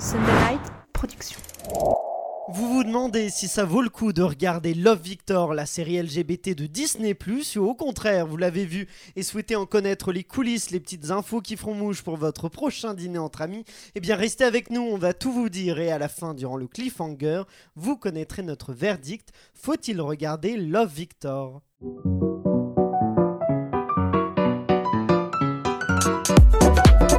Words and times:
Sunday 0.00 0.32
Night 0.48 0.62
Production. 0.94 1.38
Vous 2.48 2.72
vous 2.72 2.84
demandez 2.84 3.28
si 3.28 3.48
ça 3.48 3.66
vaut 3.66 3.82
le 3.82 3.90
coup 3.90 4.14
de 4.14 4.22
regarder 4.22 4.72
Love 4.72 5.02
Victor, 5.02 5.52
la 5.52 5.66
série 5.66 6.00
LGBT 6.00 6.56
de 6.56 6.64
Disney⁇ 6.64 7.12
ou 7.58 7.66
au 7.66 7.74
contraire, 7.74 8.26
vous 8.26 8.38
l'avez 8.38 8.64
vu 8.64 8.88
et 9.14 9.22
souhaitez 9.22 9.56
en 9.56 9.66
connaître 9.66 10.10
les 10.10 10.24
coulisses, 10.24 10.70
les 10.70 10.80
petites 10.80 11.10
infos 11.10 11.42
qui 11.42 11.58
feront 11.58 11.74
mouche 11.74 12.00
pour 12.00 12.16
votre 12.16 12.48
prochain 12.48 12.94
dîner 12.94 13.18
entre 13.18 13.42
amis, 13.42 13.66
eh 13.94 14.00
bien 14.00 14.16
restez 14.16 14.44
avec 14.44 14.70
nous, 14.70 14.80
on 14.80 14.96
va 14.96 15.12
tout 15.12 15.32
vous 15.32 15.50
dire 15.50 15.78
et 15.78 15.92
à 15.92 15.98
la 15.98 16.08
fin, 16.08 16.32
durant 16.32 16.56
le 16.56 16.66
cliffhanger, 16.66 17.42
vous 17.76 17.98
connaîtrez 17.98 18.42
notre 18.42 18.72
verdict. 18.72 19.28
Faut-il 19.52 20.00
regarder 20.00 20.56
Love 20.56 20.94
Victor? 20.94 21.60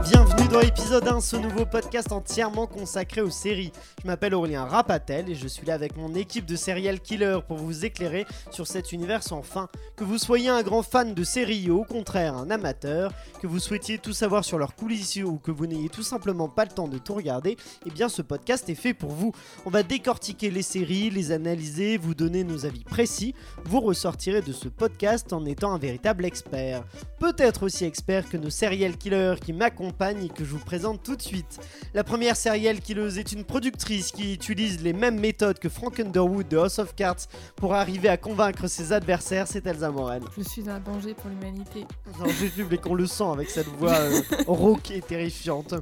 Bienvenue 0.04 0.41
dans 0.52 0.60
l'épisode 0.60 1.08
1, 1.08 1.22
ce 1.22 1.38
nouveau 1.38 1.66
podcast 1.66 2.12
entièrement 2.12 2.68
consacré 2.68 3.22
aux 3.22 3.30
séries. 3.30 3.72
Je 4.02 4.08
m'appelle 4.08 4.36
Aurélien 4.36 4.66
Rapatel 4.66 5.30
et 5.30 5.36
je 5.36 5.48
suis 5.48 5.66
là 5.66 5.76
avec 5.76 5.96
mon 5.96 6.14
équipe 6.14 6.46
de 6.46 6.58
serial 6.58 7.00
killer 7.00 7.40
pour 7.48 7.56
vous 7.56 7.86
éclairer 7.86 8.26
sur 8.50 8.68
cet 8.68 8.92
univers 8.92 9.24
sans 9.24 9.44
fin. 9.44 9.70
Que 9.96 10.04
vous 10.04 10.18
soyez 10.18 10.50
un 10.50 10.62
grand 10.62 10.84
fan 10.84 11.14
de 11.14 11.24
séries 11.24 11.70
ou 11.70 11.80
au 11.80 11.84
contraire 11.86 12.36
un 12.36 12.50
amateur, 12.50 13.14
que 13.42 13.48
vous 13.48 13.60
souhaitiez 13.60 13.98
tout 13.98 14.12
savoir 14.12 14.44
sur 14.44 14.58
leurs 14.58 14.76
coulisses 14.76 15.16
ou 15.24 15.38
que 15.38 15.52
vous 15.52 15.68
n'ayez 15.68 15.88
tout 15.88 16.04
simplement 16.04 16.50
pas 16.50 16.66
le 16.66 16.72
temps 16.72 16.90
de 16.90 16.98
tout 16.98 17.14
regarder, 17.14 17.56
eh 17.86 17.90
bien 17.90 18.10
ce 18.10 18.22
podcast 18.22 18.68
est 18.68 18.76
fait 18.76 18.94
pour 18.94 19.12
vous. 19.12 19.32
On 19.66 19.70
va 19.70 19.84
décortiquer 19.84 20.52
les 20.52 20.64
séries, 20.64 21.10
les 21.10 21.32
analyser, 21.32 21.96
vous 21.96 22.14
donner 22.14 22.44
nos 22.44 22.66
avis 22.66 22.84
précis. 22.84 23.36
Vous 23.64 23.80
ressortirez 23.80 24.42
de 24.42 24.52
ce 24.52 24.68
podcast 24.68 25.32
en 25.32 25.46
étant 25.46 25.74
un 25.74 25.80
véritable 25.80 26.26
expert. 26.26 26.84
Peut-être 27.20 27.64
aussi 27.64 27.86
expert 27.86 28.28
que 28.28 28.36
nos 28.36 28.50
serial 28.50 28.98
killers 28.98 29.36
qui 29.42 29.54
m'accompagnent 29.54 30.26
et 30.26 30.30
que 30.30 30.41
je 30.46 30.52
vous 30.52 30.60
présente 30.60 31.04
tout 31.04 31.16
de 31.16 31.22
suite. 31.22 31.60
La 31.94 32.04
première 32.04 32.36
serial 32.36 32.80
killeuse 32.80 33.18
est 33.18 33.32
une 33.32 33.44
productrice 33.44 34.12
qui 34.12 34.34
utilise 34.34 34.82
les 34.82 34.94
mêmes 34.94 35.20
méthodes 35.20 35.60
que 35.60 35.70
Frank 35.70 36.00
Underwood 36.00 36.48
de 36.48 36.58
House 36.58 36.80
of 36.80 36.96
Cards 36.96 37.28
pour 37.56 37.74
arriver 37.74 38.10
à 38.10 38.18
convaincre 38.18 38.68
ses 38.68 38.94
adversaires, 38.94 39.48
c'est 39.48 39.66
Elsa 39.66 39.92
Morel. 39.92 40.24
Je 40.38 40.44
suis 40.44 40.70
un 40.70 40.80
danger 40.80 41.14
pour 41.14 41.30
l'humanité. 41.30 41.86
Un 42.08 42.24
danger 42.24 42.50
public, 42.50 42.86
on 42.88 42.96
le 42.96 43.06
sent 43.06 43.30
avec 43.32 43.50
cette 43.50 43.68
voix 43.68 43.94
euh, 43.94 44.22
rauque 44.48 44.92
et 44.92 45.02
terrifiante. 45.02 45.74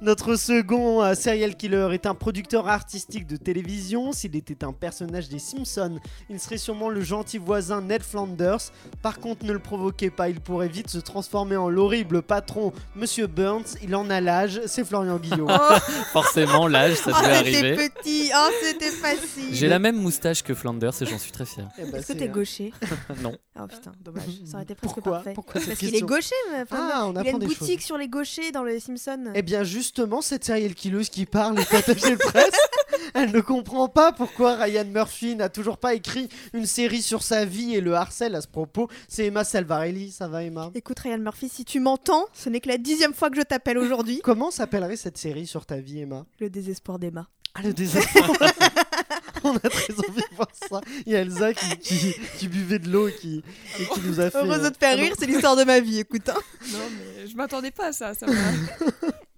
Notre 0.00 0.36
second 0.36 1.02
euh, 1.02 1.14
serial 1.14 1.56
killer 1.56 1.88
est 1.92 2.06
un 2.06 2.14
producteur 2.14 2.68
artistique 2.68 3.26
de 3.26 3.36
télévision. 3.36 4.12
S'il 4.12 4.36
était 4.36 4.64
un 4.64 4.72
personnage 4.72 5.28
des 5.28 5.38
Simpsons, 5.38 5.98
il 6.28 6.40
serait 6.40 6.58
sûrement 6.58 6.88
le 6.88 7.02
gentil 7.02 7.38
voisin 7.38 7.82
Ned 7.82 8.02
Flanders. 8.02 8.72
Par 9.02 9.18
contre, 9.20 9.44
ne 9.44 9.52
le 9.52 9.58
provoquez 9.58 10.10
pas, 10.10 10.28
il 10.28 10.40
pourrait 10.40 10.68
vite 10.68 10.88
se 10.88 10.98
transformer 10.98 11.56
en 11.56 11.68
l'horrible 11.68 12.22
patron 12.22 12.72
Monsieur 12.94 13.26
Burns. 13.26 13.76
Il 13.82 13.89
en 13.94 14.08
a 14.10 14.20
l'âge, 14.20 14.60
c'est 14.66 14.84
Florian 14.84 15.16
Guillaume. 15.18 15.48
Forcément, 16.12 16.66
l'âge, 16.66 16.94
ça 16.96 17.10
Oh, 17.14 17.22
devait 17.22 17.44
c'était 17.52 17.66
arriver. 17.72 17.88
petit, 17.90 18.30
oh, 18.34 18.48
c'était 18.62 18.90
facile. 18.90 19.48
J'ai 19.54 19.68
la 19.68 19.78
même 19.78 19.96
moustache 19.96 20.42
que 20.42 20.54
Flanders 20.54 20.92
et 21.00 21.06
j'en 21.06 21.18
suis 21.18 21.32
très 21.32 21.44
fier. 21.46 21.68
Eh 21.78 21.84
ben, 21.84 21.98
Est-ce 21.98 22.12
que 22.12 22.18
t'es 22.18 22.28
gaucher? 22.28 22.72
Non. 23.22 23.36
Oh 23.58 23.66
putain, 23.66 23.92
dommage. 24.00 24.22
Ça 24.46 24.54
aurait 24.54 24.62
été 24.64 24.74
presque 24.74 24.94
Pourquoi 24.94 25.12
parfait. 25.14 25.32
Pourquoi 25.34 25.60
Parce 25.60 25.78
qu'il 25.78 25.94
est 25.94 26.00
gaucher, 26.00 26.34
mais 26.52 26.62
enfin, 26.62 26.88
Ah, 26.92 27.06
on 27.06 27.12
il 27.12 27.18
a 27.26 27.30
une 27.30 27.38
boutique 27.38 27.78
choses. 27.80 27.86
sur 27.86 27.98
les 27.98 28.08
gauchers 28.08 28.52
dans 28.52 28.62
les 28.64 28.80
Simpsons. 28.80 29.32
Eh 29.34 29.42
bien 29.42 29.64
justement, 29.64 30.22
cette 30.22 30.44
serial 30.44 30.74
killeuse 30.74 31.08
qui 31.10 31.26
parle 31.26 31.58
est 31.58 31.74
attachée 31.74 32.12
de 32.12 32.16
presse. 32.16 32.54
Elle 33.14 33.32
ne 33.32 33.40
comprend 33.40 33.88
pas 33.88 34.12
pourquoi 34.12 34.54
Ryan 34.56 34.84
Murphy 34.86 35.34
n'a 35.34 35.48
toujours 35.48 35.78
pas 35.78 35.94
écrit 35.94 36.28
une 36.54 36.66
série 36.66 37.02
sur 37.02 37.22
sa 37.22 37.44
vie 37.44 37.74
et 37.74 37.80
le 37.80 37.94
harcèle 37.94 38.34
à 38.34 38.40
ce 38.40 38.48
propos. 38.48 38.88
C'est 39.08 39.26
Emma 39.26 39.42
Salvarelli, 39.44 40.10
ça 40.12 40.28
va 40.28 40.42
Emma? 40.44 40.70
Écoute, 40.74 40.98
Ryan 41.00 41.18
Murphy, 41.18 41.48
si 41.48 41.64
tu 41.64 41.80
m'entends, 41.80 42.26
ce 42.32 42.48
n'est 42.48 42.60
que 42.60 42.68
la 42.68 42.78
dixième 42.78 43.12
fois 43.14 43.30
que 43.30 43.36
je 43.36 43.42
t'appelle 43.42 43.78
aujourd'hui? 43.80 44.20
Comment 44.22 44.50
s'appellerait 44.50 44.96
cette 44.96 45.18
série 45.18 45.46
sur 45.46 45.66
ta 45.66 45.80
vie 45.80 46.00
Emma? 46.00 46.26
Le 46.38 46.48
désespoir 46.50 46.98
d'Emma. 46.98 47.28
Ah 47.54 47.62
le 47.62 47.72
désespoir 47.72 48.30
On 49.42 49.56
a 49.56 49.60
très 49.60 49.94
envie 49.94 50.20
de 50.20 50.36
voir 50.36 50.48
ça. 50.68 50.80
Il 51.06 51.12
y 51.12 51.16
a 51.16 51.20
Elsa 51.20 51.54
qui, 51.54 51.78
qui- 51.78 52.14
qui 52.38 52.48
buvait 52.48 52.78
de 52.78 52.88
l'eau 52.90 53.08
et 53.08 53.14
qui, 53.14 53.42
et 53.80 53.86
qui 53.86 54.00
nous 54.04 54.20
a 54.20 54.30
fait... 54.30 54.38
Heureuse 54.38 54.60
de 54.60 54.66
euh, 54.66 54.70
te 54.70 54.78
faire 54.78 54.96
non. 54.96 55.02
rire, 55.02 55.14
c'est 55.18 55.26
l'histoire 55.26 55.56
de 55.56 55.64
ma 55.64 55.80
vie, 55.80 55.98
écoute. 56.00 56.28
hein. 56.28 56.38
Non, 56.72 56.78
mais 56.98 57.26
je 57.26 57.34
m'attendais 57.36 57.70
pas 57.70 57.86
à 57.86 57.92
ça. 57.92 58.12
ça 58.14 58.26
va. 58.26 58.32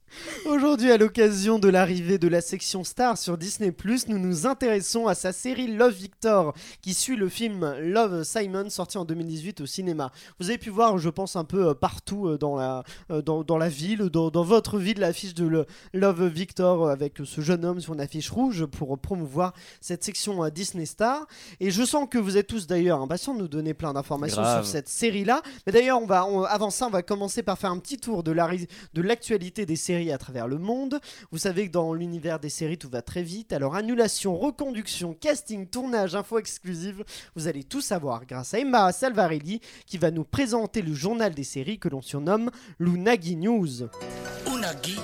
Aujourd'hui, 0.46 0.90
à 0.90 0.96
l'occasion 0.98 1.58
de 1.58 1.68
l'arrivée 1.68 2.18
de 2.18 2.28
la 2.28 2.40
section 2.40 2.84
Star 2.84 3.16
sur 3.16 3.38
Disney+, 3.38 3.72
nous 4.08 4.18
nous 4.18 4.46
intéressons 4.46 5.06
à 5.06 5.14
sa 5.14 5.32
série 5.32 5.68
Love 5.68 5.94
Victor, 5.94 6.54
qui 6.80 6.94
suit 6.94 7.16
le 7.16 7.28
film 7.28 7.74
Love 7.80 8.22
Simon, 8.24 8.68
sorti 8.70 8.98
en 8.98 9.04
2018 9.04 9.60
au 9.62 9.66
cinéma. 9.66 10.10
Vous 10.38 10.48
avez 10.50 10.58
pu 10.58 10.70
voir, 10.70 10.98
je 10.98 11.08
pense, 11.08 11.36
un 11.36 11.44
peu 11.44 11.68
euh, 11.68 11.74
partout 11.74 12.26
euh, 12.28 12.38
dans 12.38 12.56
la, 12.56 12.82
euh, 13.10 13.22
dans, 13.22 13.42
dans 13.44 13.56
la 13.58 13.68
ville, 13.68 13.98
dans, 14.10 14.30
dans 14.30 14.42
votre 14.44 14.78
ville, 14.78 14.98
l'affiche 15.00 15.34
de 15.34 15.46
le- 15.46 15.66
Love 15.94 16.26
Victor 16.26 16.88
avec 16.90 17.14
ce 17.24 17.40
jeune 17.40 17.64
homme 17.64 17.80
sur 17.80 17.94
une 17.94 18.00
affiche 18.00 18.30
rouge 18.30 18.66
pour 18.66 18.98
promouvoir 18.98 19.52
cette 19.80 20.04
section 20.04 20.48
Disney 20.48 20.86
Star. 20.86 21.26
Et 21.60 21.70
je 21.70 21.84
sens 21.84 22.06
que 22.10 22.18
vous 22.18 22.36
êtes 22.36 22.46
tous 22.48 22.66
d'ailleurs 22.66 23.00
impatients 23.00 23.34
de 23.34 23.40
nous 23.40 23.48
donner 23.48 23.74
plein 23.74 23.92
d'informations 23.92 24.42
sur 24.62 24.66
cette 24.66 24.88
série-là. 24.88 25.42
Mais 25.66 25.72
d'ailleurs, 25.72 26.00
on 26.02 26.06
va, 26.06 26.26
on- 26.26 26.42
avant 26.44 26.70
ça, 26.70 26.86
on 26.86 26.90
va 26.90 27.02
commencer 27.02 27.42
par 27.42 27.58
faire 27.58 27.70
un 27.70 27.78
petit 27.78 27.96
tour 27.98 28.22
de 28.22 28.32
la 28.32 28.46
ri- 28.46 28.66
de 28.94 29.02
l'actualité 29.02 29.64
des 29.66 29.76
séries 29.76 30.01
à 30.10 30.18
travers 30.18 30.48
le 30.48 30.58
monde. 30.58 31.00
Vous 31.30 31.38
savez 31.38 31.66
que 31.68 31.72
dans 31.72 31.92
l'univers 31.92 32.40
des 32.40 32.48
séries, 32.48 32.78
tout 32.78 32.88
va 32.88 33.02
très 33.02 33.22
vite. 33.22 33.52
Alors, 33.52 33.76
annulation, 33.76 34.36
reconduction, 34.36 35.14
casting, 35.14 35.66
tournage, 35.66 36.16
info 36.16 36.38
exclusive, 36.38 37.04
vous 37.36 37.46
allez 37.46 37.62
tout 37.62 37.80
savoir 37.80 38.26
grâce 38.26 38.54
à 38.54 38.58
Emma 38.58 38.90
Salvarelli 38.90 39.60
qui 39.86 39.98
va 39.98 40.10
nous 40.10 40.24
présenter 40.24 40.82
le 40.82 40.94
journal 40.94 41.34
des 41.34 41.44
séries 41.44 41.78
que 41.78 41.88
l'on 41.88 42.02
surnomme 42.02 42.50
l'Unagi 42.78 43.36
News. 43.36 43.88
Unagi 44.46 44.98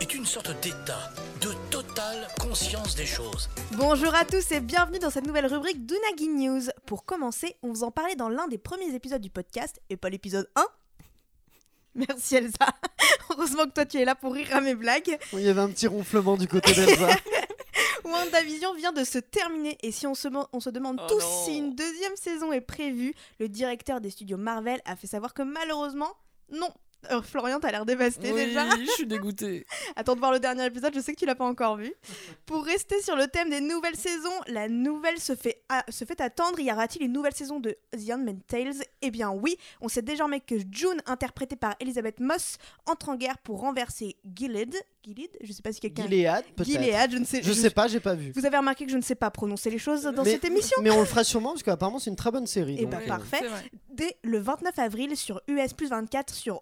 est 0.00 0.14
une 0.14 0.26
sorte 0.26 0.50
d'état 0.62 1.12
de 1.40 1.50
totale 1.70 2.26
conscience 2.40 2.94
des 2.94 3.06
choses. 3.06 3.48
Bonjour 3.76 4.14
à 4.14 4.24
tous 4.24 4.52
et 4.52 4.60
bienvenue 4.60 4.98
dans 4.98 5.10
cette 5.10 5.26
nouvelle 5.26 5.46
rubrique 5.46 5.86
d'Unagi 5.86 6.28
News. 6.28 6.70
Pour 6.86 7.04
commencer, 7.04 7.56
on 7.62 7.68
vous 7.68 7.84
en 7.84 7.90
parlait 7.90 8.16
dans 8.16 8.28
l'un 8.28 8.48
des 8.48 8.58
premiers 8.58 8.94
épisodes 8.94 9.22
du 9.22 9.30
podcast, 9.30 9.80
et 9.90 9.96
pas 9.96 10.10
l'épisode 10.10 10.48
1. 10.56 10.64
Merci 12.08 12.36
Elsa. 12.36 12.66
Heureusement 13.30 13.64
que 13.64 13.70
toi 13.70 13.84
tu 13.86 13.98
es 13.98 14.04
là 14.04 14.14
pour 14.14 14.32
rire 14.34 14.48
à 14.52 14.60
mes 14.60 14.74
blagues. 14.74 15.18
Il 15.32 15.40
y 15.40 15.48
avait 15.48 15.60
un 15.60 15.68
petit 15.70 15.86
ronflement 15.86 16.36
du 16.36 16.48
côté 16.48 16.72
d'Elsa. 16.74 17.08
WandaVision 18.04 18.74
vient 18.74 18.92
de 18.92 19.02
se 19.04 19.18
terminer 19.18 19.78
et 19.82 19.90
si 19.90 20.06
on 20.06 20.14
se, 20.14 20.28
man- 20.28 20.46
on 20.52 20.60
se 20.60 20.70
demande 20.70 21.00
Oh 21.02 21.06
tous 21.08 21.20
non. 21.22 21.44
si 21.44 21.56
une 21.58 21.74
deuxième 21.74 22.16
saison 22.16 22.52
est 22.52 22.60
prévue, 22.60 23.14
le 23.40 23.48
directeur 23.48 24.00
des 24.00 24.10
studios 24.10 24.36
Marvel 24.36 24.80
a 24.84 24.94
fait 24.96 25.06
savoir 25.06 25.32
que 25.34 25.42
malheureusement, 25.42 26.12
non. 26.52 26.68
Euh, 27.10 27.22
Florian, 27.22 27.60
t'as 27.60 27.70
l'air 27.70 27.84
dévasté 27.86 28.32
Oui, 28.32 28.46
déjà. 28.46 28.68
je 28.78 28.90
suis 28.92 29.06
dégoûté. 29.06 29.66
Attends 29.96 30.14
de 30.14 30.20
voir 30.20 30.32
le 30.32 30.40
dernier 30.40 30.64
épisode, 30.66 30.92
je 30.94 31.00
sais 31.00 31.12
que 31.14 31.18
tu 31.18 31.26
l'as 31.26 31.34
pas 31.34 31.44
encore 31.46 31.76
vu. 31.76 31.92
Pour 32.46 32.64
rester 32.64 33.00
sur 33.02 33.16
le 33.16 33.26
thème 33.26 33.50
des 33.50 33.60
nouvelles 33.60 33.96
saisons, 33.96 34.30
la 34.46 34.68
nouvelle 34.68 35.18
se 35.18 35.34
fait, 35.34 35.62
a- 35.68 35.84
se 35.90 36.04
fait 36.04 36.20
attendre. 36.20 36.58
Y 36.60 36.70
aura-t-il 36.72 37.04
une 37.04 37.12
nouvelle 37.12 37.34
saison 37.34 37.60
de 37.60 37.76
The 37.92 38.10
Handmaid's 38.12 38.46
Tales? 38.46 38.74
Eh 39.02 39.10
bien 39.10 39.30
oui, 39.30 39.56
on 39.80 39.88
sait 39.88 40.02
désormais 40.02 40.40
que 40.40 40.56
June, 40.70 41.00
interprétée 41.06 41.56
par 41.56 41.74
Elizabeth 41.80 42.20
Moss, 42.20 42.58
entre 42.86 43.08
en 43.10 43.16
guerre 43.16 43.38
pour 43.38 43.60
renverser 43.60 44.16
Gilead. 44.34 44.74
Gilead? 45.02 45.30
Je 45.42 45.52
sais 45.52 45.60
pas 45.60 45.72
si 45.72 45.80
quelqu'un... 45.80 46.04
Gilead, 46.04 46.44
peut-être. 46.56 46.66
Gilead, 46.66 47.10
je 47.12 47.18
ne 47.18 47.24
sais 47.24 47.42
Je 47.42 47.52
sais 47.52 47.68
pas, 47.70 47.88
j'ai 47.88 48.00
pas 48.00 48.14
vu. 48.14 48.32
Vous 48.34 48.46
avez 48.46 48.56
remarqué 48.56 48.86
que 48.86 48.90
je 48.92 48.96
ne 48.96 49.02
sais 49.02 49.14
pas 49.14 49.30
prononcer 49.30 49.68
les 49.70 49.78
choses 49.78 50.02
dans 50.04 50.22
mais, 50.24 50.32
cette 50.32 50.44
émission? 50.46 50.78
mais 50.82 50.90
on 50.90 51.00
le 51.00 51.04
fera 51.06 51.24
sûrement 51.24 51.50
parce 51.50 51.62
qu'apparemment 51.62 51.98
c'est 51.98 52.08
une 52.10 52.16
très 52.16 52.30
bonne 52.30 52.46
série. 52.46 52.76
Eh 52.78 52.82
donc, 52.82 52.92
ben, 52.92 53.00
euh, 53.02 53.06
parfait. 53.06 53.42
Dès 53.90 54.16
le 54.22 54.38
29 54.38 54.78
avril 54.78 55.16
sur 55.16 55.42
US 55.46 55.74
plus 55.74 55.90
24 55.90 56.32
sur 56.34 56.58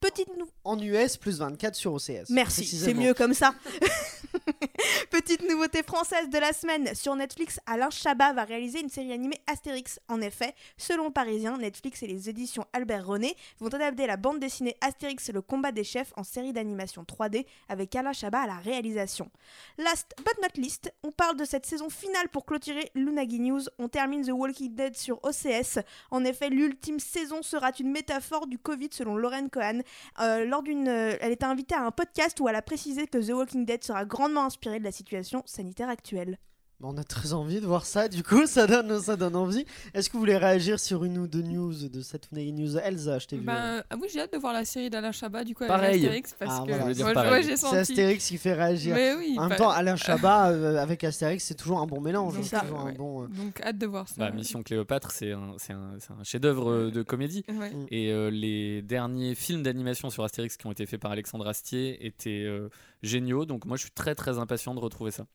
Petite 0.00 0.28
En 0.64 0.78
US 0.80 1.16
plus 1.16 1.38
24 1.38 1.74
sur 1.74 1.94
OCS. 1.94 2.30
Merci, 2.30 2.66
c'est 2.66 2.94
mieux 2.94 3.14
comme 3.14 3.34
ça. 3.34 3.54
Petite 5.10 5.48
nouveauté 5.48 5.82
française 5.82 6.28
de 6.30 6.38
la 6.38 6.52
semaine. 6.52 6.94
Sur 6.94 7.14
Netflix, 7.14 7.60
Alain 7.66 7.90
Chabat 7.90 8.32
va 8.32 8.44
réaliser 8.44 8.80
une 8.80 8.88
série 8.88 9.12
animée 9.12 9.40
Astérix. 9.46 10.00
En 10.08 10.20
effet, 10.20 10.54
selon 10.76 11.10
Parisien, 11.10 11.56
Netflix 11.58 12.02
et 12.02 12.06
les 12.06 12.28
éditions 12.28 12.64
Albert 12.72 13.06
René 13.06 13.36
vont 13.60 13.68
adapter 13.68 14.06
la 14.06 14.16
bande 14.16 14.40
dessinée 14.40 14.76
Astérix 14.80 15.30
le 15.32 15.42
combat 15.42 15.72
des 15.72 15.84
chefs 15.84 16.12
en 16.16 16.24
série 16.24 16.52
d'animation 16.52 17.04
3D 17.04 17.44
avec 17.68 17.94
Alain 17.94 18.12
Chabat 18.12 18.40
à 18.40 18.46
la 18.46 18.56
réalisation. 18.56 19.30
Last 19.78 20.14
but 20.18 20.34
not 20.42 20.60
least, 20.60 20.92
on 21.02 21.12
parle 21.12 21.36
de 21.36 21.44
cette 21.44 21.66
saison 21.66 21.90
finale 21.90 22.28
pour 22.28 22.44
clôturer 22.44 22.90
l'Unagi 22.94 23.40
News. 23.40 23.62
On 23.78 23.88
termine 23.88 24.24
The 24.24 24.32
Walking 24.32 24.74
Dead 24.74 24.96
sur 24.96 25.22
OCS. 25.24 25.78
En 26.10 26.24
effet, 26.24 26.48
l'ultime 26.48 27.00
saison 27.00 27.42
sera 27.42 27.70
une 27.78 27.90
métaphore 27.90 28.46
du 28.46 28.58
Covid 28.58 28.88
selon 28.90 29.16
Lauren 29.32 29.48
Cohen. 29.48 29.80
Euh, 30.20 30.44
lors 30.44 30.62
d'une, 30.62 30.88
euh, 30.88 31.16
elle 31.20 31.32
était 31.32 31.44
invitée 31.44 31.74
à 31.74 31.82
un 31.82 31.90
podcast 31.90 32.38
où 32.40 32.48
elle 32.48 32.56
a 32.56 32.62
précisé 32.62 33.06
que 33.06 33.18
The 33.18 33.32
Walking 33.32 33.64
Dead 33.64 33.82
sera 33.82 34.04
grandement 34.04 34.44
inspiré 34.44 34.78
de 34.78 34.84
la 34.84 34.92
situation 34.92 35.42
sanitaire 35.46 35.88
actuelle. 35.88 36.38
On 36.84 36.96
a 36.96 37.04
très 37.04 37.32
envie 37.32 37.60
de 37.60 37.66
voir 37.66 37.86
ça, 37.86 38.08
du 38.08 38.22
coup, 38.22 38.46
ça 38.46 38.66
donne, 38.66 39.00
ça 39.00 39.16
donne 39.16 39.36
envie. 39.36 39.64
Est-ce 39.94 40.08
que 40.08 40.14
vous 40.14 40.20
voulez 40.20 40.36
réagir 40.36 40.80
sur 40.80 41.04
une 41.04 41.18
ou 41.18 41.26
deux 41.26 41.42
news 41.42 41.72
de 41.88 42.00
cette 42.00 42.32
news 42.32 42.76
Elsa, 42.76 43.18
je 43.18 43.26
t'ai 43.26 43.36
vu. 43.36 43.44
Ben, 43.44 43.82
ah 43.88 43.96
oui, 44.00 44.08
j'ai 44.12 44.20
hâte 44.20 44.32
de 44.32 44.38
voir 44.38 44.52
la 44.52 44.64
série 44.64 44.90
d'Alain 44.90 45.12
Chabat 45.12 45.44
du 45.44 45.54
coup 45.54 45.64
avec 45.64 45.74
Pareil. 45.74 45.96
Astérix 45.96 46.34
parce 46.38 46.52
Ah, 46.54 46.64
que 46.66 46.72
voilà. 46.72 46.94
Moi, 46.94 47.12
pareil. 47.12 47.32
ouais, 47.32 47.42
j'ai 47.42 47.56
C'est. 47.56 47.76
Astérix 47.76 48.26
qui 48.26 48.38
fait 48.38 48.54
réagir. 48.54 48.94
Mais 48.94 49.14
oui. 49.14 49.36
en 49.38 49.48
même 49.48 49.58
temps, 49.58 49.70
Alain 49.70 49.96
Chabat 49.96 50.50
euh, 50.50 50.76
avec 50.76 51.04
Astérix, 51.04 51.44
c'est 51.44 51.54
toujours 51.54 51.80
un 51.80 51.86
bon 51.86 52.00
mélange. 52.00 52.34
C'est 52.34 52.56
hein, 52.56 52.60
ça, 52.60 52.60
toujours 52.60 52.80
un 52.80 52.86
ouais. 52.86 52.92
bon, 52.94 53.22
euh, 53.24 53.26
Donc 53.28 53.60
hâte 53.60 53.78
de 53.78 53.86
voir 53.86 54.08
ça. 54.08 54.14
Bah, 54.18 54.30
Mission 54.30 54.62
Cléopâtre, 54.62 55.10
c'est 55.12 55.32
un, 55.32 55.54
c'est 55.58 55.72
un, 55.72 56.24
chef-d'œuvre 56.24 56.70
euh, 56.70 56.90
de 56.90 57.02
comédie. 57.02 57.44
Ouais. 57.48 57.70
Mm. 57.70 57.86
Et 57.90 58.10
euh, 58.10 58.30
les 58.30 58.82
derniers 58.82 59.34
films 59.34 59.62
d'animation 59.62 60.10
sur 60.10 60.24
Astérix 60.24 60.56
qui 60.56 60.66
ont 60.66 60.72
été 60.72 60.86
faits 60.86 61.00
par 61.00 61.10
Alexandre 61.12 61.46
Astier 61.46 62.04
étaient 62.06 62.44
euh, 62.44 62.68
géniaux. 63.02 63.44
Donc 63.44 63.64
moi, 63.64 63.76
je 63.76 63.82
suis 63.82 63.92
très 63.92 64.14
très 64.14 64.38
impatient 64.38 64.74
de 64.74 64.80
retrouver 64.80 65.10
ça. 65.10 65.26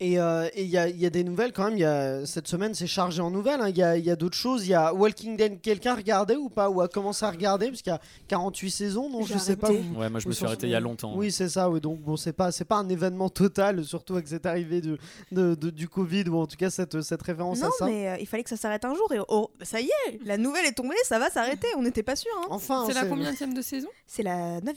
Et 0.00 0.18
euh, 0.18 0.48
il 0.56 0.66
y, 0.66 0.76
a, 0.76 0.88
il 0.88 0.98
y 1.00 1.06
a 1.06 1.10
des 1.10 1.22
nouvelles 1.22 1.52
quand 1.52 1.66
même. 1.66 1.74
Il 1.76 1.80
y 1.80 1.84
a, 1.84 2.26
cette 2.26 2.48
semaine, 2.48 2.74
c'est 2.74 2.88
chargé 2.88 3.22
en 3.22 3.30
nouvelles. 3.30 3.60
hein. 3.60 3.68
Il 3.68 3.76
y 3.78 3.82
a, 3.82 3.96
il 3.96 4.04
y 4.04 4.10
a 4.10 4.16
d'autres 4.16 4.36
choses. 4.36 4.66
Il 4.66 4.70
y 4.70 4.74
a 4.74 4.92
Walking 4.92 5.36
Dead. 5.36 5.60
Quelqu'un 5.60 5.92
a 5.92 5.94
regardé 5.94 6.34
ou 6.34 6.48
pas? 6.48 6.68
Ou 6.68 6.80
a 6.80 6.88
commencé 6.88 7.24
à 7.24 7.30
regarder? 7.30 7.68
Parce 7.68 7.80
qu'il 7.80 7.92
y 7.92 7.94
a 7.94 8.00
48 8.26 8.70
saisons. 8.72 9.08
Donc 9.08 9.28
je 9.28 9.38
sais 9.38 9.54
pas. 9.54 9.68
arrêté. 9.68 9.82
vous- 9.82 10.00
Ouais, 10.00 10.10
moi 10.10 10.18
je 10.18 10.26
me 10.26 10.32
suis 10.32 10.44
arrêté 10.44 10.66
il 10.66 10.70
y 10.70 10.74
a 10.74 10.80
longtemps. 10.80 11.16
Oui, 11.16 11.30
c'est 11.30 11.48
ça. 11.48 11.70
Oui. 11.70 11.80
Donc 11.80 12.00
bon, 12.00 12.16
c'est 12.16 12.32
pas, 12.32 12.50
pas 12.68 12.76
un 12.76 12.88
événement 12.88 13.28
total, 13.28 13.84
surtout 13.84 14.14
avec 14.14 14.26
cette 14.26 14.46
arrivée 14.46 14.80
de, 14.80 14.98
de- 15.30 15.54
de- 15.54 15.70
du 15.70 15.88
Covid 15.88 16.24
ou 16.28 16.38
en 16.38 16.46
tout 16.48 16.56
cas 16.56 16.70
cette, 16.70 17.00
cette 17.00 17.22
référence 17.22 17.60
Non, 17.62 17.68
à 17.68 17.70
ça. 17.78 17.86
mais 17.86 18.08
euh, 18.08 18.16
il 18.20 18.26
fallait 18.26 18.42
que 18.42 18.50
ça 18.50 18.56
s'arrête 18.56 18.84
un 18.84 18.94
jour 18.96 19.12
et 19.12 19.20
oh, 19.28 19.48
ça 19.62 19.80
y 19.80 19.86
est, 20.08 20.18
la 20.24 20.38
nouvelle 20.38 20.66
est 20.66 20.72
tombée, 20.72 20.96
ça 21.04 21.20
va 21.20 21.30
s'arrêter. 21.30 21.68
On 21.76 21.82
n'était 21.82 22.02
pas 22.02 22.16
sûr. 22.16 22.32
Hein. 22.42 22.46
Enfin, 22.50 22.84
C'est 22.88 22.94
la 22.94 23.04
combien 23.06 23.30
de 23.32 23.62
saison 23.62 23.88
C'est 24.08 24.24
la 24.24 24.60
9 24.60 24.74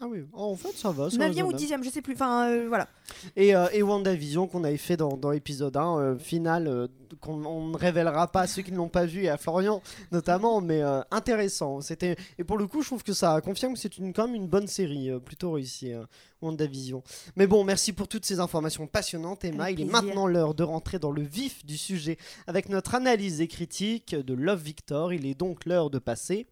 Ah 0.00 0.06
oui. 0.08 0.24
Oh, 0.32 0.52
en 0.52 0.56
fait, 0.56 0.72
ça 0.76 0.90
va. 0.90 1.08
c'est 1.10 1.18
9 1.18 1.28
ou 1.28 1.30
raisonnable. 1.30 1.56
10 1.56 1.74
je 1.84 1.90
sais 1.90 2.02
plus. 2.02 2.14
Enfin, 2.14 2.48
euh, 2.48 2.66
voilà. 2.68 2.88
Et, 3.36 3.54
euh, 3.54 3.66
et 3.72 3.82
WandaVision 3.82 4.46
qu'on 4.46 4.64
avait 4.64 4.76
fait 4.76 4.96
dans, 4.96 5.16
dans 5.16 5.30
l'épisode 5.30 5.76
1, 5.76 5.98
euh, 5.98 6.18
final, 6.18 6.88
qu'on 7.20 7.44
on 7.44 7.68
ne 7.68 7.76
révélera 7.76 8.28
pas 8.28 8.42
à 8.42 8.46
ceux 8.46 8.62
qui 8.62 8.72
ne 8.72 8.76
l'ont 8.76 8.88
pas 8.88 9.06
vu 9.06 9.24
et 9.24 9.28
à 9.28 9.36
Florian 9.36 9.82
notamment, 10.12 10.60
mais 10.60 10.82
intéressant. 11.10 11.80
C'était 11.80 12.16
et 12.38 12.44
pour 12.44 12.58
le 12.58 12.66
coup, 12.66 12.82
je 12.82 12.88
trouve 12.88 13.02
que 13.02 13.12
ça 13.12 13.40
confirme 13.40 13.74
que 13.74 13.78
c'est 13.78 13.98
une 13.98 14.12
quand 14.12 14.26
même 14.26 14.34
une 14.34 14.48
bonne 14.48 14.66
série, 14.66 15.10
plutôt 15.24 15.52
réussie, 15.52 15.92
euh, 15.92 16.04
WandaVision. 16.42 17.02
Mais 17.36 17.46
bon, 17.46 17.64
merci 17.64 17.92
pour 17.92 18.08
toutes 18.08 18.24
ces 18.26 18.40
informations 18.40 18.86
passionnantes, 18.86 19.44
Emma. 19.44 19.64
Avec 19.64 19.78
Il 19.78 19.86
est 19.86 19.90
maintenant 19.90 20.26
l'heure 20.26 20.54
de 20.54 20.62
rentrer 20.62 20.98
dans 20.98 21.10
le 21.12 21.22
vif 21.22 21.64
du 21.64 21.76
sujet 21.76 22.18
avec 22.46 22.68
notre 22.68 22.94
analyse 22.94 23.40
et 23.40 23.48
critique 23.48 24.14
de 24.14 24.34
Love 24.34 24.62
Victor. 24.62 25.12
Il 25.12 25.26
est 25.26 25.34
donc 25.34 25.64
l'heure 25.64 25.90
de 25.90 25.98
passer. 25.98 26.46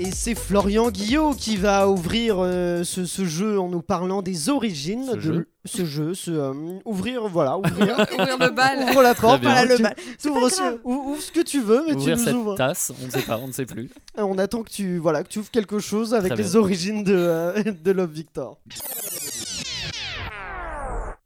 Et 0.00 0.12
c'est 0.12 0.36
Florian 0.36 0.90
Guillot 0.90 1.32
qui 1.34 1.56
va 1.56 1.88
ouvrir 1.88 2.36
euh, 2.38 2.84
ce, 2.84 3.04
ce 3.04 3.24
jeu 3.24 3.58
en 3.58 3.68
nous 3.68 3.82
parlant 3.82 4.22
des 4.22 4.48
origines 4.48 5.06
Ce 5.10 5.16
de 5.16 5.20
jeu 5.20 5.48
ce 5.64 5.84
jeu, 5.84 6.14
ce, 6.14 6.30
euh, 6.30 6.52
ouvrir, 6.86 7.28
voilà, 7.28 7.58
ouvrir, 7.58 7.98
Ouvrir 8.18 8.38
le 8.38 8.48
bal. 8.50 8.88
ouvre 8.88 9.02
la 9.02 9.14
porte. 9.14 9.42
Voilà 9.42 9.66
le 9.66 9.76
bal. 9.76 9.94
Ce- 10.18 10.28
ouvre 10.30 11.20
ce 11.20 11.30
que 11.30 11.40
tu 11.42 11.60
veux, 11.60 11.82
mais 11.86 11.92
Ouvrir 11.94 12.14
tu 12.16 12.20
nous 12.20 12.24
cette 12.26 12.34
ouvres. 12.34 12.54
tasse, 12.54 12.90
on 13.02 13.04
ne 13.04 13.10
sait 13.10 13.20
pas, 13.20 13.38
on 13.42 13.48
ne 13.48 13.52
sait 13.52 13.66
plus. 13.66 13.90
Et 14.16 14.22
On 14.22 14.38
attend 14.38 14.62
que 14.62 14.70
tu, 14.70 14.96
voilà, 14.96 15.22
que 15.24 15.28
tu 15.28 15.40
ouvres 15.40 15.50
quelque 15.50 15.78
chose 15.78 16.14
avec 16.14 16.32
Très 16.32 16.42
les 16.42 16.48
bien. 16.50 16.58
origines 16.60 17.04
de, 17.04 17.12
euh, 17.14 17.62
de 17.84 17.90
Love 17.90 18.12
Victor. 18.12 18.56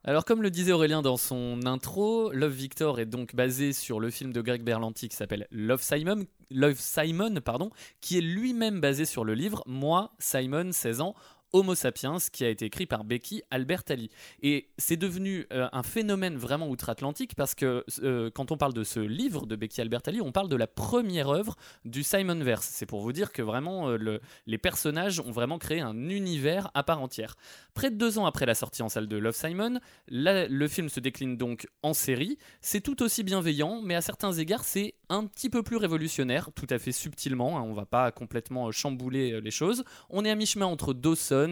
Alors 0.05 0.25
comme 0.25 0.43
le 0.43 0.51
disait 0.51 0.73
Aurélien 0.73 1.01
dans 1.01 1.17
son 1.17 1.65
intro, 1.65 2.33
Love 2.33 2.51
Victor 2.51 2.99
est 2.99 3.07
donc 3.07 3.37
basé 3.37 3.73
sur 3.73 4.01
le 4.01 4.11
film 4.11 4.33
de 4.33 4.41
Greg 4.41 4.65
Berlanti 4.65 5.09
qui 5.09 5.15
s'appelle 5.15 5.47
Love 5.53 5.81
Simon, 5.81 6.27
Love 6.51 6.81
Simon 6.81 7.37
pardon, 7.37 7.71
qui 8.01 8.19
est 8.19 8.21
lui-même 8.21 8.81
basé 8.81 9.05
sur 9.05 9.25
le 9.25 9.35
livre. 9.35 9.63
Moi, 9.65 10.13
Simon, 10.19 10.73
16 10.73 11.03
ans, 11.03 11.15
Homo 11.53 11.75
sapiens, 11.75 12.17
qui 12.33 12.45
a 12.45 12.49
été 12.49 12.65
écrit 12.65 12.87
par 12.87 13.05
Becky 13.05 13.43
Albertalli. 13.51 14.11
Et 14.43 14.69
c'est 14.79 14.97
devenu 14.97 15.47
euh, 15.53 15.69
un 15.73 15.83
phénomène 15.83 16.37
vraiment 16.37 16.69
outre-Atlantique 16.69 17.35
parce 17.35 17.55
que 17.55 17.85
euh, 18.03 18.31
quand 18.31 18.53
on 18.53 18.57
parle 18.57 18.73
de 18.73 18.85
ce 18.85 19.01
livre 19.01 19.47
de 19.47 19.57
Becky 19.57 19.81
Albertalli, 19.81 20.21
on 20.21 20.33
parle 20.33 20.49
de 20.49 20.57
la 20.57 20.67
première 20.67 21.29
œuvre 21.29 21.57
du 21.85 22.03
Simonverse. 22.03 22.69
C'est 22.73 22.87
pour 22.87 23.01
vous 23.01 23.13
dire 23.13 23.33
que 23.33 23.43
vraiment 23.43 23.89
euh, 23.91 23.97
le- 23.97 24.21
les 24.47 24.59
personnages 24.59 25.21
ont 25.21 25.31
vraiment 25.31 25.59
créé 25.59 25.81
un 25.81 26.09
univers 26.09 26.71
à 26.75 26.83
part 26.83 27.01
entière. 27.03 27.37
Près 27.75 27.91
de 27.91 27.97
deux 27.97 28.19
ans 28.19 28.27
après 28.27 28.47
la 28.47 28.55
sortie 28.55 28.83
en 28.83 28.89
salle 28.89 29.07
de 29.09 29.17
Love 29.17 29.35
Simon, 29.35 29.79
le 30.09 30.69
film 30.69 30.89
se 30.89 31.01
décline 31.01 31.37
donc 31.37 31.67
en 31.83 31.95
série. 31.95 32.39
C'est 32.61 32.81
tout 32.81 33.03
aussi 33.03 33.23
bienveillant, 33.23 33.81
mais 33.83 33.95
à 33.95 34.01
certains 34.01 34.33
égards, 34.33 34.65
c'est 34.65 34.95
un 35.09 35.27
petit 35.27 35.51
peu 35.51 35.63
plus 35.63 35.77
révolutionnaire, 35.77 36.51
tout 36.55 36.67
à 36.71 36.79
fait 36.79 36.93
subtilement. 36.93 37.59
hein, 37.59 37.63
on 37.63 37.73
va 37.75 37.87
pas 37.87 38.11
complètement 38.13 38.71
chambouler 38.73 39.41
les 39.41 39.51
choses. 39.51 39.85
On 40.11 40.25
est 40.25 40.31
à 40.31 40.35
mi-chemin 40.35 40.67
entre 40.67 40.95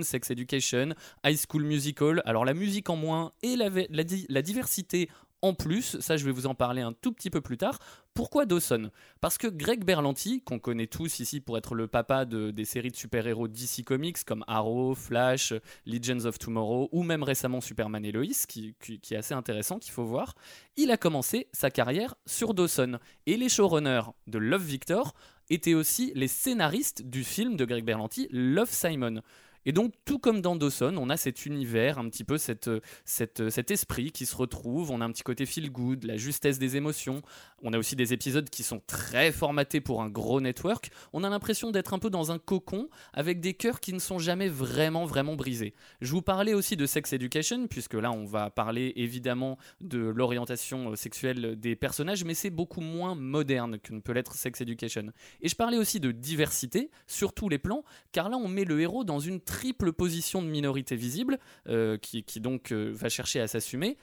Sex 0.02 0.31
Education, 0.31 0.94
High 1.25 1.38
School 1.48 1.64
Musical. 1.64 2.22
Alors 2.25 2.44
la 2.44 2.54
musique 2.54 2.88
en 2.90 2.96
moins 2.96 3.32
et 3.42 3.56
la, 3.56 3.69
ve- 3.69 3.87
la 3.90 4.04
di- 4.04 4.26
la 4.28 4.42
diversité 4.42 5.08
en 5.42 5.54
plus, 5.54 5.98
ça 6.00 6.19
je 6.19 6.26
vais 6.26 6.32
vous 6.32 6.46
en 6.46 6.54
parler 6.54 6.82
un 6.82 6.92
tout 6.92 7.12
petit 7.12 7.31
peu 7.31 7.40
plus 7.40 7.56
tard. 7.56 7.78
Pourquoi 8.12 8.44
Dawson? 8.44 8.90
Parce 9.22 9.38
que 9.38 9.46
Greg 9.46 9.84
Berlanti, 9.87 10.42
qu'on 10.42 10.58
connaît 10.58 10.87
tous 10.87 11.19
ici 11.20 11.40
pour 11.40 11.56
être 11.56 11.75
le 11.75 11.87
papa 11.87 12.26
de- 12.26 12.50
des 12.50 12.66
séries 12.66 12.90
de 12.90 12.96
super-héros 12.96 13.48
DC 13.48 13.82
Comics 13.82 14.22
comme 14.26 14.44
Arrow, 14.46 14.94
Flash, 14.94 15.54
Legends 15.87 16.26
of 16.26 16.38
Tomorrow 16.38 16.90
ou 16.92 17.02
même 17.04 17.22
récemment 17.22 17.62
Superman 17.62 18.04
et 18.04 18.12
Lois, 18.12 18.26
qui- 18.48 18.75
qui 18.81 19.14
est 19.14 19.16
assez 19.16 19.32
intéressant, 19.32 19.78
qu'il 19.78 19.92
faut 19.92 20.04
voir, 20.04 20.34
il 20.76 20.90
a 20.90 20.98
commencé 20.98 21.48
sa 21.54 21.70
carrière 21.70 22.16
sur 22.26 22.52
Dawson. 22.52 22.98
Et 23.25 23.38
les 23.38 23.48
showrunners 23.48 24.10
de 24.26 24.37
Love 24.38 24.64
Victor 24.64 25.14
étaient 25.48 25.72
aussi 25.75 26.12
les 26.14 26.28
scénaristes 26.28 27.00
du 27.08 27.25
film 27.25 27.56
de 27.56 27.64
Greg 27.64 27.82
Berlanti, 27.87 28.28
Love 28.31 28.70
Simon. 28.70 29.22
Et 29.67 29.73
donc, 29.73 29.93
tout 30.05 30.19
comme 30.19 30.41
dans 30.41 30.57
Dawson, 30.57 30.95
on 30.99 31.11
a 31.11 31.17
cet 31.17 31.45
univers, 31.47 31.99
un 31.99 32.09
petit 32.09 32.25
peu 32.25 32.39
cette, 32.39 32.71
cette- 33.05 33.51
cet 33.51 33.71
esprit 33.71 34.11
qui 34.11 34.27
se 34.27 34.35
retrouve. 34.37 34.91
On 34.91 35.01
a 35.01 35.05
un 35.05 35.11
petit 35.12 35.23
côté 35.23 35.45
feel 35.47 35.71
good, 35.71 36.05
la 36.05 36.17
justesse 36.17 36.59
des 36.59 36.77
émotions. 36.77 37.23
On 37.62 37.73
a 37.73 37.79
aussi 37.79 37.95
des 37.97 38.12
épisodes 38.12 38.49
qui 38.49 38.62
sont 38.62 38.81
très 38.87 39.33
formatés 39.33 39.81
pour 39.81 40.03
un 40.03 40.09
gros 40.09 40.41
network. 40.41 40.91
On 41.12 41.25
a 41.25 41.29
l'impression 41.29 41.71
d'être 41.71 41.93
un 41.93 41.99
peu 41.99 42.09
dans 42.11 42.33
un 42.33 42.39
cocon 42.39 42.89
avec 43.12 43.41
des 43.41 43.53
cœurs 43.55 43.81
qui 43.81 43.93
ne 43.93 43.99
sont 43.99 44.19
jamais 44.19 44.49
vraiment, 44.49 45.05
vraiment 45.05 45.37
brisés. 45.37 45.75
Je 46.01 46.11
vous 46.12 46.23
parlais 46.23 46.55
aussi 46.55 46.77
de 46.77 46.87
Sex 46.87 47.12
Education, 47.12 47.67
puisque 47.67 47.95
là, 47.95 48.12
on 48.12 48.25
va 48.25 48.49
parler 48.51 48.95
évidemment 48.97 49.59
de 49.81 49.99
l'orientation 49.99 50.93
euh, 50.93 50.97
sexuelle 50.97 51.59
des 51.61 51.77
personnages, 51.77 52.25
mais 52.25 52.35
c'est 52.35 52.51
beaucoup 52.51 52.81
moins 52.81 53.15
moderne 53.15 53.79
que 53.79 53.93
ne 53.93 54.01
peut 54.01 54.12
l'être 54.12 54.35
Sex 54.35 54.61
Education. 54.61 55.12
Et 55.43 55.49
je 55.49 55.55
parlais 55.55 55.77
aussi 55.77 56.01
de 56.01 56.12
diversité 56.12 56.91
sur 57.07 57.33
tous 57.35 57.49
les 57.49 57.59
plans, 57.59 57.85
car 58.12 58.29
là, 58.31 58.37
on 58.39 58.49
met 58.49 58.65
le 58.65 58.81
héros 58.81 59.05
dans 59.05 59.21
une 59.21 59.41
triple 59.50 59.93
position 59.93 60.43
de 60.43 60.47
minorité 60.47 60.94
visible, 60.94 61.38
euh, 61.69 61.99
qui, 61.99 62.23
donc 62.41 62.70
euh, 62.70 62.93
va 62.94 63.08
chercher 63.08 63.41
à 63.41 63.49
s'assumer. 63.49 63.99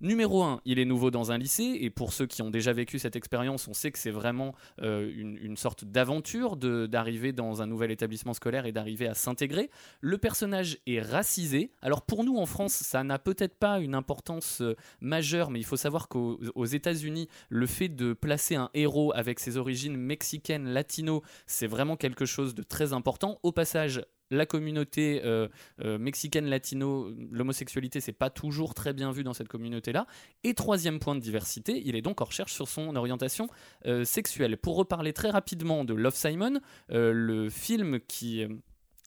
Numéro 0.00 0.42
1, 0.42 0.60
il 0.66 0.78
est 0.78 0.84
nouveau 0.84 1.10
dans 1.10 1.32
un 1.32 1.38
lycée, 1.38 1.78
et 1.80 1.90
pour 1.90 2.12
ceux 2.12 2.26
qui 2.26 2.42
ont 2.42 2.50
déjà 2.50 2.72
vécu 2.72 2.98
cette 2.98 3.16
expérience, 3.16 3.66
on 3.66 3.72
sait 3.72 3.90
que 3.90 3.98
c'est 3.98 4.10
vraiment 4.10 4.54
euh, 4.82 5.10
une, 5.14 5.56
sorte 5.56 5.84
d'aventure 5.84 6.56
d'arriver 6.56 7.32
dans 7.32 7.62
un 7.62 7.66
nouvel 7.66 7.90
établissement 7.90 8.34
scolaire 8.34 8.66
et 8.66 8.72
d'arriver 8.72 9.06
à 9.06 9.14
s'intégrer. 9.14 9.70
Le 10.00 10.18
personnage 10.18 10.78
est 10.86 11.00
racisé. 11.00 11.72
Alors 11.80 12.02
pour 12.02 12.24
nous 12.24 12.36
en 12.36 12.44
France, 12.44 12.74
ça 12.74 13.04
n'a 13.04 13.18
peut-être 13.18 13.58
pas 13.58 13.80
une 13.80 13.94
importance 13.94 14.62
majeure, 15.00 15.50
mais 15.50 15.60
il 15.60 15.64
faut 15.64 15.78
savoir 15.78 16.08
qu'aux 16.08 16.40
aux 16.54 16.66
États-Unis, 16.66 17.28
le 17.48 17.66
fait 17.66 17.88
de 17.88 18.12
placer 18.12 18.54
un 18.54 18.68
héros 18.74 19.12
avec 19.14 19.40
ses 19.40 19.56
origines 19.56 19.96
mexicaines, 19.96 20.68
latino, 20.68 21.22
c'est 21.46 21.66
vraiment 21.66 21.96
quelque 21.96 22.26
chose 22.26 22.54
de 22.54 22.62
très 22.62 22.92
important. 22.92 23.38
Au 23.42 23.52
passage, 23.52 24.02
la 24.30 24.46
communauté 24.46 25.22
euh, 25.24 25.48
euh, 25.84 25.98
mexicaine 25.98 26.46
latino, 26.46 27.10
l'homosexualité, 27.30 28.00
c'est 28.00 28.12
pas 28.12 28.30
toujours 28.30 28.74
très 28.74 28.92
bien 28.92 29.12
vu 29.12 29.24
dans 29.24 29.34
cette 29.34 29.48
communauté-là. 29.48 30.06
Et 30.44 30.54
troisième 30.54 30.98
point 30.98 31.14
de 31.14 31.20
diversité, 31.20 31.82
il 31.84 31.96
est 31.96 32.02
donc 32.02 32.20
en 32.20 32.24
recherche 32.24 32.52
sur 32.52 32.68
son 32.68 32.96
orientation 32.96 33.48
euh, 33.86 34.04
sexuelle. 34.04 34.56
Pour 34.56 34.76
reparler 34.76 35.12
très 35.12 35.30
rapidement 35.30 35.84
de 35.84 35.94
Love 35.94 36.14
Simon, 36.14 36.60
le 36.88 37.48
film 37.50 38.00
qui 38.00 38.46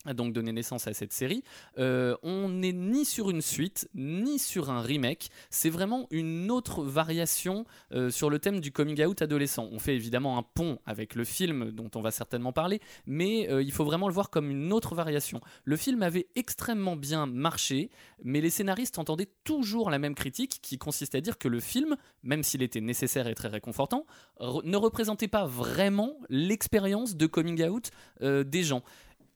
a 0.06 0.14
donc 0.14 0.32
donné 0.32 0.54
naissance 0.54 0.88
à 0.88 0.94
cette 0.94 1.12
série, 1.12 1.44
euh, 1.78 2.16
on 2.24 2.48
n'est 2.48 2.72
ni 2.72 3.04
sur 3.04 3.30
une 3.30 3.42
suite, 3.42 3.90
ni 3.94 4.40
sur 4.40 4.70
un 4.70 4.82
remake, 4.82 5.30
c'est 5.50 5.70
vraiment 5.70 6.08
une 6.10 6.50
autre 6.52 6.84
variation 6.84 7.66
euh, 7.92 8.10
sur 8.10 8.30
le 8.30 8.40
thème 8.40 8.62
du 8.62 8.72
coming 8.72 9.04
out 9.04 9.22
adolescent. 9.22 9.68
On 9.72 9.80
fait 9.80 9.96
évidemment 9.96 10.38
un 10.38 10.44
pont 10.44 10.80
avec 10.86 11.16
le 11.16 11.26
film 11.26 11.72
dont 11.72 11.92
on 11.96 12.02
va 12.02 12.12
certainement 12.12 12.54
parler, 12.54 12.80
mais 13.08 13.50
euh, 13.50 13.62
il 13.62 13.74
faut 13.74 13.84
vraiment 13.84 14.08
le 14.08 14.14
voir 14.14 14.30
comme 14.30 14.50
une 14.50 14.72
autre 14.72 14.96
variation. 14.96 15.42
Le 15.66 15.76
film 15.76 16.02
avait 16.02 16.28
extrêmement 16.36 16.96
bien 16.96 17.26
marché, 17.26 17.90
mais 18.24 18.40
les 18.40 18.50
scénaristes 18.50 19.00
entendaient 19.00 19.30
toujours 19.44 19.90
la 19.90 20.00
même 20.00 20.16
critique 20.16 20.60
qui 20.62 20.78
consiste 20.78 21.14
à 21.14 21.20
dire 21.20 21.38
que 21.38 21.50
le 21.50 21.60
film, 21.60 21.98
même 22.24 22.44
s'il 22.44 22.64
était 22.64 22.82
nécessaire 22.82 23.28
et 23.28 23.36
très 23.36 23.50
réconfortant, 23.50 24.06
ne 24.40 24.78
représentait 24.78 25.28
pas 25.28 25.46
vraiment 25.46 26.16
l'expérience 26.30 27.18
de 27.18 27.26
coming 27.28 27.64
out 27.64 27.90
des 28.22 28.64
gens. 28.64 28.84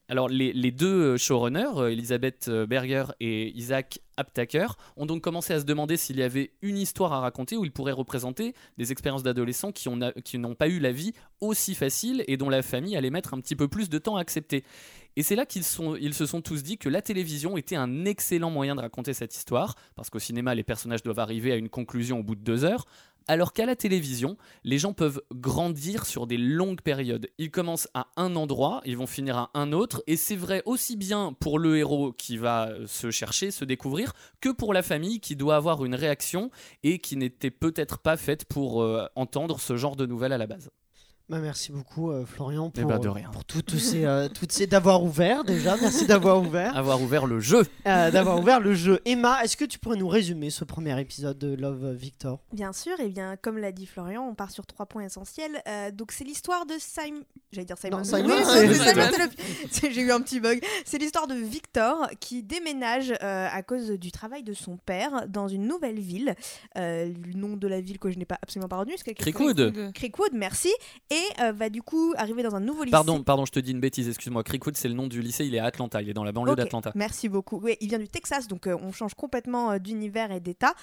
Alors 0.08 0.28
les, 0.28 0.70
deux 0.70 1.16
showrunners, 1.16 1.78
euh, 1.78 1.90
Elisabeth 1.90 2.48
euh, 2.48 2.66
Berger 2.66 3.04
et 3.20 3.48
Isaac 3.56 4.00
Aptaker, 4.18 4.66
ont 4.96 5.06
donc 5.06 5.22
commencé 5.22 5.54
à 5.54 5.60
se 5.60 5.64
demander 5.64 5.96
s'il 5.96 6.18
y 6.18 6.22
avait 6.22 6.52
une 6.60 6.76
histoire 6.76 7.14
à 7.14 7.20
raconter 7.20 7.56
où 7.56 7.64
ils 7.64 7.72
pourraient 7.72 7.90
représenter 7.92 8.52
des 8.76 8.92
expériences 8.92 9.22
d'adolescents 9.22 9.72
qui 9.72 9.88
ont- 9.88 10.12
qui 10.22 10.38
n'ont 10.38 10.54
pas 10.54 10.68
eu 10.68 10.78
la 10.78 10.92
vie 10.92 11.14
aussi 11.40 11.74
facile 11.74 12.22
et 12.28 12.36
dont 12.36 12.50
la 12.50 12.60
famille 12.62 12.96
allait 12.96 13.08
mettre 13.10 13.32
un 13.32 13.40
petit 13.40 13.56
peu 13.56 13.66
plus 13.66 13.88
de 13.88 13.96
temps 13.98 14.16
à 14.16 14.20
accepter. 14.20 14.62
Et 15.16 15.22
c'est 15.22 15.36
là 15.36 15.46
qu'ils 15.46 15.64
se 15.64 16.26
sont 16.26 16.40
tous 16.42 16.62
dit 16.62 16.76
que 16.76 16.88
la 16.88 17.00
télévision 17.00 17.56
était 17.56 17.76
un 17.76 18.04
excellent 18.04 18.50
moyen 18.50 18.74
de 18.74 18.80
raconter 18.80 19.14
cette 19.14 19.34
histoire, 19.34 19.74
parce 19.94 20.10
qu'au 20.10 20.18
cinéma, 20.18 20.54
les 20.54 20.64
personnages 20.64 21.02
doivent 21.02 21.20
arriver 21.20 21.52
à 21.52 21.56
une 21.56 21.68
conclusion 21.70 22.18
au 22.18 22.22
bout 22.22 22.34
de 22.34 22.42
deux 22.42 22.64
heures, 22.64 22.84
alors 23.28 23.52
qu'à 23.52 23.66
la 23.66 23.76
télévision, 23.76 24.36
les 24.64 24.78
gens 24.78 24.92
peuvent 24.92 25.22
grandir 25.32 26.06
sur 26.06 26.26
des 26.26 26.36
longues 26.36 26.80
périodes. 26.80 27.28
Ils 27.38 27.50
commencent 27.50 27.88
à 27.94 28.08
un 28.16 28.36
endroit, 28.36 28.82
ils 28.84 28.96
vont 28.96 29.06
finir 29.06 29.36
à 29.36 29.50
un 29.54 29.72
autre, 29.72 30.02
et 30.06 30.16
c'est 30.16 30.36
vrai 30.36 30.62
aussi 30.66 30.96
bien 30.96 31.34
pour 31.38 31.58
le 31.58 31.78
héros 31.78 32.12
qui 32.12 32.36
va 32.36 32.70
se 32.86 33.10
chercher, 33.10 33.50
se 33.50 33.64
découvrir, 33.64 34.12
que 34.40 34.50
pour 34.50 34.72
la 34.72 34.82
famille 34.82 35.20
qui 35.20 35.36
doit 35.36 35.56
avoir 35.56 35.84
une 35.84 35.94
réaction 35.94 36.50
et 36.82 36.98
qui 36.98 37.16
n'était 37.16 37.50
peut-être 37.50 37.98
pas 37.98 38.16
faite 38.16 38.44
pour 38.44 38.82
euh, 38.82 39.06
entendre 39.14 39.60
ce 39.60 39.76
genre 39.76 39.96
de 39.96 40.06
nouvelles 40.06 40.32
à 40.32 40.38
la 40.38 40.46
base. 40.46 40.70
Bah, 41.30 41.38
merci 41.38 41.72
beaucoup 41.72 42.10
euh, 42.10 42.26
Florian 42.26 42.70
Eh 42.76 42.80
pour, 42.82 42.90
ben, 42.90 42.98
de 42.98 43.08
rien. 43.08 43.30
pour 43.30 43.46
tout- 43.46 43.62
ces, 43.78 44.04
euh, 44.04 44.28
toutes 44.28 44.52
ces 44.52 44.66
d'avoir 44.66 45.02
ouvert 45.02 45.42
déjà. 45.42 45.74
Merci 45.80 46.06
d'avoir 46.06 46.38
ouvert, 46.42 46.76
Avoir 46.76 47.00
ouvert 47.00 47.24
le 47.24 47.40
jeu. 47.40 47.62
euh, 47.86 48.10
d'avoir 48.10 48.38
ouvert 48.38 48.60
le 48.60 48.74
jeu. 48.74 49.00
Emma, 49.06 49.42
est-ce 49.42 49.56
que 49.56 49.64
tu 49.64 49.78
pourrais 49.78 49.96
nous 49.96 50.06
résumer 50.06 50.50
ce 50.50 50.64
premier 50.64 51.00
épisode 51.00 51.38
de 51.38 51.54
Love 51.54 51.92
Victor? 51.94 52.40
Bien 52.52 52.74
sûr, 52.74 53.00
et 53.00 53.08
bien 53.08 53.36
comme 53.38 53.56
l'a 53.56 53.72
dit 53.72 53.86
Florian, 53.86 54.22
on 54.28 54.34
part 54.34 54.50
sur 54.50 54.66
trois 54.66 54.84
points 54.84 55.04
essentiels. 55.04 55.62
Euh, 55.66 55.90
donc 55.90 56.12
c'est 56.12 56.24
l'histoire 56.24 56.66
de 56.66 56.74
Simon. 56.78 57.22
J'allais 57.52 57.64
dire 57.64 57.78
Simon. 57.78 57.96
Non, 57.96 58.04
Simon, 58.04 58.28
Oui, 58.28 58.44
c'est- 58.44 58.74
c'est 58.74 58.90
Simon, 58.90 59.06
c'est 59.72 59.88
le- 59.88 59.94
J'ai 59.94 60.02
eu 60.02 60.12
un 60.12 60.20
petit 60.20 60.40
bug. 60.40 60.62
C'est 60.84 60.98
l'histoire 60.98 61.26
de 61.26 61.34
Victor 61.36 62.06
qui 62.20 62.42
déménage 62.42 63.12
euh, 63.22 63.48
à 63.50 63.62
cause 63.62 63.92
du 63.92 64.12
travail 64.12 64.42
de 64.42 64.52
son 64.52 64.76
père 64.76 65.26
dans 65.28 65.48
une 65.48 65.66
nouvelle 65.66 65.98
ville. 66.00 66.34
Euh, 66.76 67.10
le 67.26 67.32
nom 67.32 67.56
de 67.56 67.66
la 67.66 67.80
ville 67.80 67.98
que 67.98 68.10
je 68.10 68.18
n'ai 68.18 68.26
pas 68.26 68.38
absolument 68.42 68.68
pas 68.68 68.76
retenu. 68.76 68.94
Creekwood. 69.16 69.90
Creekwood, 69.94 70.32
merci. 70.34 70.70
Et 71.10 71.13
euh, 71.40 71.52
va 71.52 71.70
du 71.70 71.82
coup 71.82 72.14
arriver 72.16 72.42
dans 72.42 72.54
un 72.54 72.60
nouveau 72.60 72.84
lycée. 72.84 72.92
Pardon, 72.92 73.22
pardon, 73.22 73.44
je 73.44 73.52
te 73.52 73.60
dis 73.60 73.72
une 73.72 73.80
bêtise, 73.80 74.08
excuse-moi. 74.08 74.42
Creekwood, 74.42 74.76
c'est 74.76 74.88
le 74.88 74.94
nom 74.94 75.06
du 75.06 75.20
lycée, 75.20 75.46
il 75.46 75.54
est 75.54 75.58
à 75.58 75.64
Atlanta, 75.64 76.02
il 76.02 76.08
est 76.08 76.14
dans 76.14 76.24
la 76.24 76.32
banlieue 76.32 76.56
d'Atlanta. 76.56 76.92
Merci 76.94 77.28
beaucoup. 77.28 77.60
Oui, 77.62 77.76
il 77.80 77.88
vient 77.88 77.98
du 77.98 78.08
Texas, 78.08 78.48
donc 78.48 78.66
euh, 78.66 78.76
on 78.80 78.92
change 78.92 79.14
complètement 79.14 79.72
euh, 79.72 79.78
d'univers 79.78 80.30
et 80.32 80.40
d'état. 80.40 80.74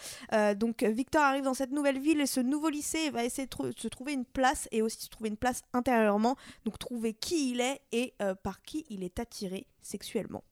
Donc 0.56 0.84
Victor 0.84 1.24
arrive 1.24 1.44
dans 1.44 1.54
cette 1.54 1.72
nouvelle 1.72 2.00
ville 2.00 2.22
et 2.22 2.26
ce 2.26 2.40
nouveau 2.40 2.70
lycée 2.70 3.00
et 3.08 3.10
va 3.10 3.24
essayer 3.24 3.48
de 3.48 3.74
se 3.78 3.88
trouver 3.88 4.14
une 4.14 4.26
place 4.26 4.68
et 4.72 4.82
aussi 4.82 5.02
se 5.02 5.10
trouver 5.10 5.30
une 5.30 5.38
place 5.38 5.62
intérieurement. 5.74 6.36
Donc 6.66 6.80
trouver 6.80 7.14
qui 7.14 7.52
il 7.52 7.62
est 7.62 7.82
et 7.92 8.14
par 8.44 8.62
qui 8.62 8.86
il 8.90 9.04
est 9.04 9.20
attiré 9.20 9.68
sexuellement. 9.82 10.44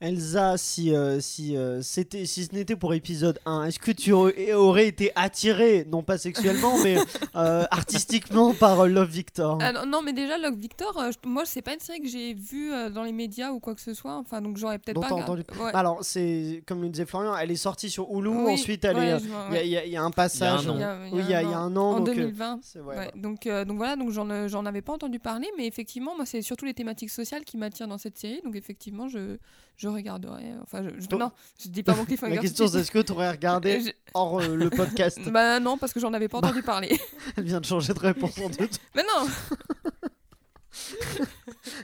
Elsa, 0.00 0.56
si, 0.58 0.94
euh, 0.94 1.18
si, 1.18 1.56
euh, 1.56 1.82
c'était, 1.82 2.24
si 2.24 2.44
ce 2.44 2.54
n'était 2.54 2.76
pour 2.76 2.94
épisode 2.94 3.40
1, 3.46 3.64
est-ce 3.64 3.80
que 3.80 3.90
tu 3.90 4.12
aurais 4.12 4.86
été 4.86 5.10
attiré, 5.16 5.84
non 5.90 6.04
pas 6.04 6.18
sexuellement, 6.18 6.78
mais 6.84 6.96
euh, 7.34 7.64
artistiquement 7.72 8.54
par 8.54 8.86
Love 8.86 9.08
Victor? 9.10 9.58
Non, 9.88 10.00
mais 10.02 10.12
déjà, 10.12 10.38
Love 10.38 10.54
Victor, 10.54 10.96
euh, 11.00 11.10
je- 11.10 11.28
moi, 11.28 11.42
c'est 11.46 11.62
pas 11.62 11.74
une 11.74 11.80
série 11.80 12.00
que 12.00 12.06
j'ai 12.06 12.32
vue 12.32 12.72
euh, 12.72 12.90
dans 12.90 13.02
les 13.02 13.10
médias 13.10 13.50
ou 13.50 13.58
quoi 13.58 13.74
que 13.74 13.80
ce 13.80 13.92
soit. 13.92 14.14
Enfin, 14.16 14.40
donc 14.40 14.56
j'aurais 14.56 14.78
peut-être 14.78 15.00
pas 15.00 15.12
entendu 15.12 15.42
Ouais. 15.58 15.72
Alors, 15.74 15.98
c'est 16.02 16.62
comme 16.66 16.80
le 16.82 16.90
disait 16.90 17.04
Florian, 17.06 17.36
elle 17.36 17.50
est 17.50 17.56
sortie 17.56 17.90
sur 17.90 18.08
Hulu, 18.08 18.28
Oui, 18.28 18.52
ensuite 18.52 18.84
ouais, 18.84 18.90
euh, 18.94 19.02
il 19.02 19.08
y, 19.08 19.32
a- 19.34 19.50
ouais. 19.50 19.66
il 19.66 19.72
y 19.72 19.76
a- 19.78 19.84
il 19.84 19.90
y 19.92 19.96
a 19.96 20.02
un 20.04 20.12
passage. 20.12 20.60
Il 20.62 20.78
y 20.78 20.82
a 20.84 20.92
un 20.92 21.06
Il 21.06 21.10
y 21.10 21.10
an. 21.10 21.10
a- 21.10 21.16
Oui, 21.16 21.22
il 21.24 21.30
y 21.30 21.34
a, 21.34 21.58
un 21.58 21.76
an. 21.76 21.80
En 21.94 21.98
donc, 22.00 22.08
euh, 22.10 22.14
2020. 22.14 22.60
c'est- 22.62 22.78
ouais, 22.80 22.96
Ouais, 22.96 23.06
bah. 23.06 23.12
donc, 23.20 23.46
euh, 23.48 23.64
donc 23.64 23.78
voilà, 23.78 23.96
donc 23.96 24.10
j'en, 24.12 24.30
euh, 24.30 24.46
j'en 24.46 24.64
avais 24.64 24.82
pas 24.82 24.92
entendu 24.92 25.18
parler, 25.18 25.48
mais 25.56 25.66
effectivement, 25.66 26.14
moi, 26.14 26.24
c'est 26.24 26.40
surtout 26.42 26.66
les 26.66 26.74
thématiques 26.74 27.10
sociales 27.10 27.44
qui 27.44 27.56
m'attirent 27.56 27.88
dans 27.88 27.98
cette 27.98 28.16
série. 28.16 28.40
Donc 28.44 28.54
effectivement, 28.54 29.08
je, 29.08 29.38
je 29.76 29.87
regarderai. 29.88 30.52
Enfin, 30.62 30.82
je, 30.82 30.90
je- 31.00 31.16
non, 31.16 31.30
je 31.62 31.68
dis 31.68 31.82
pas 31.82 31.94
mon 31.96 32.04
cliffhanger. 32.04 32.34
La 32.36 32.40
question, 32.40 32.66
c'est 32.68 32.80
est-ce 32.80 32.90
que 32.90 32.98
tu 33.00 33.12
aurais 33.12 33.30
regardé 33.30 33.80
Je- 33.80 33.90
hors 34.14 34.40
euh, 34.40 34.54
le 34.56 34.70
podcast 34.70 35.18
Bah 35.30 35.60
non, 35.60 35.76
parce 35.78 35.92
que 35.92 36.00
j'en 36.00 36.12
avais 36.12 36.28
pas 36.28 36.38
entendu 36.38 36.62
parler. 36.62 36.98
Elle 37.36 37.44
vient 37.44 37.60
de 37.60 37.66
changer 37.66 37.92
de 37.94 37.98
réponse 37.98 38.38
en 38.38 38.48
deux 38.50 38.68
mais 38.94 39.02
non 39.02 39.28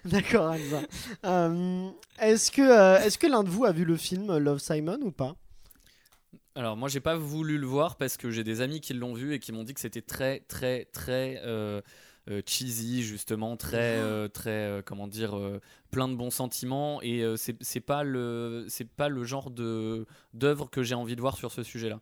D'accord, 0.04 0.54
Elsa. 0.54 0.82
Euh, 1.24 1.88
est-ce 2.20 2.50
que, 2.50 2.62
euh, 2.62 3.00
est-ce 3.00 3.18
que 3.18 3.26
l'un 3.26 3.42
de 3.42 3.48
vous 3.50 3.64
a 3.64 3.72
vu 3.72 3.84
le 3.84 3.96
film 3.96 4.36
Love 4.38 4.58
Simon 4.60 4.98
ou 5.02 5.10
pas? 5.10 5.34
Alors 6.56 6.76
moi 6.76 6.88
j'ai 6.88 7.00
pas 7.00 7.16
voulu 7.16 7.58
le 7.58 7.66
voir 7.66 7.96
parce 7.96 8.16
que 8.16 8.30
j'ai 8.30 8.44
des 8.44 8.60
amis 8.60 8.80
qui 8.80 8.94
l'ont 8.94 9.12
vu 9.12 9.34
et 9.34 9.40
qui 9.40 9.50
m'ont 9.50 9.64
dit 9.64 9.74
que 9.74 9.80
c'était 9.80 10.02
très 10.02 10.38
très 10.46 10.84
très 10.92 11.40
euh, 11.44 11.80
euh, 12.30 12.42
cheesy 12.46 13.02
justement, 13.02 13.56
très 13.56 13.96
euh, 13.98 14.28
très 14.28 14.50
euh, 14.50 14.80
comment 14.84 15.08
dire 15.08 15.36
euh, 15.36 15.60
plein 15.94 16.08
de 16.08 16.14
bons 16.14 16.30
sentiments 16.30 17.00
et 17.02 17.22
euh, 17.22 17.36
c'est 17.36 17.56
c'est 17.62 17.80
pas 17.80 18.02
le 18.04 18.66
c'est 18.68 18.88
pas 18.88 19.08
le 19.08 19.24
genre 19.24 19.50
de 19.50 20.06
d'œuvre 20.32 20.68
que 20.70 20.82
j'ai 20.82 20.94
envie 20.94 21.16
de 21.16 21.20
voir 21.20 21.36
sur 21.36 21.50
ce 21.52 21.62
sujet-là. 21.62 22.00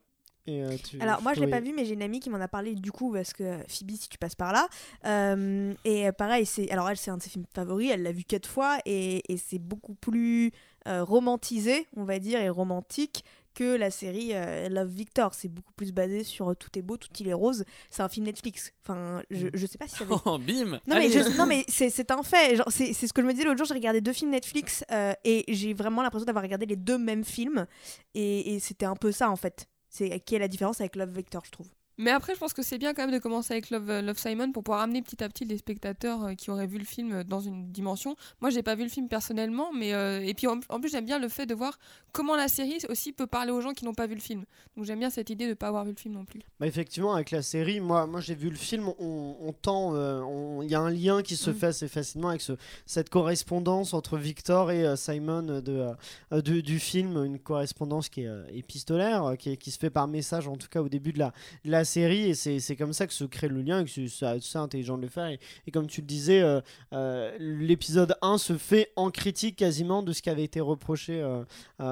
Et, 0.48 0.64
euh, 0.64 0.76
tu- 0.82 1.00
Alors 1.00 1.22
moi 1.22 1.34
je 1.34 1.40
l'ai 1.40 1.46
pas 1.52 1.60
vu 1.60 1.72
mais 1.72 1.84
j'ai 1.84 1.94
une 1.94 2.02
amie 2.02 2.18
qui 2.18 2.28
m'en 2.28 2.40
a 2.40 2.48
parlé 2.48 2.74
du 2.74 2.90
coup 2.90 3.12
parce 3.12 3.32
que 3.32 3.58
Phoebe 3.68 3.92
si 3.92 4.08
tu 4.08 4.18
passes 4.18 4.34
par 4.34 4.52
là 4.52 4.66
Euh, 5.06 5.72
et 5.84 6.08
euh, 6.08 6.12
pareil 6.12 6.46
c'est 6.46 6.68
alors 6.70 6.88
elle 6.90 6.96
c'est 6.96 7.10
un 7.12 7.16
de 7.18 7.22
ses 7.22 7.30
films 7.30 7.44
favoris 7.54 7.90
elle 7.92 8.02
l'a 8.02 8.12
vu 8.12 8.24
quatre 8.24 8.48
fois 8.48 8.78
et, 8.84 9.22
et 9.32 9.36
c'est 9.36 9.58
beaucoup 9.60 9.94
plus 9.94 10.50
euh, 10.88 11.04
romantisé 11.04 11.86
on 11.96 12.04
va 12.04 12.18
dire 12.18 12.40
et 12.40 12.48
romantique 12.48 13.24
que 13.54 13.76
la 13.76 13.90
série 13.90 14.30
euh, 14.32 14.68
Love 14.68 14.88
Victor 14.88 15.34
c'est 15.34 15.48
beaucoup 15.48 15.72
plus 15.74 15.92
basé 15.92 16.24
sur 16.24 16.50
euh, 16.50 16.54
tout 16.54 16.70
est 16.78 16.82
beau 16.82 16.96
tout 16.96 17.08
il 17.20 17.28
est 17.28 17.32
rose 17.32 17.64
c'est 17.90 18.02
un 18.02 18.08
film 18.08 18.26
Netflix 18.26 18.72
enfin 18.82 19.22
je, 19.30 19.48
je 19.52 19.66
sais 19.66 19.78
pas 19.78 19.86
si 19.88 19.96
ça 19.96 20.04
avait 20.04 20.14
Oh 20.24 20.38
bim 20.46 20.64
non 20.72 20.78
mais, 20.86 20.94
Allez. 20.96 21.10
je- 21.10 21.36
non, 21.38 21.46
mais 21.46 21.64
c'est 21.68 22.10
un 22.10 22.22
fait. 22.22 22.60
C'est 22.70 22.92
ce 22.94 23.12
que 23.12 23.22
je 23.22 23.26
me 23.26 23.32
disais 23.32 23.44
l'autre 23.44 23.58
jour. 23.58 23.66
J'ai 23.66 23.74
regardé 23.74 24.00
deux 24.00 24.12
films 24.12 24.30
Netflix 24.30 24.84
euh, 24.90 25.12
et 25.24 25.44
j'ai 25.48 25.74
vraiment 25.74 26.02
l'impression 26.02 26.24
d'avoir 26.26 26.42
regardé 26.44 26.66
les 26.66 26.76
deux 26.76 26.98
mêmes 26.98 27.24
films. 27.24 27.66
Et, 28.14 28.54
et 28.54 28.60
c'était 28.60 28.86
un 28.86 28.96
peu 28.96 29.12
ça 29.12 29.30
en 29.30 29.36
fait. 29.36 29.66
C'est 29.88 30.20
qui 30.20 30.34
est 30.34 30.38
la 30.38 30.48
différence 30.48 30.80
avec 30.80 30.96
Love 30.96 31.14
Victor, 31.16 31.42
je 31.44 31.50
trouve. 31.50 31.68
Mais 32.02 32.10
après, 32.10 32.34
je 32.34 32.38
pense 32.40 32.52
que 32.52 32.62
c'est 32.62 32.78
bien 32.78 32.94
quand 32.94 33.02
même 33.06 33.14
de 33.14 33.18
commencer 33.20 33.52
avec 33.54 33.70
Love, 33.70 33.88
euh, 33.90 34.02
Love 34.02 34.18
Simon 34.18 34.50
pour 34.52 34.64
pouvoir 34.64 34.82
amener 34.82 35.02
petit 35.02 35.22
à 35.22 35.28
petit 35.28 35.44
les 35.44 35.56
spectateurs 35.58 36.24
euh, 36.24 36.34
qui 36.34 36.50
auraient 36.50 36.66
vu 36.66 36.78
le 36.78 36.84
film 36.84 37.12
euh, 37.12 37.24
dans 37.24 37.40
une 37.40 37.70
dimension. 37.70 38.16
Moi, 38.40 38.50
j'ai 38.50 38.62
pas 38.62 38.74
vu 38.74 38.82
le 38.82 38.88
film 38.88 39.08
personnellement, 39.08 39.72
mais 39.72 39.92
euh, 39.94 40.20
et 40.20 40.34
puis 40.34 40.46
en, 40.48 40.58
en 40.68 40.80
plus, 40.80 40.90
j'aime 40.90 41.04
bien 41.06 41.18
le 41.18 41.28
fait 41.28 41.46
de 41.46 41.54
voir 41.54 41.78
comment 42.10 42.34
la 42.36 42.48
série 42.48 42.78
aussi 42.88 43.12
peut 43.12 43.26
parler 43.28 43.52
aux 43.52 43.60
gens 43.60 43.72
qui 43.72 43.84
n'ont 43.84 43.94
pas 43.94 44.06
vu 44.08 44.14
le 44.16 44.20
film. 44.20 44.44
Donc 44.76 44.84
j'aime 44.84 44.98
bien 44.98 45.10
cette 45.10 45.30
idée 45.30 45.46
de 45.48 45.54
pas 45.54 45.68
avoir 45.68 45.84
vu 45.84 45.92
le 45.92 45.96
film 45.96 46.14
non 46.14 46.24
plus. 46.24 46.40
Bah, 46.58 46.66
effectivement, 46.66 47.14
avec 47.14 47.30
la 47.30 47.42
série, 47.42 47.78
moi, 47.80 48.06
moi 48.06 48.20
j'ai 48.20 48.34
vu 48.34 48.50
le 48.50 48.56
film, 48.56 48.88
on, 48.98 49.36
on 49.40 49.52
tend, 49.52 49.94
euh, 49.94 50.22
il 50.64 50.70
y 50.70 50.74
a 50.74 50.80
un 50.80 50.90
lien 50.90 51.22
qui 51.22 51.36
se 51.36 51.50
Mm. 51.50 51.54
fait 51.54 51.66
assez 51.66 51.88
facilement 51.88 52.28
avec 52.30 52.40
ce, 52.40 52.52
cette 52.86 53.10
correspondance 53.10 53.94
entre 53.94 54.18
Victor 54.18 54.70
et 54.72 54.84
euh, 54.86 54.96
Simon 54.96 55.42
de, 55.42 55.60
de- 55.60 56.60
du 56.60 56.78
film, 56.80 57.16
une 57.24 57.38
correspondance 57.38 58.08
qui 58.08 58.22
est 58.22 58.30
épistolaire, 58.52 59.34
qui 59.38 59.70
se 59.70 59.78
fait 59.78 59.90
par 59.90 60.08
message 60.08 60.48
en 60.48 60.56
tout 60.56 60.68
cas 60.68 60.80
au 60.82 60.88
début 60.88 61.12
de 61.12 61.18
la, 61.18 61.32
de 61.64 61.70
la 61.70 61.84
série, 61.84 61.91
et 62.00 62.34
c'est 62.34 62.76
comme 62.76 62.92
ça 62.92 63.06
que 63.06 63.12
se 63.12 63.24
crée 63.24 63.48
le 63.48 63.62
lien, 63.62 63.80
et 63.80 63.84
que 63.84 63.90
c'est- 64.08 64.26
assez 64.26 64.58
intelligent 64.58 64.96
de 64.96 65.02
le 65.02 65.08
faire. 65.08 65.26
Et, 65.26 65.38
et 65.66 65.70
comme 65.70 65.86
tu 65.86 66.00
le 66.00 66.06
disais, 66.06 66.40
euh, 66.42 66.60
euh, 66.92 67.36
l'épisode 67.38 68.16
1 68.22 68.38
se 68.38 68.56
fait 68.56 68.92
en 68.96 69.10
critique 69.10 69.56
quasiment 69.56 70.02
de 70.02 70.12
ce 70.12 70.22
qui 70.22 70.30
avait 70.30 70.44
été 70.44 70.60
reproché 70.60 71.20
euh, 71.22 71.44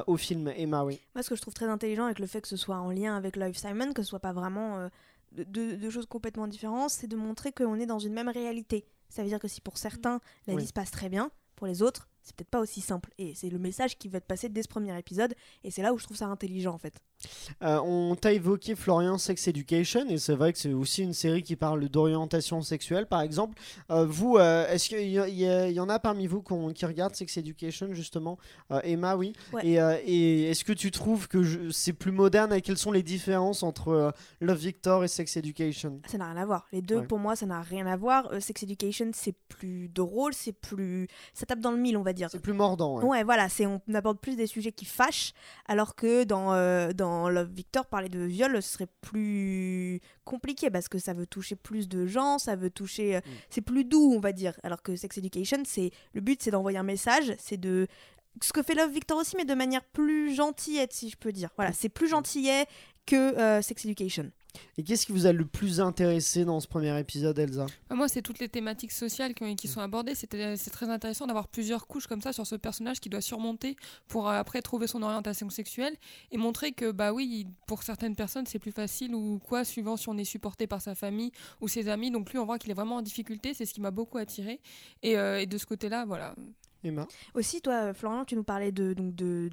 au 0.07 0.16
film 0.16 0.49
Emma, 0.57 0.85
oui. 0.85 0.99
Moi, 1.14 1.23
ce 1.23 1.28
que 1.30 1.37
je 1.37 1.40
trouve 1.42 1.54
très 1.54 1.66
intelligent 1.66 2.04
avec 2.04 2.19
le 2.19 2.26
fait 2.26 2.40
que 2.40 2.49
ce 2.49 2.57
soit 2.57 2.78
en 2.78 2.90
lien 2.90 3.16
avec 3.16 3.37
Love 3.37 3.54
Simon, 3.57 3.92
que 3.92 4.02
ce 4.02 4.09
soit 4.09 4.21
pas 4.21 4.33
vraiment 4.33 4.88
de- 5.33 5.45
deux 5.76 5.90
choses 5.90 6.07
complètement 6.07 6.49
différentes, 6.49 6.90
c'est 6.90 7.07
de 7.07 7.16
montrer 7.16 7.52
qu'on 7.52 7.76
est 7.76 7.87
dans 7.87 7.99
une 7.99 8.12
même 8.12 8.28
réalité. 8.28 8.85
Ça 9.09 9.23
veut 9.23 9.28
dire 9.28 9.38
que 9.38 9.49
si 9.49 9.61
pour 9.61 9.78
certains 9.78 10.21
la 10.47 10.54
Oui. 10.54 10.62
vie 10.62 10.69
se 10.69 10.73
passe 10.73 10.90
très 10.90 11.09
bien, 11.09 11.30
pour 11.57 11.66
les 11.66 11.83
autres 11.83 12.09
c'est 12.23 12.37
peut-être 12.37 12.50
pas 12.50 12.61
aussi 12.61 12.80
simple. 12.83 13.11
Et 13.19 13.35
c'est 13.35 13.49
le 13.49 13.59
message 13.59 13.97
qui 13.97 14.09
va 14.09 14.19
être 14.19 14.26
passé 14.26 14.49
dès 14.50 14.62
ce 14.62 14.69
premier 14.69 14.97
épisode. 14.99 15.35
Et 15.64 15.71
c'est 15.71 15.80
là 15.83 15.92
où 15.95 15.99
je 15.99 16.04
trouve 16.04 16.16
ça 16.19 16.26
intelligent 16.26 16.75
en 16.75 16.78
fait. 16.78 16.95
Euh, 17.62 17.79
on 17.85 18.15
t'a 18.17 18.33
évoqué 18.33 18.75
Florian 18.75 19.19
Sex 19.19 19.49
Education 19.49 20.07
et 20.09 20.19
c'est 20.19 20.35
vrai 20.35 20.53
que 20.53 20.59
c'est 20.59 20.73
aussi 20.73 21.03
une 21.03 21.12
série 21.12 21.43
qui 21.43 21.57
parle 21.57 21.89
d'orientation 21.89 22.62
sexuelle 22.62 23.07
par 23.07 23.21
exemple. 23.21 23.59
Euh, 23.91 24.07
vous, 24.07 24.37
euh, 24.37 24.67
est-ce 24.69 24.89
qu'il 24.89 25.09
y, 25.11 25.81
en 25.81 25.89
a 25.89 25.99
parmi 25.99 26.27
vous 26.27 26.43
qui 26.75 26.87
regardent 26.87 27.15
Sex 27.15 27.37
Education 27.37 27.89
justement? 27.93 28.39
Emma, 28.85 29.17
oui. 29.17 29.33
Ouais. 29.53 29.67
Et, 29.67 29.75
et 30.07 30.50
est-ce 30.50 30.65
que 30.65 30.73
tu 30.73 30.91
trouves 30.91 31.29
que 31.29 31.71
c'est 31.71 31.93
plus 31.93 32.12
moderne 32.12 32.53
et 32.53 32.61
quelles 32.61 32.79
sont 32.79 32.93
les 32.93 33.03
différences 33.03 33.62
entre 33.62 34.12
Love 34.41 34.59
Victor 34.59 35.05
et 35.05 35.09
Sex 35.09 35.37
Education? 35.37 36.00
Ça 36.07 36.19
n'a 36.19 36.27
rien 36.33 36.43
à 36.43 36.47
voir. 36.47 36.67
Les 36.73 36.83
deux, 36.83 36.99
Ouais. 37.00 37.07
pour 37.07 37.19
moi, 37.19 37.37
ça 37.37 37.47
n'a 37.47 37.61
rien 37.61 37.87
à 37.87 37.97
voir. 37.97 38.31
Sex 38.41 38.62
Education, 38.62 39.11
c'est 39.15 39.35
plus 39.49 39.89
drôle, 39.89 40.35
c'est 40.35 40.53
plus. 40.53 41.09
Ça 41.35 41.47
tape 41.47 41.61
dans 41.61 41.71
le 41.71 41.79
mille, 41.79 41.97
on 41.97 42.03
va 42.03 42.12
dire. 42.12 42.29
C'est 42.31 42.41
plus 42.41 42.53
mordant. 42.53 42.99
ouais. 42.99 43.05
Ouais, 43.05 43.25
voilà, 43.25 43.49
c'est 43.49 43.67
on 43.67 43.81
aborde 43.95 44.19
plus 44.19 44.37
des 44.37 44.47
sujets 44.47 44.73
qui 44.73 44.85
fâchent, 44.85 45.33
alors 45.67 45.95
que 45.95 46.25
dans, 46.25 46.53
euh, 46.53 46.93
dans 47.11 47.29
Love 47.29 47.50
Victor, 47.50 47.87
parler 47.87 48.09
de 48.09 48.21
viol, 48.21 48.62
ce 48.62 48.73
serait 48.73 48.88
plus 49.00 50.00
compliqué 50.25 50.71
parce 50.71 50.88
que 50.88 50.99
ça 50.99 51.12
veut 51.12 51.26
toucher 51.26 51.57
plus 51.57 51.88
de 51.88 52.07
gens, 52.07 52.38
ça 52.38 52.57
veut 52.57 52.71
toucher, 52.71 53.17
euh, 53.17 53.21
c'est 53.50 53.61
plus 53.61 53.85
doux, 53.85 54.12
on 54.14 54.21
va 54.21 54.33
dire. 54.33 54.55
Alors 54.62 54.83
que 54.83 54.95
Sex 54.95 55.19
Education, 55.19 55.62
c'est 55.64 55.90
le 56.14 56.21
but, 56.21 56.40
c'est 56.43 56.50
d'envoyer 56.50 56.79
un 56.79 56.85
message, 56.85 57.35
c'est 57.38 57.57
de 57.57 57.88
ce 58.40 58.52
que 58.52 58.62
fait 58.62 58.75
Love 58.75 58.93
Victor 58.93 59.19
aussi, 59.19 59.37
mais 59.37 59.45
de 59.45 59.55
manière 59.55 59.85
plus 59.85 60.35
gentillette, 60.35 60.93
si 60.93 61.11
je 61.11 61.17
peux 61.17 61.33
dire. 61.33 61.50
Voilà, 61.57 61.73
c'est 61.73 61.88
plus 61.88 62.09
gentillet 62.09 62.67
que 63.07 63.17
euh, 63.17 63.61
Sex 63.61 63.85
Education. 63.85 64.31
Et 64.78 64.83
qu'est-ce 64.85 65.07
qui 65.07 65.12
vous 65.12 65.26
a 65.26 65.33
le 65.33 65.45
plus 65.45 65.80
intéressé 65.80 66.45
dans 66.45 66.61
ce 66.61 66.66
premier 66.69 66.99
épisode, 66.99 67.38
Elsa 67.38 67.66
Bah, 67.88 67.97
Moi, 67.97 68.09
c'est 68.09 68.23
toutes 68.23 68.38
les 68.38 68.49
thématiques 68.49 68.92
sociales 68.92 69.35
qui, 69.35 69.57
qui 69.57 69.69
sont 69.69 69.80
abordées. 69.80 70.14
C'était- 70.14 70.57
C'est 70.57 70.71
très 70.71 70.88
intéressant 70.88 71.26
d'avoir 71.26 71.49
plusieurs 71.49 71.87
couches 71.87 72.07
comme 72.07 72.21
ça 72.23 72.33
sur 72.33 72.47
ce 72.47 72.54
personnage 72.57 73.00
qui 73.00 73.09
doit 73.09 73.21
surmonter 73.21 73.76
pour 74.09 74.28
euh, 74.28 74.33
après 74.33 74.62
trouver 74.62 74.87
son 74.87 75.02
orientation 75.02 75.50
sexuelle 75.50 75.95
et 76.33 76.37
montrer 76.37 76.73
que, 76.73 76.90
bah 76.90 77.12
oui, 77.12 77.47
pour 77.66 77.83
certaines 77.83 78.16
personnes, 78.16 78.47
c'est 78.47 78.59
plus 78.59 78.73
facile 78.73 79.14
ou 79.14 79.38
quoi, 79.38 79.64
suivant 79.64 79.97
si 79.97 80.09
on 80.09 80.16
est 80.19 80.25
supporté 80.25 80.66
par 80.66 80.80
sa 80.83 80.95
famille 80.95 81.33
ou 81.61 81.69
ses 81.69 81.88
amis. 81.88 82.11
Donc 82.11 82.30
lui, 82.33 82.38
on 82.38 82.45
voit 82.47 82.59
qu'il 82.59 82.71
est 82.71 82.75
vraiment 82.75 82.97
en 82.97 83.02
difficulté. 83.02 83.54
C'est 83.54 83.66
ce 83.66 83.75
qui 83.75 83.80
m'a 83.80 83.90
beaucoup 83.90 84.19
attiré. 84.19 84.61
Et, 85.02 85.16
euh, 85.16 85.40
et 85.40 85.47
de 85.47 85.59
ce 85.59 85.66
côté-là, 85.66 86.04
voilà. 86.07 86.35
Emma 86.83 87.07
Aussi, 87.35 87.61
toi, 87.61 87.93
Florian, 87.95 88.25
tu 88.25 88.37
nous 88.37 88.45
parlais 88.45 88.73
de 88.73 88.93
donc 88.95 89.15
de 89.15 89.51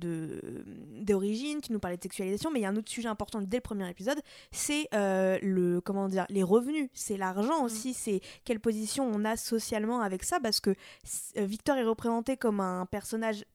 d'origine, 1.01 1.62
tu 1.62 1.72
nous 1.74 1.79
parlais 1.79 1.98
de 1.98 2.03
sexualisation, 2.03 2.51
mais 2.51 2.60
il 2.60 2.63
y 2.63 2.65
a 2.65 2.69
un 2.69 2.75
autre 2.75 2.89
sujet 2.89 3.07
important 3.10 3.41
dès 3.41 3.57
le 3.57 3.62
premier 3.62 3.89
épisode, 3.89 4.19
c'est 4.51 4.88
euh, 4.93 5.38
le 5.41 5.81
comment 5.81 6.07
dire 6.07 6.25
les 6.29 6.43
revenus, 6.43 6.89
c'est 6.93 7.17
l'argent 7.17 7.63
aussi, 7.63 7.93
c'est 7.93 8.22
quelle 8.46 8.60
position 8.60 9.10
on 9.12 9.25
a 9.25 9.36
socialement 9.38 10.01
avec 10.01 10.24
ça, 10.24 10.39
parce 10.39 10.60
que 10.60 10.72
euh, 11.38 11.46
Victor 11.46 11.77
est 11.77 11.84
représenté 11.84 12.38
comme 12.38 12.60
un 12.60 12.86
personnage 12.86 13.46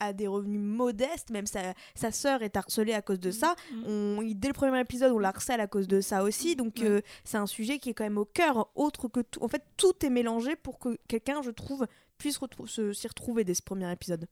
à 0.00 0.12
des 0.12 0.28
revenus 0.28 0.60
modestes, 0.60 1.30
même 1.30 1.46
sa, 1.46 1.74
sa 1.96 2.12
sœur 2.12 2.42
est 2.44 2.56
harcelée 2.56 2.92
à 2.92 3.02
cause 3.02 3.18
de 3.18 3.32
ça. 3.32 3.56
On, 3.84 4.20
il- 4.22 4.38
dès 4.38 4.46
le 4.46 4.54
premier 4.54 4.78
épisode, 4.80 5.10
on 5.10 5.18
la 5.18 5.30
harcèle 5.30 5.60
à 5.60 5.66
cause 5.66 5.88
de 5.88 6.00
ça 6.00 6.22
aussi. 6.22 6.54
Donc, 6.54 6.80
euh, 6.82 7.00
c'est 7.24 7.36
un 7.36 7.48
sujet 7.48 7.80
qui 7.80 7.90
est 7.90 7.94
quand 7.94 8.04
même 8.04 8.16
au 8.18 8.24
cœur, 8.24 8.70
autre 8.76 9.08
que 9.08 9.18
tout. 9.18 9.42
En 9.42 9.48
fait, 9.48 9.64
tout 9.76 9.94
est 10.06 10.10
mélangé 10.10 10.54
pour 10.54 10.78
que 10.78 10.96
quelqu'un, 11.08 11.42
je 11.42 11.50
trouve, 11.50 11.84
puisse 12.18 12.38
s'y 12.92 13.08
retrouver 13.08 13.44
dès 13.44 13.54
ce 13.54 13.62
premier 13.62 13.90
épisode. 13.92 14.26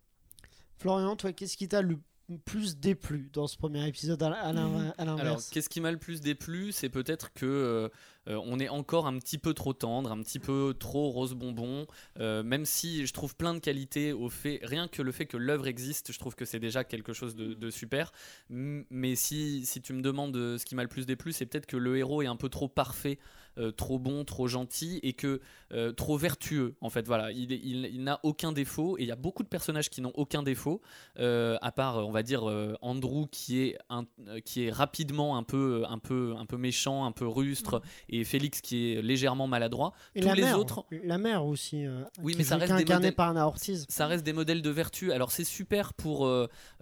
Florian, 0.79 1.17
toi, 1.17 1.33
qu'est-ce 1.33 1.57
qui 1.57 1.69
t'a 1.69 1.81
le 1.83 1.99
plus 2.45 2.77
déplu 2.79 3.31
dans 3.33 3.47
ce 3.47 3.57
premier 3.57 3.87
épisode 3.87 4.21
à, 4.25 4.33
à 4.33 4.53
l'in- 4.53 4.89
à 4.99 5.01
Alors, 5.03 5.17
l'inverse 5.17 5.49
qu'est-ce 5.49 5.69
qui 5.69 5.81
m'a 5.81 5.93
le 5.93 5.97
plus 5.97 6.21
déplu 6.21 6.73
C'est 6.73 6.89
peut-être 6.89 7.33
que 7.33 7.47
euh, 7.47 7.89
euh, 8.29 8.41
on 8.45 8.59
est 8.59 8.69
encore 8.69 9.07
un 9.07 9.17
petit 9.21 9.39
peu 9.39 9.55
trop 9.55 9.73
tendre, 9.73 10.11
un 10.11 10.21
petit 10.23 10.41
peu 10.41 10.75
trop 10.77 11.11
rose 11.11 11.35
bonbon. 11.35 11.87
euh, 12.19 12.43
même 12.43 12.65
si 12.65 13.07
je 13.07 13.13
trouve 13.13 13.37
plein 13.37 13.55
de 13.55 13.61
qualités 13.61 14.13
au 14.13 14.29
fait, 14.29 14.59
rien 14.65 14.89
que 14.89 15.03
le 15.03 15.13
fait 15.13 15.27
que 15.27 15.37
l'œuvre 15.37 15.69
existe, 15.69 16.11
je 16.13 16.19
trouve 16.19 16.35
que 16.35 16.45
c'est 16.45 16.59
déjà 16.59 16.83
quelque 16.83 17.13
chose 17.13 17.37
de, 17.37 17.55
de 17.55 17.71
super. 17.71 18.11
Mais 18.49 19.15
si, 19.15 19.65
si 19.65 19.81
tu 19.81 19.93
me 19.93 20.03
demandes 20.03 20.35
ce 20.35 20.65
qui 20.65 20.75
m'a 20.75 20.83
le 20.83 20.89
plus 20.89 21.07
déplu, 21.07 21.33
c'est 21.33 21.47
peut-être 21.47 21.67
que 21.67 21.77
le 21.77 21.97
héros 21.97 22.23
est 22.23 22.27
un 22.27 22.37
peu 22.37 22.49
trop 22.49 22.67
parfait. 22.69 23.21
Euh, 23.59 23.71
trop 23.73 23.99
bon, 23.99 24.25
trop 24.25 24.47
gentil 24.49 25.01
et 25.03 25.13
que 25.13 25.41
euh, 25.73 25.93
trop 25.93 26.17
vertueux 26.17 26.75
en 26.81 26.91
fait 26.91 27.07
voilà 27.07 27.33
il, 27.33 27.53
est- 27.53 27.61
il- 27.63 27.87
il 27.93 28.05
n'a 28.05 28.21
aucun 28.23 28.53
défaut 28.53 28.97
et 28.99 29.03
il 29.03 29.09
y 29.09 29.13
a 29.13 29.17
beaucoup 29.17 29.43
de 29.43 29.49
personnages 29.49 29.91
qui 29.91 30.01
n'ont 30.01 30.13
aucun 30.15 30.43
défaut 30.43 30.81
euh, 31.19 31.57
à 31.61 31.73
part 31.73 32.07
on 32.07 32.11
va 32.13 32.23
dire 32.23 32.45
Andrew 32.83 33.27
qui 33.31 33.61
est 33.63 33.79
un, 33.89 34.05
qui 34.45 34.65
est 34.65 34.71
rapidement 34.71 35.37
un 35.37 35.43
peu 35.43 35.85
un 35.89 35.99
peu 35.99 36.35
un 36.39 36.47
peu 36.47 36.57
méchant 36.57 37.05
un 37.05 37.13
peu 37.13 37.27
rustre 37.27 37.81
et 38.09 38.25
Félix 38.25 38.61
qui 38.61 38.93
est 38.93 39.03
légèrement 39.03 39.47
maladroit 39.47 39.93
Et 40.15 40.21
tous 40.21 40.29
la 40.29 40.35
les 40.35 40.43
mère, 40.43 40.59
autres 40.59 40.85
La 41.05 41.19
mère 41.19 41.45
aussi. 41.45 41.85
Oui, 42.23 42.33
qui 42.33 42.39
mais 42.39 42.45
ça 42.45 42.57
est 42.57 42.59
reste 42.61 42.75
des 42.77 42.85
modèles- 42.95 43.15
par 43.15 43.31
Anna 43.31 43.47
Ortiz. 43.47 43.87
ça 43.89 44.07
reste 44.07 44.25
des 44.25 44.33
modèles 44.33 44.63
de 44.63 44.71
vertu. 44.71 45.13
Alors 45.13 45.33
c'est 45.33 45.45
super 45.45 45.95
pour 45.95 46.29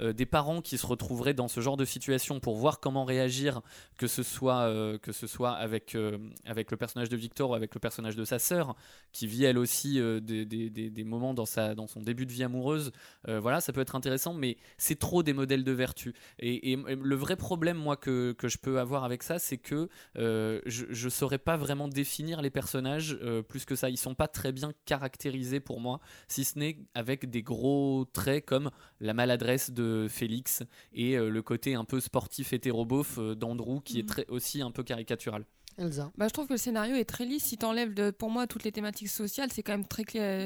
des 0.01 0.27
parents 0.27 0.61
qui 0.61 0.77
se 0.79 0.87
retrouveraient 0.87 1.35
dans 1.35 1.49
ce 1.49 1.61
genre 1.61 1.77
de 1.77 1.85
situation 1.85 2.41
pour 2.41 2.57
voir 2.57 2.81
comment 2.81 3.05
réagir, 3.05 3.61
que 3.97 4.07
ce 4.07 4.23
soit, 4.23 4.71
que 5.03 5.13
ce 5.13 5.27
soit 5.27 5.53
avec, 5.53 5.95
euh, 5.95 6.19
avec 6.65 6.71
le 6.71 6.77
personnage 6.79 7.09
de 7.11 7.17
Victor 7.17 7.51
ou 7.51 7.55
avec 7.55 7.75
le 7.75 7.81
personnage 7.81 8.17
de 8.17 8.25
sa 8.25 8.39
sœur, 8.39 8.75
qui 9.13 9.27
vit 9.27 9.45
elle 9.45 9.59
aussi 9.59 10.01
euh, 10.01 10.21
des, 10.21 10.45
des- 10.47 10.71
des- 10.71 10.91
des 10.91 11.05
moments 11.05 11.35
dans, 11.35 11.45
sa, 11.47 11.75
dans 11.75 11.87
son 11.87 12.01
début 12.01 12.25
de 12.27 12.33
vie 12.33 12.43
amoureuse. 12.43 12.91
Euh, 13.29 13.39
voilà, 13.39 13.61
ça 13.61 13.73
peut 13.73 13.81
être 13.83 13.95
intéressant, 13.95 14.33
mais 14.33 14.57
c'est 14.79 14.99
trop 14.99 15.23
des 15.23 15.35
modèles 15.35 15.65
de 15.65 15.73
vertu. 15.73 16.15
Et, 16.39 16.73
et 16.73 16.77
le 16.77 17.15
vrai 17.17 17.37
problème, 17.37 17.77
moi, 17.77 17.97
que, 17.97 18.33
que 18.33 18.49
je 18.49 18.59
peux 18.59 18.81
avoir 18.81 19.05
avec 19.05 19.23
ça, 19.23 19.39
c'est 19.39 19.59
que 19.59 19.89
euh, 20.17 20.61
je 20.67 21.05
ne 21.05 21.11
saurais 21.11 21.39
pas 21.39 21.57
vraiment 21.57 21.89
définir 21.89 22.41
les 22.41 22.51
personnages 22.51 23.19
plus 23.49 23.65
que 23.67 23.77
ça. 23.77 23.91
Ils 23.91 23.99
sont 23.99 24.15
pas 24.15 24.29
très 24.29 24.53
bien 24.53 24.73
caractérisés 24.87 25.61
pour 25.61 25.81
moi 25.81 26.01
si 26.29 26.45
ce 26.45 26.59
n'est 26.59 26.79
avec 26.95 27.29
des 27.29 27.43
gros 27.43 28.07
traits 28.13 28.47
comme 28.47 28.71
la 29.01 29.13
maladresse 29.15 29.71
de 29.71 30.07
Félix 30.09 30.63
et 30.93 31.17
le 31.17 31.43
côté 31.43 31.75
un 31.75 31.85
peu 31.85 32.01
sportif 32.01 32.53
hétérobof 32.53 33.19
d'Andrew 33.19 33.81
qui 33.85 33.99
est 34.01 34.09
très, 34.09 34.27
aussi 34.29 34.63
un 34.63 34.71
peu 34.71 34.83
caricatural. 34.83 35.45
Elsa. 35.79 36.11
Bah, 36.17 36.27
je 36.29 36.33
trouve 36.33 36.47
que 36.47 36.53
le 36.53 36.59
scénario 36.59 36.95
est 36.97 37.05
très 37.05 37.25
lisse. 37.25 37.45
Si 37.45 37.59
t'enlèves 37.59 38.13
pour 38.13 38.31
moi 38.31 38.47
toutes 38.47 38.65
les 38.65 38.73
thématiques 38.73 39.09
sociales, 39.09 39.51
c'est 39.53 39.63
quand 39.63 39.73
même 39.73 39.87
très, 39.87 40.05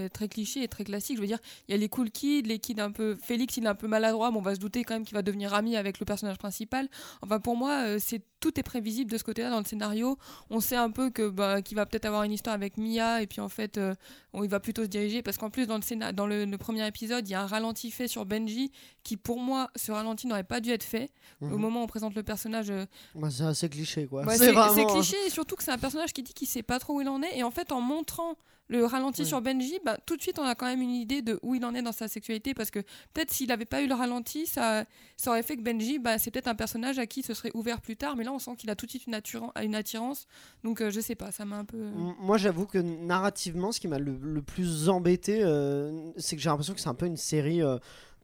très 0.08 0.28
cliché 0.28 0.62
et 0.62 0.68
très 0.68 0.84
classique. 0.84 1.16
Je 1.16 1.20
veux 1.20 1.26
dire, 1.26 1.38
il 1.68 1.72
y 1.72 1.74
a 1.74 1.78
les 1.78 1.88
cool 1.88 2.10
kids, 2.10 2.42
les 2.42 2.58
kids 2.58 2.80
un 2.80 2.90
peu. 2.90 3.16
Félix, 3.22 3.56
il 3.56 3.64
est 3.64 3.68
un 3.68 3.74
peu 3.74 3.88
maladroit, 3.88 4.30
mais 4.30 4.38
on 4.38 4.42
va 4.42 4.54
se 4.54 4.60
douter 4.60 4.84
quand 4.84 4.94
même 4.94 5.04
qu'il 5.04 5.14
va 5.14 5.22
devenir 5.22 5.54
ami 5.54 5.76
avec 5.76 6.00
le 6.00 6.06
personnage 6.06 6.38
principal. 6.38 6.88
Enfin, 7.22 7.40
pour 7.40 7.56
moi, 7.56 7.84
euh, 7.86 7.98
c'est 8.00 8.22
tout 8.40 8.58
est 8.58 8.62
prévisible 8.62 9.10
de 9.10 9.18
ce 9.18 9.24
côté-là 9.24 9.50
dans 9.50 9.58
le 9.58 9.64
scénario. 9.64 10.16
On 10.50 10.60
sait 10.60 10.76
un 10.76 10.90
peu 10.90 11.10
que 11.10 11.28
bah, 11.28 11.60
qu'il 11.62 11.76
va 11.76 11.86
peut-être 11.86 12.04
avoir 12.04 12.22
une 12.22 12.32
histoire 12.32 12.54
avec 12.54 12.76
Mia, 12.76 13.20
et 13.22 13.26
puis 13.26 13.40
en 13.40 13.48
fait, 13.48 13.78
euh, 13.78 13.94
on, 14.32 14.44
il 14.44 14.50
va 14.50 14.60
plutôt 14.60 14.82
se 14.82 14.88
diriger 14.88 15.22
parce 15.22 15.36
qu'en 15.38 15.50
plus 15.50 15.66
dans 15.66 15.76
le 15.76 15.82
scénar- 15.82 16.12
dans 16.12 16.26
le, 16.26 16.44
le 16.44 16.58
premier 16.58 16.86
épisode, 16.86 17.28
il 17.28 17.32
y 17.32 17.34
a 17.34 17.42
un 17.42 17.46
ralenti 17.46 17.90
fait 17.90 18.06
sur 18.08 18.24
Benji 18.26 18.70
qui, 19.02 19.16
pour 19.16 19.40
moi, 19.40 19.70
ce 19.76 19.90
ralenti 19.92 20.26
n'aurait 20.26 20.44
pas 20.44 20.60
dû 20.60 20.70
être 20.70 20.84
fait. 20.84 21.10
Au 21.40 21.46
Mhm. 21.46 21.56
moment 21.56 21.80
où 21.80 21.84
on 21.84 21.86
présente 21.88 22.14
le 22.14 22.22
personnage, 22.22 22.70
euh, 22.70 22.86
Bah, 23.14 23.28
c'est 23.30 23.44
assez 23.44 23.68
cliché, 23.68 24.06
quoi. 24.06 24.24
C'est 24.28 24.38
c'est 24.38 24.52
vraiment- 24.52 24.74
c'est 24.74 24.86
cliché 24.86 25.16
et 25.26 25.30
surtout 25.30 25.56
que 25.56 25.62
c'est 25.64 25.72
un 25.72 25.78
personnage 25.78 26.12
qui 26.12 26.22
dit 26.22 26.32
qu'il 26.34 26.46
sait 26.48 26.62
pas 26.62 26.78
trop 26.78 26.94
où 26.94 27.00
il 27.00 27.08
en 27.08 27.22
est 27.22 27.36
et 27.38 27.42
en 27.42 27.50
fait 27.50 27.72
en 27.72 27.80
montrant 27.80 28.36
le 28.68 28.84
ralenti 28.84 29.22
sur 29.26 29.40
Benji, 29.40 29.78
bah, 29.84 29.96
tout 30.04 30.16
de 30.16 30.22
suite 30.22 30.38
on 30.38 30.44
a 30.44 30.54
quand 30.54 30.66
même 30.66 30.82
une 30.82 30.90
idée 30.90 31.22
de 31.22 31.38
où 31.42 31.54
il 31.54 31.64
en 31.64 31.74
est 31.74 31.80
dans 31.82 31.92
sa 31.92 32.06
sexualité 32.06 32.52
parce 32.54 32.70
que 32.70 32.80
peut-être 33.14 33.32
s'il 33.32 33.48
n'avait 33.48 33.64
pas 33.64 33.80
eu 33.82 33.86
le 33.86 33.94
ralenti, 33.94 34.46
ça, 34.46 34.84
ça 35.16 35.30
aurait 35.30 35.42
fait 35.42 35.56
que 35.56 35.62
Benji, 35.62 35.98
bah, 35.98 36.18
c'est 36.18 36.30
peut-être 36.30 36.48
un 36.48 36.54
personnage 36.54 36.98
à 36.98 37.06
qui 37.06 37.22
ce 37.22 37.32
serait 37.34 37.50
ouvert 37.54 37.80
plus 37.80 37.96
tard, 37.96 38.14
mais 38.16 38.24
là 38.24 38.32
on 38.32 38.38
sent 38.38 38.56
qu'il 38.56 38.68
a 38.70 38.76
tout 38.76 38.84
de 38.86 38.90
suite 38.90 39.06
une, 39.06 39.14
attiran- 39.14 39.52
une 39.62 39.74
attirance, 39.74 40.26
donc 40.64 40.80
euh, 40.82 40.90
je 40.90 41.00
sais 41.00 41.14
pas, 41.14 41.32
ça 41.32 41.44
m'a 41.44 41.56
un 41.56 41.64
peu... 41.64 41.78
M- 41.80 42.14
Moi, 42.20 42.36
j'avoue 42.36 42.66
que 42.66 42.78
narrativement, 42.78 43.72
ce 43.72 43.80
qui 43.80 43.88
m'a 43.88 43.98
le, 43.98 44.16
le 44.20 44.42
plus 44.42 44.88
embêté, 44.88 45.40
euh, 45.42 46.10
c'est 46.16 46.36
que 46.36 46.42
j'ai 46.42 46.48
l'impression 46.50 46.74
que 46.74 46.80
c'est 46.80 46.88
un 46.88 46.94
peu 46.94 47.06
une 47.06 47.16
série 47.16 47.62
euh, 47.62 47.78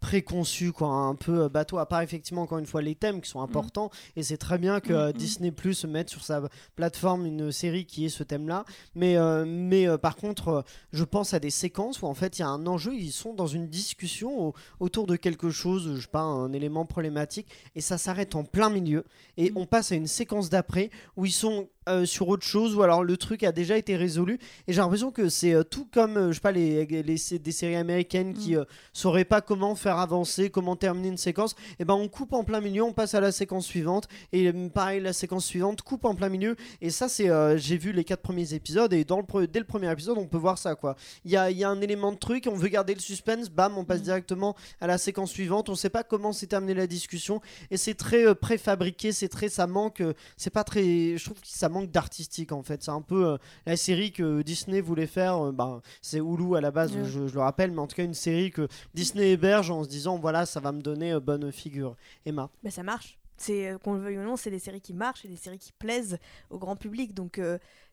préconçue, 0.05 0.71
quoi, 0.73 0.89
un 0.89 1.15
peu 1.15 1.45
euh, 1.45 1.49
bateau. 1.49 1.79
À 1.79 1.87
part 1.87 2.03
effectivement, 2.03 2.43
encore 2.43 2.59
une 2.59 2.67
fois, 2.67 2.83
les 2.83 2.95
thèmes 2.95 3.23
qui 3.23 3.31
sont 3.31 3.41
importants, 3.41 3.91
et 4.17 4.23
c'est 4.23 4.37
très 4.37 4.59
bien 4.59 4.81
que 4.81 4.93
Mm, 4.93 4.97
euh. 4.97 5.13
Disney 5.13 5.51
Plus 5.51 5.85
mette 5.87 6.11
sur 6.11 6.23
sa 6.23 6.43
plateforme 6.77 7.25
une 7.25 7.51
série 7.51 7.87
qui 7.87 8.05
est 8.05 8.11
ce 8.11 8.23
thème-là. 8.23 8.67
Mais, 8.95 9.17
euh, 9.17 9.47
mais 9.47 9.89
euh, 9.89 9.97
par 9.97 10.17
contre, 10.17 10.63
je 10.93 11.05
pense 11.05 11.33
à 11.33 11.39
des 11.41 11.49
séquences 11.51 12.03
où 12.03 12.07
en 12.07 12.13
fait 12.15 12.39
il 12.39 12.43
y 12.43 12.45
a 12.45 12.49
un 12.49 12.67
enjeu, 12.67 12.95
ils 12.95 13.13
sont 13.13 13.33
dans 13.33 13.47
une 13.47 13.67
discussion 13.67 14.49
au- 14.49 14.55
autour 14.79 15.07
de 15.07 15.17
quelque 15.17 15.49
chose, 15.51 15.95
je 15.97 16.01
sais 16.03 16.07
pas, 16.09 16.21
un 16.21 16.53
élément 16.53 16.85
problématique, 16.85 17.47
et 17.75 17.81
ça 17.81 17.97
s'arrête 17.97 18.35
en 18.35 18.45
plein 18.45 18.69
milieu, 18.69 19.05
et 19.39 19.51
Mm. 19.51 19.57
on 19.57 19.65
passe 19.67 19.91
à 19.91 19.95
une 19.95 20.07
séquence 20.07 20.51
d'après 20.51 20.91
où 21.17 21.25
ils 21.25 21.33
sont 21.33 21.69
euh, 21.89 22.05
sur 22.07 22.29
autre 22.29 22.45
chose 22.47 22.75
ou 22.75 22.83
alors 22.83 23.05
le 23.05 23.17
truc 23.17 23.43
a 23.43 23.53
déjà 23.53 23.77
été 23.77 23.97
résolu. 23.97 24.39
Et 24.67 24.73
j'ai 24.73 24.81
l'impression 24.81 25.11
que 25.11 25.29
c'est 25.29 25.53
euh, 25.55 25.63
tout 25.65 25.87
comme 25.93 26.17
euh, 26.17 26.29
je 26.31 26.35
sais 26.35 26.41
pas 26.41 26.53
les, 26.53 26.87
des 26.87 27.53
séries 27.53 27.77
américaines 27.77 28.35
qui 28.35 28.55
Mm. 28.55 28.59
euh, 28.59 28.65
sauraient 28.93 29.25
pas 29.25 29.41
comment 29.41 29.75
faire 29.75 29.99
avancer 29.99 30.51
comment 30.51 30.77
terminer 30.77 31.09
une 31.09 31.17
séquence 31.17 31.55
et 31.79 31.85
ben 31.85 31.95
on 31.95 32.09
coupe 32.09 32.33
en 32.33 32.45
plein 32.45 32.61
milieu 32.61 32.83
on 32.83 32.93
passe 32.93 33.15
à 33.15 33.21
la 33.21 33.33
séquence 33.33 33.67
suivante. 33.67 34.09
Et 34.33 34.53
pareil 34.73 35.01
la 35.01 35.13
séquence 35.13 35.45
suivante 35.45 35.83
coupe 35.83 36.05
en 36.05 36.15
plein 36.15 36.29
milieu. 36.29 36.57
Et 36.81 36.91
ça 36.91 37.09
c'est 37.09 37.29
j'ai 37.59 37.77
vu 37.77 37.93
les 37.93 38.05
quatre 38.05 38.23
premiers 38.23 38.55
épisodes 38.55 38.93
et 38.93 39.05
dans 39.05 39.19
le 39.19 39.25
pre- 39.25 39.47
dès 39.47 39.59
le 39.61 39.65
premier 39.67 39.91
épisode 39.91 40.19
on 40.19 40.27
peut 40.27 40.37
voir 40.39 40.59
ça 40.59 40.75
quoi. 40.75 40.97
Il 41.25 41.31
y 41.31 41.37
a, 41.37 41.51
y 41.51 41.65
a 41.65 41.69
un 41.71 41.81
élément 41.81 42.13
de 42.13 42.19
truc 42.19 42.49
on 42.51 42.57
veut 42.57 42.69
garder 42.69 42.95
le 42.95 43.01
suspense 43.01 43.49
bam 43.51 43.77
on 43.79 43.85
passe 43.85 44.01
Mm. 44.01 44.05
directement 44.05 44.57
à 44.81 44.87
la 44.87 44.99
séquence 44.99 45.31
suivante. 45.31 45.69
On 45.69 45.75
sait 45.75 45.91
pas 45.91 46.03
comment 46.05 46.33
s'est 46.33 46.47
terminée 46.47 46.75
la 46.75 46.87
discussion. 46.87 47.41
Et 47.71 47.77
c'est 47.77 47.95
très 47.95 48.35
préfabriqué 48.35 49.13
c'est 49.13 49.29
très 49.29 49.49
ça 49.49 49.67
manque 49.67 50.03
c'est 50.37 50.51
pas 50.51 50.65
très 50.65 51.17
je 51.17 51.25
trouve 51.25 51.41
que 51.41 51.47
ça 51.47 51.69
manque 51.75 51.91
d'artistique 51.91 52.53
en 52.53 52.63
fait 52.63 52.83
c'est 52.83 52.91
un 52.91 53.03
peu 53.03 53.27
euh, 53.27 53.37
la 53.67 53.77
série 53.77 54.13
que 54.13 54.43
Disney 54.43 54.81
voulait 54.81 55.07
faire 55.07 55.37
euh, 55.47 55.53
ben, 55.53 55.81
c'est 56.01 56.19
Hulu 56.19 56.57
à 56.57 56.61
la 56.61 56.71
base 56.71 56.95
Ouais. 56.95 57.05
je, 57.05 57.27
je 57.29 57.35
le 57.35 57.41
rappelle 57.41 57.71
mais 57.73 57.81
en 57.81 57.87
tout 57.87 57.97
cas 57.97 58.05
une 58.05 58.15
série 58.15 58.51
que 58.51 58.69
Disney 58.95 59.33
héberge 59.33 59.71
en 59.71 59.85
se 59.85 59.89
disant 59.89 60.19
voilà 60.19 60.47
ça 60.47 60.61
va 60.61 60.73
me 60.73 60.81
donner 60.81 61.13
euh, 61.13 61.21
bonne 61.21 61.51
figure 61.53 61.97
Emma 62.25 62.49
Bah, 62.63 62.71
ça 62.71 62.83
marche. 62.83 63.19
C'est 63.37 63.75
qu'on 63.83 63.95
le 63.95 64.01
veuille 64.01 64.19
ou 64.19 64.23
non, 64.23 64.37
c'est 64.37 64.51
des 64.51 64.61
séries 64.61 64.81
qui 64.81 64.95
marchent 64.95 65.25
et 65.25 65.29
des 65.29 65.37
séries 65.37 65.59
qui 65.59 65.73
plaisent 65.73 66.19
au 66.51 66.59
grand 66.59 66.77
public. 66.77 67.15
Donc 67.15 67.41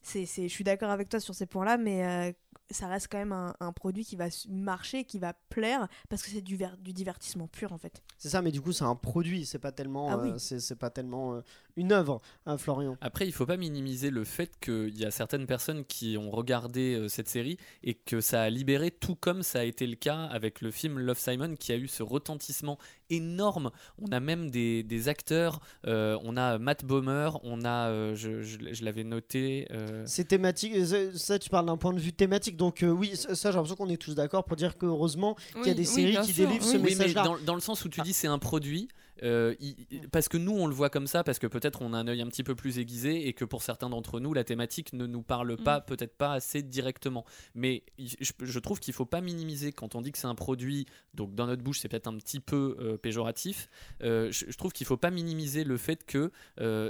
c'est, 0.02 0.26
c'est- 0.26 0.48
je 0.48 0.54
suis 0.54 0.64
d'accord 0.64 0.90
avec 0.90 1.10
toi 1.10 1.20
sur 1.20 1.36
ces 1.36 1.46
points-là, 1.46 1.78
mais 1.78 2.06
euh, 2.06 2.32
ça 2.70 2.88
reste 2.88 3.08
quand 3.12 3.18
même 3.18 3.34
un, 3.34 3.54
un 3.60 3.72
produit 3.74 4.06
qui 4.06 4.16
va 4.16 4.28
marcher, 4.50 5.04
qui 5.04 5.20
va 5.20 5.34
plaire, 5.50 5.88
parce 6.10 6.24
que 6.24 6.30
c'est 6.30 6.42
du, 6.42 6.56
ver- 6.56 6.78
du 6.78 6.94
divertissement 6.94 7.48
pur 7.48 7.74
en 7.74 7.78
fait. 7.78 8.02
c'est 8.18 8.30
ça 8.30 8.42
mais 8.42 8.52
du 8.52 8.62
coup 8.62 8.72
c'est 8.72 8.86
un 8.86 8.96
produit 8.96 9.46
c'est 9.46 9.60
pas 9.60 9.74
tellement 9.74 10.10
Ah 10.10 10.18
oui. 10.18 10.30
euh, 10.32 10.38
c'est, 10.38 10.60
c'est 10.62 10.76
pas 10.78 10.90
tellement 10.90 11.36
euh, 11.36 11.42
une 11.76 11.92
œuvre 11.92 12.22
hein, 12.46 12.58
Florian 12.58 12.96
Après, 13.02 13.26
il 13.28 13.34
faut 13.34 13.46
pas 13.46 13.58
minimiser 13.58 14.10
le 14.10 14.24
fait 14.24 14.58
qu'il 14.62 14.98
y 14.98 15.04
a 15.06 15.12
certaines 15.12 15.48
personnes 15.48 15.84
qui 15.86 16.18
ont 16.18 16.32
regardé 16.32 16.96
euh, 16.96 17.08
cette 17.10 17.28
série 17.28 17.58
et 17.84 17.94
que 17.94 18.22
ça 18.22 18.44
a 18.44 18.50
libéré, 18.50 18.90
tout 18.92 19.16
comme 19.16 19.44
ça 19.44 19.60
a 19.60 19.64
été 19.64 19.86
le 19.86 19.96
cas 19.96 20.24
avec 20.26 20.62
le 20.62 20.72
film 20.72 20.98
Love 21.00 21.20
Simon, 21.20 21.56
qui 21.56 21.72
a 21.74 21.78
eu 21.78 21.88
ce 21.90 22.04
retentissement 22.04 22.78
énorme. 23.10 23.72
On 24.00 24.12
a 24.12 24.20
même 24.20 24.50
des, 24.50 24.84
des 24.84 25.10
acteurs, 25.10 25.60
euh, 25.88 26.18
on 26.24 26.38
a 26.38 26.58
Matt 26.58 26.86
Bomer, 26.86 27.30
on 27.44 27.64
a, 27.66 27.90
euh, 27.90 28.16
je, 28.16 28.42
je- 28.42 28.74
je 28.74 28.86
l'avais 28.86 29.04
noté, 29.04 29.68
euh, 29.72 29.91
C'est 30.06 30.28
thématique, 30.28 30.74
euh, 30.76 31.12
ça, 31.16 31.40
tu 31.40 31.50
parles 31.50 31.66
d'un 31.66 31.78
point 31.78 31.94
de 31.94 32.00
vue 32.00 32.14
thématique, 32.14 32.58
donc 32.58 32.84
euh, 32.84 32.90
oui, 32.90 33.16
ça 33.16 33.36
ça, 33.36 33.52
j'ai 33.52 33.56
l'impression 33.56 33.76
qu'on 33.76 33.90
est 33.90 33.98
tous 34.02 34.16
d'accord 34.16 34.44
pour 34.44 34.56
dire 34.56 34.78
que 34.78 34.86
heureusement 34.86 35.36
qu'il 35.54 35.68
y 35.68 35.70
a 35.70 35.74
des 35.74 35.82
oui, 35.82 35.86
séries 35.86 36.18
qui 36.26 36.34
sûr, 36.34 36.48
délivrent 36.48 36.66
ce 36.66 36.72
oui. 36.72 36.78
Oui, 36.78 36.82
mais 36.84 36.90
message-là. 36.90 37.24
dans, 37.24 37.38
dans 37.46 37.56
le 37.56 37.62
sens 37.62 37.84
où 37.86 37.90
tu 37.90 38.02
dis 38.02 38.14
c'est 38.14 38.28
un 38.28 38.40
produit, 38.40 38.88
euh, 39.24 39.56
il- 39.60 39.76
il- 39.92 40.10
parce 40.10 40.28
que 40.30 40.38
nous 40.38 40.54
on 40.54 40.68
le 40.68 40.74
voit 40.74 40.90
comme 40.90 41.08
ça, 41.08 41.24
parce 41.24 41.40
que 41.40 41.48
peut-être 41.48 41.82
on 41.82 41.94
a 41.94 41.98
un 41.98 42.08
œil 42.08 42.22
un 42.22 42.28
petit 42.28 42.44
peu 42.44 42.56
plus 42.56 42.80
aiguisé 42.80 43.28
et 43.28 43.34
que 43.34 43.46
pour 43.46 43.62
certains 43.64 43.90
d'entre 43.90 44.20
nous 44.20 44.34
la 44.34 44.44
thématique 44.44 44.94
ne 44.94 45.06
nous 45.06 45.22
parle 45.22 45.58
pas, 45.58 45.82
peut-être 45.82 46.18
pas 46.18 46.34
assez 46.34 46.62
directement. 46.64 47.26
Mais 47.56 47.84
je, 48.00 48.32
je 48.42 48.60
trouve 48.60 48.80
qu'il 48.80 48.94
faut 48.94 49.06
pas 49.06 49.22
minimiser 49.22 49.72
quand 49.72 49.96
on 49.96 50.02
dit 50.02 50.12
que 50.12 50.18
c'est 50.18 50.28
un 50.28 50.36
produit, 50.36 50.86
donc 51.14 51.36
dans 51.36 51.48
notre 51.48 51.62
bouche 51.64 51.80
c'est 51.80 51.88
peut-être 51.90 52.08
un 52.08 52.18
petit 52.18 52.40
peu 52.40 52.76
euh, 52.80 52.98
péjoratif. 52.98 53.68
euh, 54.04 54.32
je, 54.32 54.46
je 54.50 54.58
trouve 54.58 54.72
qu'il 54.72 54.88
faut 54.88 54.98
pas 54.98 55.12
minimiser 55.12 55.64
le 55.64 55.78
fait 55.78 56.04
que 56.06 56.32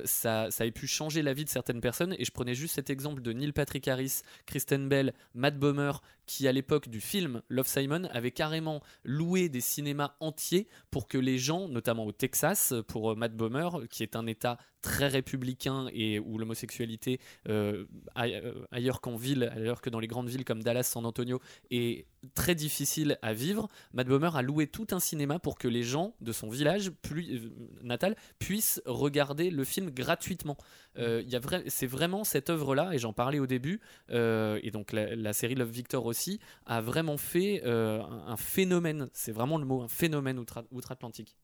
ça, 0.05 0.51
ça 0.51 0.65
ait 0.65 0.71
pu 0.71 0.87
changer 0.87 1.21
la 1.21 1.33
vie 1.33 1.45
de 1.45 1.49
certaines 1.49 1.81
personnes. 1.81 2.15
Et 2.19 2.25
je 2.25 2.31
prenais 2.31 2.55
juste 2.55 2.75
cet 2.75 2.89
exemple 2.89 3.21
de 3.21 3.33
Neil 3.33 3.51
Patrick 3.51 3.87
Harris, 3.87 4.21
Kristen 4.45 4.87
Bell, 4.89 5.13
Matt 5.33 5.57
Bomer, 5.57 5.91
qui 6.25 6.47
à 6.47 6.51
l'époque 6.51 6.87
du 6.89 7.01
film 7.01 7.41
Love 7.49 7.67
Simon 7.67 8.03
avait 8.11 8.31
carrément 8.31 8.81
loué 9.03 9.49
des 9.49 9.59
cinémas 9.61 10.15
entiers 10.19 10.67
pour 10.91 11.07
que 11.07 11.17
les 11.17 11.37
gens, 11.37 11.67
notamment 11.67 12.05
au 12.11 12.13
Texas, 12.13 12.73
pour 12.87 13.11
euh, 13.11 13.15
Matt 13.15 13.33
Bomer, 13.35 13.69
qui 13.89 14.03
est 14.03 14.15
un 14.15 14.27
État 14.27 14.57
très 14.81 15.07
républicain 15.07 15.87
et 15.93 16.19
où 16.19 16.37
l'homosexualité 16.39 17.19
euh, 17.47 17.85
euh, 18.17 18.65
ailleurs 18.71 18.99
qu'en 18.99 19.15
ville, 19.15 19.43
ailleurs 19.55 19.79
que 19.81 19.89
dans 19.89 19.99
les 19.99 20.07
grandes 20.07 20.27
villes 20.27 20.43
comme 20.43 20.63
Dallas, 20.63 20.83
San 20.83 21.05
Antonio, 21.05 21.39
est 21.69 22.07
très 22.33 22.55
difficile 22.55 23.17
à 23.21 23.33
vivre. 23.33 23.67
Matt 23.93 24.07
Bomer 24.07 24.31
a 24.33 24.41
loué 24.41 24.67
tout 24.67 24.87
un 24.91 24.99
cinéma 24.99 25.39
pour 25.39 25.57
que 25.57 25.67
les 25.67 25.83
gens 25.83 26.15
de 26.19 26.31
son 26.31 26.49
village 26.49 26.91
plu- 27.03 27.31
euh, 27.31 27.49
natal 27.83 28.15
puissent 28.39 28.81
regarder 28.85 29.49
le 29.51 29.63
film 29.63 29.89
gratuitement. 29.91 30.57
Euh, 30.97 31.23
vrai- 31.41 31.63
c'est 31.67 31.87
vraiment 31.87 32.23
cette 32.23 32.49
œuvre-là, 32.49 32.93
et 32.93 32.97
j'en 32.97 33.13
parlais 33.13 33.39
au 33.39 33.47
début, 33.47 33.79
et 34.09 34.71
donc 34.71 34.91
la, 34.91 35.15
la 35.15 35.33
série 35.33 35.55
Love 35.55 35.69
Victor 35.69 36.05
aussi, 36.05 36.39
a 36.65 36.81
vraiment 36.81 37.17
fait 37.17 37.63
un, 37.65 38.23
un 38.27 38.37
phénomène, 38.37 39.09
c'est 39.13 39.31
vraiment 39.31 39.57
le 39.57 39.65
mot, 39.65 39.81
un 39.83 39.87
phénomène 39.87 40.37
outre- 40.39 40.65
outre-Atlantique. 40.71 41.35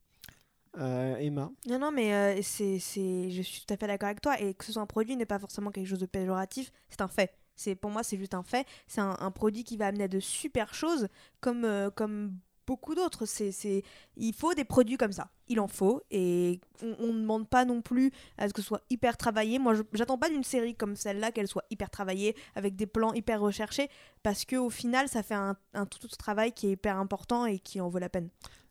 Euh, 0.76 1.16
Emma 1.16 1.50
Non, 1.66 1.78
non, 1.78 1.90
mais 1.90 2.12
euh, 2.12 2.40
c'est, 2.42 2.78
c'est, 2.78 3.30
je 3.30 3.42
suis 3.42 3.64
tout 3.64 3.72
à 3.72 3.76
fait 3.76 3.86
d'accord 3.86 4.08
avec 4.08 4.20
toi. 4.20 4.40
Et 4.40 4.54
que 4.54 4.64
ce 4.64 4.72
soit 4.72 4.82
un 4.82 4.86
produit 4.86 5.16
n'est 5.16 5.26
pas 5.26 5.38
forcément 5.38 5.70
quelque 5.70 5.86
chose 5.86 5.98
de 5.98 6.06
péjoratif, 6.06 6.72
c'est 6.90 7.00
un 7.00 7.08
fait. 7.08 7.34
Pour 7.80 7.90
moi, 7.90 8.02
c'est 8.02 8.16
juste 8.16 8.34
un 8.34 8.42
fait. 8.42 8.66
C'est 8.86 9.00
un, 9.00 9.30
produit 9.30 9.64
qui 9.64 9.76
va 9.76 9.88
amener 9.88 10.08
de 10.08 10.20
super 10.20 10.74
choses, 10.74 11.08
comme, 11.40 11.64
euh, 11.64 11.90
comme 11.90 12.36
beaucoup 12.68 12.94
d'autres. 12.94 13.24
Il 14.16 14.34
faut 14.34 14.54
des 14.54 14.64
produits 14.64 14.96
comme 14.96 15.10
ça. 15.10 15.30
Il 15.48 15.58
en 15.58 15.68
faut. 15.68 16.02
Et 16.10 16.60
on 16.82 17.12
ne 17.12 17.20
demande 17.20 17.48
pas 17.48 17.64
non 17.64 17.80
plus 17.80 18.12
à 18.36 18.46
ce 18.46 18.52
que 18.52 18.60
ce 18.60 18.68
soit 18.68 18.82
hyper 18.90 19.16
travaillé. 19.16 19.58
Moi, 19.58 19.74
je, 19.74 19.82
j'attends 19.94 20.18
pas 20.18 20.28
d'une 20.28 20.44
série 20.44 20.76
comme 20.76 20.94
celle-là 20.94 21.32
qu'elle 21.32 21.48
soit 21.48 21.64
hyper 21.70 21.90
travaillée, 21.90 22.36
avec 22.54 22.76
des 22.76 22.86
plans 22.86 23.14
hyper 23.14 23.40
recherchés, 23.40 23.88
parce 24.22 24.44
qu'au 24.44 24.70
final, 24.70 25.08
ça 25.08 25.22
fait 25.22 25.34
un, 25.34 25.56
tout 25.90 26.06
travail 26.08 26.52
qui 26.52 26.68
est 26.68 26.72
hyper 26.72 26.98
important 26.98 27.46
et 27.46 27.58
qui 27.58 27.80
en 27.80 27.88
vaut 27.88 27.98
la 27.98 28.10
peine. 28.10 28.28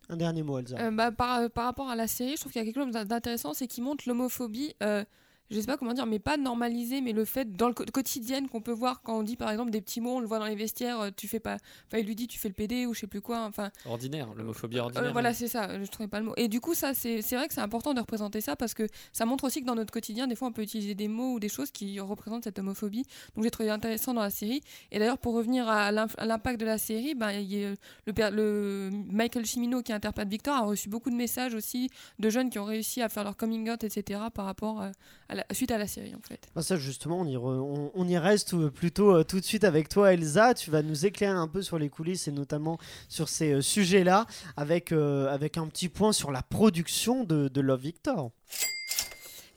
Un 0.09 0.17
dernier 0.17 0.43
mot, 0.43 0.59
Elsa. 0.59 0.77
Euh, 0.79 0.91
bah, 0.91 1.11
par, 1.11 1.49
rapport 1.55 1.89
à 1.89 1.95
la 1.95 2.07
série, 2.07 2.35
je 2.35 2.41
trouve 2.41 2.51
qu'il 2.51 2.61
y 2.61 2.67
a 2.67 2.71
quelque 2.71 2.83
chose 2.83 3.07
d'intéressant, 3.07 3.53
c'est 3.53 3.67
qu'il 3.67 3.83
montre 3.83 4.03
l'homophobie. 4.07 4.73
euh, 4.83 5.03
je 5.49 5.59
sais 5.59 5.65
pas 5.65 5.77
comment 5.77 5.93
dire, 5.93 6.05
mais 6.05 6.19
pas 6.19 6.37
normalisé, 6.37 7.01
mais 7.01 7.13
le 7.13 7.25
fait 7.25 7.55
dans 7.55 7.67
le 7.67 7.73
quotidien 7.73 8.47
qu'on 8.47 8.61
peut 8.61 8.71
voir 8.71 9.01
quand 9.01 9.17
on 9.17 9.23
dit 9.23 9.35
par 9.35 9.49
exemple 9.49 9.71
des 9.71 9.81
petits 9.81 10.01
mots, 10.01 10.17
on 10.17 10.19
le 10.19 10.27
voit 10.27 10.39
dans 10.39 10.45
les 10.45 10.55
vestiaires, 10.55 10.99
euh, 10.99 11.09
tu 11.15 11.27
fais 11.27 11.39
pas, 11.39 11.57
enfin 11.87 11.97
il 11.97 12.05
lui 12.05 12.15
dit 12.15 12.27
tu 12.27 12.39
fais 12.39 12.47
le 12.49 12.53
PD 12.53 12.85
ou 12.85 12.93
je 12.93 13.01
sais 13.01 13.07
plus 13.07 13.21
quoi, 13.21 13.41
enfin 13.45 13.71
Ordinaire, 13.85 14.27
l'homophobie 14.35 14.77
euh, 14.77 14.83
ordinaire. 14.83 15.11
voilà, 15.11 15.33
c'est 15.33 15.47
ça, 15.47 15.81
je 15.81 15.89
trouvais 15.89 16.07
pas 16.07 16.19
le 16.19 16.27
mot. 16.27 16.33
Et 16.37 16.47
du 16.47 16.59
coup, 16.61 16.73
ça, 16.73 16.93
c'est 16.93 17.21
vrai 17.33 17.47
que 17.47 17.53
c'est 17.53 17.61
important 17.61 17.93
de 17.93 17.99
représenter 17.99 18.41
ça 18.41 18.55
parce 18.55 18.73
que 18.73 18.87
ça 19.11 19.25
montre 19.25 19.45
aussi 19.45 19.61
que 19.61 19.65
dans 19.65 19.75
notre 19.75 19.91
quotidien, 19.91 20.27
des 20.27 20.35
fois, 20.35 20.49
on 20.49 20.51
peut 20.51 20.61
utiliser 20.61 20.95
des 20.95 21.07
mots 21.07 21.33
ou 21.33 21.39
des 21.39 21.49
choses 21.49 21.71
qui 21.71 21.99
représentent 21.99 22.43
cette 22.43 22.59
homophobie. 22.59 23.03
Donc, 23.35 23.43
j'ai 23.43 23.51
trouvé 23.51 23.69
intéressant 23.69 24.13
dans 24.13 24.21
la 24.21 24.29
série. 24.29 24.61
Et 24.91 24.99
d'ailleurs, 24.99 25.17
pour 25.17 25.33
revenir 25.33 25.67
à 25.67 25.87
à 25.87 26.25
l'impact 26.25 26.59
de 26.59 26.65
la 26.65 26.77
série, 26.77 27.15
ben, 27.15 27.31
il 27.31 27.75
le, 28.05 28.89
Michael 29.11 29.45
Cimino 29.45 29.81
qui 29.81 29.93
interprète 29.93 30.27
Victor 30.27 30.55
a 30.55 30.61
reçu 30.61 30.89
beaucoup 30.89 31.09
de 31.09 31.15
messages 31.15 31.53
aussi 31.53 31.89
de 32.19 32.29
jeunes 32.29 32.49
qui 32.49 32.59
ont 32.59 32.65
réussi 32.65 33.01
à 33.01 33.09
faire 33.09 33.23
leur 33.23 33.37
coming 33.37 33.69
out, 33.69 33.83
etc. 33.83 34.21
par 34.33 34.45
rapport 34.45 34.81
euh, 34.81 34.91
à 35.29 35.35
suite 35.51 35.71
à 35.71 35.77
la 35.77 35.87
série, 35.87 36.13
en 36.15 36.21
fait. 36.21 36.47
Ah, 36.55 36.61
ça 36.61 36.77
justement, 36.77 37.21
on 37.21 37.25
y, 37.25 37.37
on, 37.37 38.21
reste 38.21 38.53
euh, 38.53 38.69
plutôt 38.69 39.15
euh, 39.15 39.23
tout 39.23 39.39
de 39.39 39.45
suite 39.45 39.63
avec 39.63 39.89
toi 39.89 40.13
Elsa. 40.13 40.53
Tu 40.53 40.71
vas 40.71 40.81
nous 40.81 41.05
éclairer 41.05 41.37
un 41.37 41.47
peu 41.47 41.61
sur 41.61 41.77
les 41.77 41.89
coulisses 41.89 42.27
et 42.27 42.31
notamment 42.31 42.77
sur 43.09 43.29
ces 43.29 43.53
euh, 43.53 43.61
sujets-là 43.61 44.25
avec, 44.55 44.91
avec 44.91 45.57
un 45.57 45.67
petit 45.67 45.89
point 45.89 46.13
sur 46.13 46.31
la 46.31 46.41
production 46.41 47.23
de, 47.23 47.47
de 47.47 47.61
Love 47.61 47.81
Victor. 47.81 48.31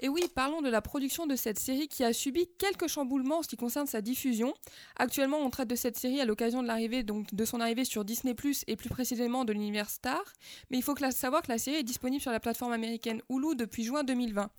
Et 0.03 0.09
oui, 0.09 0.25
parlons 0.35 0.63
de 0.63 0.71
la 0.71 0.81
production 0.81 1.27
de 1.27 1.37
cette 1.37 1.59
série 1.59 1.87
qui 1.87 2.05
a 2.05 2.15
subi 2.15 2.49
quelques 2.59 2.89
chamboulements 2.89 3.39
en 3.39 3.43
ce 3.43 3.49
qui 3.49 3.57
concerne 3.57 3.87
sa 3.87 4.01
diffusion. 4.01 4.55
Actuellement, 4.97 5.39
on 5.39 5.51
traite 5.51 5.69
de 5.69 5.77
cette 5.77 5.99
série 5.99 6.23
à 6.23 6.25
l'occasion 6.25 6.63
de 6.63 7.45
son 7.45 7.61
arrivée 7.61 7.85
sur 7.85 8.05
Disney+ 8.07 8.35
et 8.67 8.77
plus 8.77 8.89
précisément 8.89 9.45
de 9.45 9.53
l'univers 9.53 9.91
Star. 9.91 10.23
Mais 10.71 10.79
il 10.79 10.83
faut 10.83 10.97
savoir 11.11 11.43
que 11.43 11.53
la 11.53 11.59
série 11.59 11.77
est 11.77 11.83
disponible 11.83 12.23
sur 12.23 12.33
la 12.33 12.41
plateforme 12.41 12.73
américaine 12.73 13.21
Hulu 13.29 13.55
depuis 13.57 13.85
juin 13.85 14.03
2020. 14.03 14.51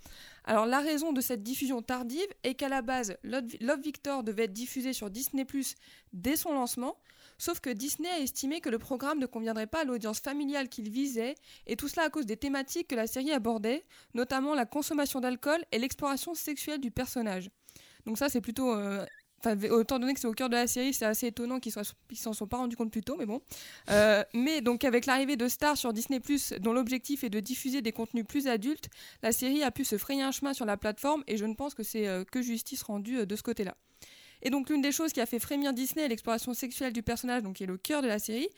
Alors 0.43 0.67
la 0.67 0.79
raison 0.79 1.11
de 1.11 1.21
cette 1.21 1.41
diffusion 1.41 1.81
tardive 1.81 2.27
est 2.43 2.53
qu'à 2.53 2.69
la 2.69 2.83
base, 2.83 3.17
Love 3.23 3.45
Love 3.61 3.81
Victor 3.81 4.23
devait 4.23 4.43
être 4.43 4.53
diffusé 4.53 4.93
sur 4.93 5.09
Disney+ 5.09 5.45
dès 6.13 6.35
son 6.35 6.53
lancement. 6.53 6.97
Sauf 7.41 7.59
que 7.59 7.71
Disney 7.71 8.07
a 8.07 8.19
estimé 8.19 8.61
que 8.61 8.69
le 8.69 8.77
programme 8.77 9.17
ne 9.17 9.25
conviendrait 9.25 9.65
pas 9.65 9.81
à 9.81 9.83
l'audience 9.83 10.19
familiale 10.19 10.69
qu'il 10.69 10.91
visait, 10.91 11.33
et 11.65 11.75
tout 11.75 11.87
cela 11.87 12.03
à 12.05 12.09
cause 12.11 12.27
des 12.27 12.37
thématiques 12.37 12.89
que 12.89 12.93
la 12.93 13.07
série 13.07 13.31
abordait, 13.31 13.83
notamment 14.13 14.53
la 14.53 14.67
consommation 14.67 15.19
d'alcool 15.21 15.59
et 15.71 15.79
l'exploration 15.79 16.35
sexuelle 16.35 16.79
du 16.79 16.91
personnage. 16.91 17.49
Donc 18.05 18.19
ça, 18.19 18.29
c'est 18.29 18.41
plutôt... 18.41 18.71
euh, 18.75 19.03
Enfin, 19.43 19.57
autant 19.71 19.97
donné 19.97 20.13
que 20.13 20.19
c'est 20.19 20.27
au 20.27 20.33
cœur 20.33 20.49
de 20.49 20.53
la 20.55 20.67
série, 20.67 20.93
c'est 20.93 21.03
assez 21.03 21.25
étonnant 21.25 21.59
qu'ils 21.59 21.73
qu'ils 22.07 22.17
s'en 22.19 22.31
sont 22.31 22.45
pas 22.45 22.57
rendus 22.57 22.75
compte 22.75 22.91
plus 22.91 23.01
tôt, 23.01 23.15
mais 23.17 23.25
bon. 23.25 23.41
Euh, 23.89 24.23
mais 24.35 24.61
donc 24.61 24.83
avec 24.83 25.07
l'arrivée 25.07 25.35
de 25.35 25.47
Star 25.47 25.75
sur 25.77 25.93
Disney+, 25.93 26.21
dont 26.59 26.73
l'objectif 26.73 27.23
est 27.23 27.31
de 27.31 27.39
diffuser 27.39 27.81
des 27.81 27.91
contenus 27.91 28.23
plus 28.27 28.45
adultes, 28.45 28.89
la 29.23 29.31
série 29.31 29.63
a 29.63 29.71
pu 29.71 29.83
se 29.83 29.97
frayer 29.97 30.21
un 30.21 30.31
chemin 30.31 30.53
sur 30.53 30.65
la 30.67 30.77
plateforme, 30.77 31.23
et 31.25 31.37
je 31.37 31.45
ne 31.45 31.55
pense 31.55 31.73
que 31.73 31.81
c'est 31.81 32.07
euh, 32.07 32.23
que 32.23 32.43
justice 32.43 32.83
rendue 32.83 33.25
de 33.25 33.35
ce 33.35 33.41
côté-là. 33.41 33.75
Et 34.41 34.49
donc 34.49 34.69
l'une 34.69 34.81
des 34.81 34.91
choses 34.91 35.13
qui 35.13 35.21
a 35.21 35.25
fait 35.25 35.39
frémir 35.39 35.73
Disney 35.73 36.05
est 36.05 36.07
l'exploration 36.07 36.53
sexuelle 36.53 36.93
du 36.93 37.03
personnage, 37.03 37.43
donc 37.43 37.57
qui 37.57 37.63
est 37.63 37.67
le 37.67 37.77
cœur 37.77 38.01
de 38.01 38.07
la 38.07 38.19
série. 38.19 38.49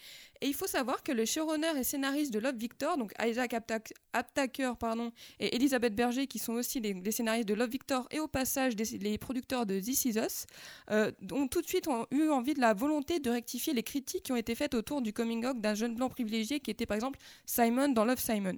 Et 0.41 0.47
il 0.47 0.53
faut 0.53 0.67
savoir 0.67 1.03
que 1.03 1.11
le 1.11 1.25
showrunner 1.25 1.77
et 1.77 1.83
scénariste 1.83 2.33
de 2.33 2.39
Love 2.39 2.55
Victor, 2.55 2.97
donc 2.97 3.13
Isaac 3.23 3.53
Aptak- 3.53 3.93
Aptaker 4.13 4.73
pardon, 4.79 5.11
et 5.39 5.55
Elisabeth 5.55 5.95
Berger, 5.95 6.27
qui 6.27 6.39
sont 6.39 6.53
aussi 6.53 6.79
les, 6.79 7.11
scénaristes 7.11 7.47
de 7.47 7.53
Love 7.53 7.69
Victor 7.69 8.07
et 8.11 8.19
au 8.19 8.27
passage 8.27 8.73
les 8.75 9.17
producteurs 9.17 9.65
de 9.65 9.79
This 9.79 10.05
Is 10.05 10.19
Us, 10.19 10.45
euh, 10.91 11.11
ont 11.31 11.47
tout 11.47 11.61
de 11.61 11.67
suite 11.67 11.87
eu 12.11 12.29
envie 12.29 12.53
de 12.53 12.61
la 12.61 12.73
volonté 12.73 13.19
de 13.19 13.29
rectifier 13.29 13.73
les 13.73 13.83
critiques 13.83 14.23
qui 14.23 14.31
ont 14.31 14.37
été 14.37 14.55
faites 14.55 14.73
autour 14.73 15.01
du 15.01 15.13
coming 15.13 15.45
out 15.45 15.59
d'un 15.59 15.75
jeune 15.75 15.95
blanc 15.95 16.09
privilégié 16.09 16.59
qui 16.59 16.71
était 16.71 16.85
par 16.85 16.95
exemple 16.95 17.19
Simon 17.45 17.89
dans 17.89 18.05
Love 18.05 18.19
Simon. 18.19 18.57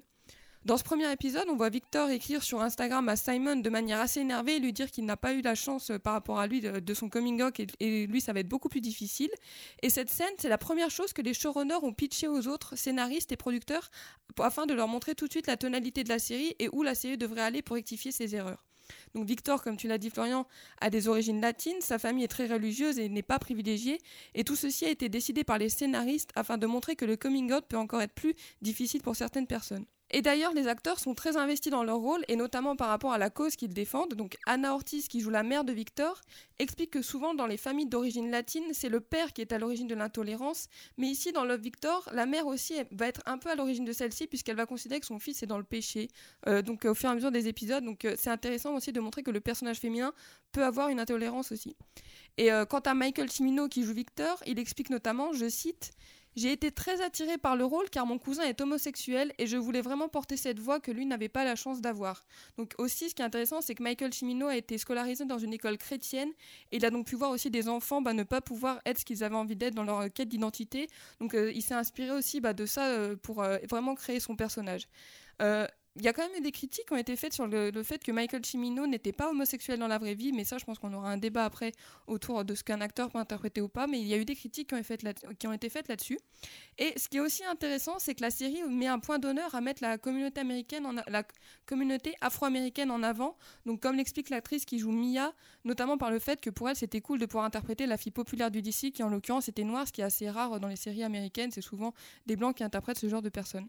Dans 0.66 0.76
ce 0.76 0.82
premier 0.82 1.12
épisode, 1.12 1.44
on 1.48 1.54
voit 1.54 1.68
Victor 1.68 2.10
écrire 2.10 2.42
sur 2.42 2.60
Instagram 2.60 3.08
à 3.08 3.14
Simon 3.14 3.54
de 3.54 3.70
manière 3.70 4.00
assez 4.00 4.18
énervée 4.18 4.56
et 4.56 4.58
lui 4.58 4.72
dire 4.72 4.90
qu'il 4.90 5.04
n'a 5.04 5.16
pas 5.16 5.32
eu 5.32 5.40
la 5.40 5.54
chance 5.54 5.90
euh, 5.90 6.00
par 6.00 6.14
rapport 6.14 6.40
à 6.40 6.48
lui 6.48 6.60
de, 6.60 6.92
son 6.94 7.08
coming 7.08 7.40
out 7.40 7.60
et, 7.78 8.08
lui 8.08 8.20
ça 8.20 8.32
va 8.32 8.40
être 8.40 8.48
beaucoup 8.48 8.68
plus 8.68 8.80
difficile. 8.80 9.30
Et 9.82 9.90
cette 9.90 10.10
scène, 10.10 10.32
c'est 10.38 10.48
la 10.48 10.58
première 10.58 10.90
chose 10.90 11.12
que 11.12 11.22
les 11.22 11.34
showrunners 11.34 11.84
ont 11.84 11.92
pitché 11.92 12.26
aux 12.26 12.48
autres 12.48 12.74
scénaristes 12.74 13.30
et 13.30 13.36
producteurs 13.36 13.92
afin 14.40 14.66
de 14.66 14.74
leur 14.74 14.88
montrer 14.88 15.14
tout 15.14 15.28
de 15.28 15.30
suite 15.30 15.46
la 15.46 15.56
tonalité 15.56 16.02
de 16.02 16.08
la 16.08 16.18
série 16.18 16.56
et 16.58 16.68
où 16.72 16.82
la 16.82 16.96
série 16.96 17.16
devrait 17.16 17.42
aller 17.42 17.62
pour 17.62 17.76
rectifier 17.76 18.10
ses 18.10 18.34
erreurs. 18.34 18.64
Donc 19.14 19.28
Victor, 19.28 19.62
comme 19.62 19.76
tu 19.76 19.86
l'as 19.86 19.98
dit 19.98 20.10
Florian, 20.10 20.48
a 20.80 20.90
des 20.90 21.06
origines 21.06 21.40
latines, 21.40 21.80
sa 21.80 22.00
famille 22.00 22.24
est 22.24 22.28
très 22.28 22.48
religieuse 22.48 22.98
et 22.98 23.08
n'est 23.08 23.22
pas 23.22 23.38
privilégiée, 23.38 23.98
et 24.34 24.42
tout 24.42 24.56
ceci 24.56 24.84
a 24.84 24.90
été 24.90 25.08
décidé 25.08 25.44
par 25.44 25.58
les 25.58 25.68
scénaristes 25.68 26.30
afin 26.34 26.58
de 26.58 26.66
montrer 26.66 26.96
que 26.96 27.04
le 27.04 27.14
coming 27.14 27.52
out 27.52 27.66
peut 27.68 27.78
encore 27.78 28.02
être 28.02 28.14
plus 28.14 28.34
difficile 28.62 29.02
pour 29.02 29.14
certaines 29.14 29.46
personnes. 29.46 29.86
Et 30.10 30.22
d'ailleurs, 30.22 30.52
les 30.54 30.68
acteurs 30.68 31.00
sont 31.00 31.14
très 31.14 31.36
investis 31.36 31.70
dans 31.70 31.82
leur 31.82 31.98
rôle, 31.98 32.24
et 32.28 32.36
notamment 32.36 32.76
par 32.76 32.88
rapport 32.88 33.12
à 33.12 33.18
la 33.18 33.28
cause 33.28 33.56
qu'ils 33.56 33.74
défendent. 33.74 34.14
Donc 34.14 34.36
Anna 34.46 34.72
Ortiz, 34.72 35.08
qui 35.08 35.20
joue 35.20 35.30
la 35.30 35.42
mère 35.42 35.64
de 35.64 35.72
Victor, 35.72 36.20
explique 36.58 36.90
que 36.90 37.02
souvent 37.02 37.34
dans 37.34 37.46
les 37.46 37.56
familles 37.56 37.86
d'origine 37.86 38.30
latine, 38.30 38.64
c'est 38.72 38.88
le 38.88 39.00
père 39.00 39.32
qui 39.32 39.40
est 39.40 39.52
à 39.52 39.58
l'origine 39.58 39.88
de 39.88 39.94
l'intolérance, 39.94 40.68
mais 40.96 41.08
ici 41.08 41.32
dans 41.32 41.44
Love 41.44 41.60
Victor, 41.60 42.08
la 42.12 42.26
mère 42.26 42.46
aussi 42.46 42.74
va 42.92 43.08
être 43.08 43.22
un 43.26 43.38
peu 43.38 43.50
à 43.50 43.56
l'origine 43.56 43.84
de 43.84 43.92
celle-ci, 43.92 44.26
puisqu'elle 44.28 44.56
va 44.56 44.66
considérer 44.66 45.00
que 45.00 45.06
son 45.06 45.18
fils 45.18 45.42
est 45.42 45.46
dans 45.46 45.58
le 45.58 45.64
péché, 45.64 46.08
euh, 46.46 46.62
donc 46.62 46.84
euh, 46.84 46.90
au 46.90 46.94
fur 46.94 47.08
et 47.08 47.12
à 47.12 47.14
mesure 47.14 47.32
des 47.32 47.48
épisodes. 47.48 47.84
Donc 47.84 48.04
euh, 48.04 48.14
c'est 48.16 48.30
intéressant 48.30 48.74
aussi 48.76 48.92
de 48.92 49.00
montrer 49.00 49.24
que 49.24 49.32
le 49.32 49.40
personnage 49.40 49.78
féminin 49.78 50.12
peut 50.52 50.64
avoir 50.64 50.88
une 50.88 51.00
intolérance 51.00 51.50
aussi. 51.50 51.76
Et 52.38 52.50
quant 52.68 52.80
à 52.80 52.92
Michael 52.92 53.30
Cimino 53.30 53.66
qui 53.66 53.82
joue 53.82 53.94
Victor, 53.94 54.42
il 54.46 54.58
explique 54.58 54.90
notamment, 54.90 55.32
je 55.32 55.48
cite, 55.48 55.92
j'ai 56.36 56.52
été 56.52 56.70
très 56.70 57.00
attiré 57.00 57.38
par 57.38 57.56
le 57.56 57.64
rôle 57.64 57.88
car 57.90 58.06
mon 58.06 58.18
cousin 58.18 58.44
est 58.44 58.60
homosexuel 58.60 59.32
et 59.38 59.46
je 59.46 59.56
voulais 59.56 59.80
vraiment 59.80 60.08
porter 60.08 60.36
cette 60.36 60.60
voix 60.60 60.80
que 60.80 60.90
lui 60.90 61.06
n'avait 61.06 61.30
pas 61.30 61.44
la 61.44 61.56
chance 61.56 61.80
d'avoir. 61.80 62.24
Donc 62.58 62.74
aussi, 62.78 63.08
ce 63.08 63.14
qui 63.14 63.22
est 63.22 63.24
intéressant, 63.24 63.60
c'est 63.62 63.74
que 63.74 63.82
Michael 63.82 64.12
Cimino 64.12 64.46
a 64.46 64.56
été 64.56 64.76
scolarisé 64.78 65.24
dans 65.24 65.38
une 65.38 65.54
école 65.54 65.78
chrétienne 65.78 66.30
et 66.72 66.76
il 66.76 66.84
a 66.84 66.90
donc 66.90 67.06
pu 67.06 67.16
voir 67.16 67.30
aussi 67.30 67.50
des 67.50 67.68
enfants 67.68 68.02
bah, 68.02 68.12
ne 68.12 68.22
pas 68.22 68.40
pouvoir 68.40 68.80
être 68.84 68.98
ce 69.00 69.04
qu'ils 69.04 69.24
avaient 69.24 69.34
envie 69.34 69.56
d'être 69.56 69.74
dans 69.74 69.84
leur 69.84 70.00
euh, 70.00 70.08
quête 70.08 70.28
d'identité. 70.28 70.88
Donc 71.20 71.34
euh, 71.34 71.50
il 71.52 71.62
s'est 71.62 71.74
inspiré 71.74 72.10
aussi 72.10 72.40
bah, 72.40 72.52
de 72.52 72.66
ça 72.66 72.86
euh, 72.86 73.16
pour 73.16 73.42
vraiment 73.68 73.94
créer 73.94 74.20
son 74.20 74.36
personnage. 74.36 74.88
Il 75.98 76.04
y 76.04 76.08
a 76.08 76.12
quand 76.12 76.22
même 76.22 76.36
eu 76.36 76.42
des 76.42 76.52
critiques 76.52 76.86
qui 76.86 76.92
ont 76.92 76.98
été 76.98 77.16
faites 77.16 77.32
sur 77.32 77.46
le, 77.46 77.82
fait 77.82 78.04
que 78.04 78.12
Michael 78.12 78.44
Cimino 78.44 78.86
n'était 78.86 79.12
pas 79.12 79.30
homosexuel 79.30 79.78
dans 79.78 79.88
la 79.88 79.96
vraie 79.96 80.14
vie, 80.14 80.30
mais 80.32 80.44
ça, 80.44 80.58
je 80.58 80.64
pense 80.64 80.78
qu'on 80.78 80.92
aura 80.92 81.10
un 81.10 81.16
débat 81.16 81.46
après 81.46 81.72
autour 82.06 82.44
de 82.44 82.54
ce 82.54 82.62
qu'un 82.62 82.82
acteur 82.82 83.10
peut 83.10 83.18
interpréter 83.18 83.62
ou 83.62 83.68
pas, 83.68 83.86
mais 83.86 83.98
il 83.98 84.06
y 84.06 84.12
a 84.12 84.18
eu 84.18 84.26
des 84.26 84.36
critiques 84.36 84.68
qui 84.68 84.74
ont, 85.46 85.52
été 85.52 85.68
faites 85.70 85.88
là-dessus. 85.88 86.18
Et 86.76 86.92
ce 86.98 87.08
qui 87.08 87.16
est 87.16 87.20
aussi 87.20 87.44
intéressant, 87.44 87.98
c'est 87.98 88.14
que 88.14 88.20
la 88.20 88.30
série 88.30 88.62
met 88.68 88.88
un 88.88 88.98
point 88.98 89.18
d'honneur 89.18 89.54
à 89.54 89.62
mettre 89.62 89.82
la 89.82 89.96
communauté 89.96 90.42
afro-américaine 92.20 92.90
en 92.90 93.02
avant. 93.02 93.38
Donc, 93.64 93.80
comme 93.80 93.96
l'explique 93.96 94.28
l'actrice 94.28 94.66
qui 94.66 94.78
joue 94.78 94.92
Mia, 94.92 95.32
notamment 95.64 95.96
par 95.96 96.10
le 96.10 96.18
fait 96.18 96.42
que 96.42 96.50
pour 96.50 96.68
elle, 96.68 96.76
c'était 96.76 97.00
cool 97.00 97.18
de 97.18 97.24
pouvoir 97.24 97.46
interpréter 97.46 97.86
la 97.86 97.96
fille 97.96 98.12
populaire 98.12 98.50
du 98.50 98.60
DC, 98.60 98.92
qui 98.92 99.02
en 99.02 99.08
l'occurrence 99.08 99.48
était 99.48 99.64
noire, 99.64 99.86
ce 99.86 99.92
qui 99.92 100.02
est 100.02 100.04
assez 100.04 100.28
rare 100.28 100.60
dans 100.60 100.68
les 100.68 100.76
séries 100.76 101.04
américaines. 101.04 101.52
C'est 101.52 101.62
souvent 101.62 101.94
des 102.26 102.36
blancs 102.36 102.54
qui 102.54 102.64
interprètent 102.64 102.98
ce 102.98 103.08
genre 103.08 103.22
de 103.22 103.30
personnes. 103.30 103.66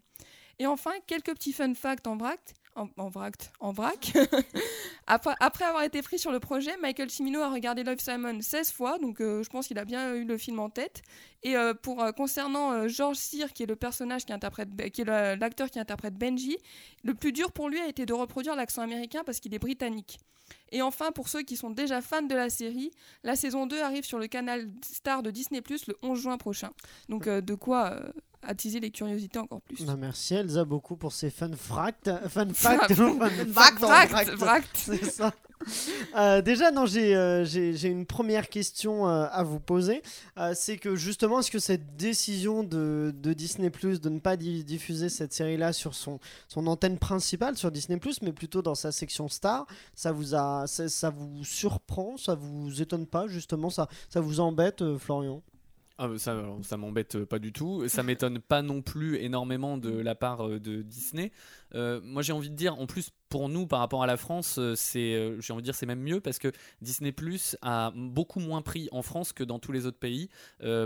Et 0.58 0.66
enfin, 0.66 0.92
quelques 1.06 1.32
petits 1.34 1.52
fun 1.52 1.74
facts 1.74 2.06
en 2.06 2.16
vrac. 2.16 2.40
En, 2.74 2.88
en 2.96 3.08
vrac, 3.08 3.50
en 3.58 3.72
vrac. 3.72 4.12
après, 5.08 5.34
après 5.40 5.64
avoir 5.64 5.82
été 5.82 6.00
pris 6.00 6.18
sur 6.18 6.30
le 6.30 6.38
projet, 6.38 6.76
Michael 6.80 7.10
Cimino 7.10 7.40
a 7.40 7.50
regardé 7.50 7.82
Love 7.82 7.98
Simon 7.98 8.40
16 8.40 8.70
fois, 8.70 8.98
donc 8.98 9.20
euh, 9.20 9.42
je 9.42 9.50
pense 9.50 9.66
qu'il 9.66 9.78
a 9.80 9.84
bien 9.84 10.14
eu 10.14 10.24
le 10.24 10.38
film 10.38 10.60
en 10.60 10.70
tête. 10.70 11.02
Et 11.42 11.56
euh, 11.56 11.74
pour 11.74 12.02
euh, 12.02 12.12
concernant 12.12 12.72
euh, 12.72 12.88
George 12.88 13.16
Cyr, 13.16 13.52
qui 13.52 13.62
est 13.62 13.66
le 13.66 13.76
personnage 13.76 14.24
qui 14.24 14.32
interprète, 14.32 14.68
qui 14.92 15.02
est 15.02 15.04
l'acteur 15.04 15.70
qui 15.70 15.78
interprète 15.78 16.14
Benji, 16.14 16.56
le 17.04 17.14
plus 17.14 17.32
dur 17.32 17.52
pour 17.52 17.68
lui 17.68 17.78
a 17.80 17.86
été 17.86 18.06
de 18.06 18.12
reproduire 18.12 18.56
l'accent 18.56 18.82
américain 18.82 19.22
parce 19.24 19.38
qu'il 19.40 19.54
est 19.54 19.58
britannique. 19.58 20.18
Et 20.70 20.82
enfin, 20.82 21.12
pour 21.12 21.28
ceux 21.28 21.42
qui 21.42 21.56
sont 21.56 21.70
déjà 21.70 22.00
fans 22.00 22.22
de 22.22 22.34
la 22.34 22.50
série, 22.50 22.90
la 23.22 23.36
saison 23.36 23.66
2 23.66 23.80
arrive 23.80 24.04
sur 24.04 24.18
le 24.18 24.26
canal 24.26 24.68
Star 24.84 25.22
de 25.22 25.30
Disney 25.30 25.62
Plus 25.62 25.86
le 25.86 25.96
11 26.02 26.20
juin 26.20 26.38
prochain. 26.38 26.70
Donc 27.08 27.26
euh, 27.26 27.40
de 27.40 27.54
quoi 27.54 27.92
euh, 27.92 28.10
attiser 28.42 28.80
les 28.80 28.90
curiosités 28.90 29.38
encore 29.38 29.62
plus. 29.62 29.84
Bah, 29.84 29.96
merci 29.98 30.34
Elsa 30.34 30.64
beaucoup 30.64 30.96
pour 30.96 31.12
ces 31.12 31.30
fun 31.30 31.50
facts. 31.56 32.10
Fun 32.28 32.48
facts. 32.52 32.92
fun 32.94 33.32
Fact, 33.52 34.36
facts. 34.36 34.66
C'est 34.74 35.04
ça. 35.04 35.32
Euh, 36.16 36.40
déjà, 36.40 36.70
non, 36.70 36.86
j'ai 36.86 37.14
euh, 37.16 37.44
j'ai- 37.44 37.88
une 37.88 38.06
première 38.06 38.48
question 38.48 39.08
euh, 39.08 39.26
à 39.30 39.42
vous 39.42 39.60
poser. 39.60 40.02
C'est 40.54 40.78
que 40.78 40.96
justement, 40.96 41.40
est-ce 41.40 41.50
que 41.50 41.58
cette 41.58 41.96
décision 41.96 42.62
de, 42.62 43.12
Disney 43.34 43.70
Plus 43.70 44.00
de 44.00 44.08
ne 44.08 44.18
pas 44.20 44.36
di- 44.36 44.64
diffuser 44.64 45.08
cette 45.08 45.32
série-là 45.32 45.72
sur 45.72 45.94
son, 45.94 46.18
antenne 46.54 46.98
principale, 46.98 47.56
sur 47.56 47.70
Disney 47.70 47.98
Plus, 47.98 48.22
mais 48.22 48.32
plutôt 48.32 48.62
dans 48.62 48.74
sa 48.74 48.92
section 48.92 49.28
Star, 49.28 49.66
ça 49.94 50.12
vous, 50.12 50.34
a, 50.34 50.66
ça, 50.66 51.10
vous 51.10 51.44
surprend 51.44 52.16
Ça 52.16 52.34
vous 52.34 52.80
étonne 52.80 53.06
pas, 53.06 53.26
justement 53.26 53.70
Ça, 53.70 53.88
ça 54.08 54.20
vous 54.20 54.40
embête, 54.40 54.82
Florian? 54.98 55.42
Ah, 56.00 56.08
ça, 56.16 56.40
ça 56.62 56.76
m'embête 56.76 57.24
pas 57.24 57.40
du 57.40 57.52
tout. 57.52 57.88
Ça 57.88 58.04
m'étonne 58.04 58.38
pas 58.38 58.62
non 58.62 58.82
plus 58.82 59.16
énormément 59.16 59.76
de 59.78 59.90
la 59.90 60.14
part 60.14 60.48
de 60.48 60.82
Disney. 60.82 61.32
Euh, 61.74 62.00
moi, 62.02 62.22
j'ai 62.22 62.32
envie 62.32 62.50
de 62.50 62.54
dire, 62.54 62.78
en 62.78 62.86
plus, 62.86 63.10
pour 63.28 63.48
nous, 63.48 63.66
par 63.66 63.80
rapport 63.80 64.02
à 64.02 64.06
la 64.06 64.16
France, 64.16 64.58
euh, 64.58 64.74
c'est, 64.74 65.14
euh, 65.14 65.40
j'ai 65.40 65.52
envie 65.52 65.62
de 65.62 65.66
dire, 65.66 65.74
c'est 65.74 65.86
même 65.86 66.00
mieux 66.00 66.20
parce 66.20 66.38
que 66.38 66.50
Disney 66.80 67.12
Plus 67.12 67.56
a 67.60 67.92
beaucoup 67.94 68.40
moins 68.40 68.62
pris 68.62 68.88
en 68.90 69.02
France 69.02 69.32
que 69.32 69.44
dans 69.44 69.58
tous 69.58 69.72
les 69.72 69.86
autres 69.86 69.98
pays, 69.98 70.28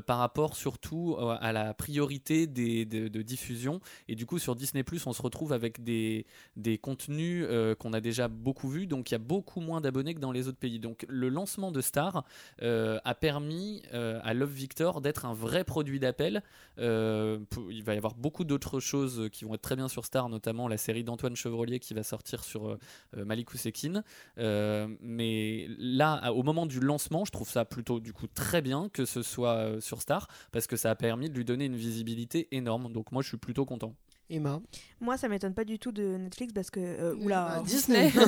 par 0.07 0.19
rapport 0.19 0.57
surtout 0.57 1.17
à 1.19 1.53
la 1.53 1.75
priorité 1.75 2.47
des, 2.47 2.85
de, 2.85 3.23
diffusion. 3.23 3.81
Et 4.09 4.15
du 4.15 4.27
coup, 4.27 4.39
sur 4.39 4.57
Disney 4.57 4.83
Plus, 4.83 5.07
on 5.07 5.13
se 5.13 5.23
retrouve 5.23 5.53
avec 5.53 5.83
des, 5.83 6.27
des 6.57 6.79
contenus 6.79 7.47
qu'on 7.79 7.93
a 7.93 8.01
déjà 8.01 8.29
beaucoup 8.29 8.69
vus, 8.69 8.87
donc 8.87 9.11
il 9.11 9.15
y 9.15 9.17
a 9.17 9.19
beaucoup 9.19 9.61
moins 9.61 9.81
d'abonnés 9.81 10.15
que 10.15 10.21
dans 10.21 10.33
les 10.33 10.49
autres 10.49 10.59
pays. 10.59 10.79
Donc, 10.79 11.05
le 11.09 11.29
lancement 11.29 11.73
de 11.73 11.81
Star 11.81 12.25
a 12.61 13.15
permis 13.15 13.83
à 13.93 14.35
Love 14.35 14.53
Victor 14.53 15.01
d'être 15.01 15.25
un 15.27 15.35
vrai 15.35 15.65
produit 15.65 16.01
d'appel. 16.01 16.43
Il 16.79 17.83
va 17.85 17.95
y 17.95 17.97
avoir 17.97 18.15
beaucoup 18.15 18.45
d'autres 18.45 18.81
choses 18.81 19.29
qui 19.33 19.45
vont 19.45 19.55
être 19.55 19.63
très 19.63 19.77
bien 19.77 19.89
sur 19.89 20.05
Star, 20.05 20.29
notamment 20.29 20.69
la 20.73 20.79
série 20.79 21.05
d'Antoine 21.05 21.37
Chevrolier 21.37 21.79
qui 21.79 21.95
va 21.95 22.03
sortir 22.03 22.43
sur 22.43 22.69
euh, 22.69 22.79
euh, 23.17 23.25
Malik 23.25 23.53
Ousekine. 23.53 24.03
Euh, 24.39 24.89
mais 25.01 25.69
là, 25.79 26.33
au 26.33 26.43
moment 26.43 26.67
du 26.67 26.81
lancement, 26.81 27.25
je 27.25 27.31
trouve 27.31 27.49
ça 27.49 27.65
plutôt 27.65 28.01
du 28.01 28.13
coup 28.13 28.27
très 28.27 28.63
bien 28.63 28.89
que 28.89 29.05
ce 29.05 29.23
soit 29.23 29.81
sur 29.81 30.01
Star 30.01 30.29
parce 30.51 30.67
que 30.67 30.77
ça 30.77 30.91
a 30.91 30.95
permis 30.95 31.31
de 31.31 31.37
lui 31.37 31.45
donner 31.45 31.67
une 31.67 31.77
visibilité 31.77 32.49
énorme. 32.51 32.93
Donc 32.93 33.13
moi, 33.13 33.23
je 33.23 33.29
suis 33.29 33.37
plutôt 33.37 33.65
content. 33.65 33.95
Emma 34.33 34.61
Moi, 35.01 35.17
ça 35.17 35.29
m'étonne 35.29 35.55
pas 35.55 35.65
du 35.65 35.79
tout 35.79 35.93
de 35.93 36.03
Netflix 36.17 36.53
parce 36.53 36.71
que. 36.71 36.81
euh, 36.81 37.15
oula, 37.17 37.57
Ah, 37.59 37.63
Disney 37.65 38.11
je, 38.11 38.21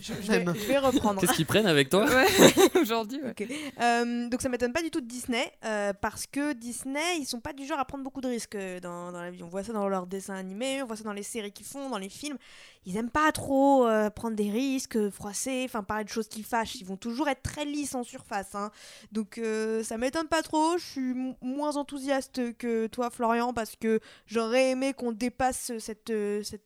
je 0.00 0.12
vais, 0.32 0.44
je 0.46 0.66
vais 0.66 0.78
reprendre. 0.78 1.20
Qu'est-ce 1.20 1.34
qu'ils 1.34 1.46
prennent 1.46 1.66
avec 1.66 1.88
toi 1.90 2.06
Ouais, 2.10 2.80
aujourd'hui. 2.80 3.20
ouais. 3.22 3.34
Euh, 3.80 4.28
donc 4.28 4.40
ça 4.42 4.48
m'étonne 4.48 4.72
pas 4.72 4.82
du 4.82 4.90
tout 4.90 5.00
de 5.00 5.06
Disney 5.06 5.52
euh, 5.64 5.92
parce 6.00 6.26
que 6.26 6.52
Disney 6.54 7.18
ils 7.18 7.26
sont 7.26 7.40
pas 7.40 7.52
du 7.52 7.66
genre 7.66 7.78
à 7.78 7.84
prendre 7.84 8.02
beaucoup 8.04 8.20
de 8.20 8.28
risques 8.28 8.54
euh, 8.54 8.80
dans, 8.80 9.12
dans 9.12 9.20
la 9.22 9.30
vie. 9.30 9.42
On 9.42 9.48
voit 9.48 9.62
ça 9.64 9.72
dans 9.72 9.88
leurs 9.88 10.06
dessins 10.06 10.34
animés, 10.34 10.82
on 10.82 10.86
voit 10.86 10.96
ça 10.96 11.04
dans 11.04 11.12
les 11.12 11.22
séries 11.22 11.52
qu'ils 11.52 11.66
font, 11.66 11.90
dans 11.90 11.98
les 11.98 12.08
films. 12.08 12.38
Ils 12.84 12.96
aiment 12.96 13.10
pas 13.10 13.30
trop 13.32 13.86
euh, 13.86 14.10
prendre 14.10 14.36
des 14.36 14.50
risques, 14.50 14.96
euh, 14.96 15.10
froisser, 15.10 15.62
enfin 15.64 15.82
parler 15.82 16.04
de 16.04 16.08
choses 16.08 16.28
qui 16.28 16.42
fâchent. 16.42 16.74
Ils 16.76 16.86
vont 16.86 16.96
toujours 16.96 17.28
être 17.28 17.42
très 17.42 17.64
lisses 17.64 17.94
en 17.94 18.02
surface. 18.02 18.54
hein. 18.54 18.70
Donc 19.12 19.38
euh, 19.38 19.82
ça 19.84 19.98
m'étonne 19.98 20.26
pas 20.26 20.42
trop. 20.42 20.76
Je 20.78 20.84
suis 20.84 21.14
moins 21.40 21.76
enthousiaste 21.76 22.56
que 22.56 22.86
toi 22.88 23.10
Florian 23.10 23.52
parce 23.52 23.76
que 23.76 24.00
j'aurais 24.26 24.70
aimé 24.70 24.94
qu'on 24.94 25.12
dépasse 25.12 25.72
cette, 25.78 26.10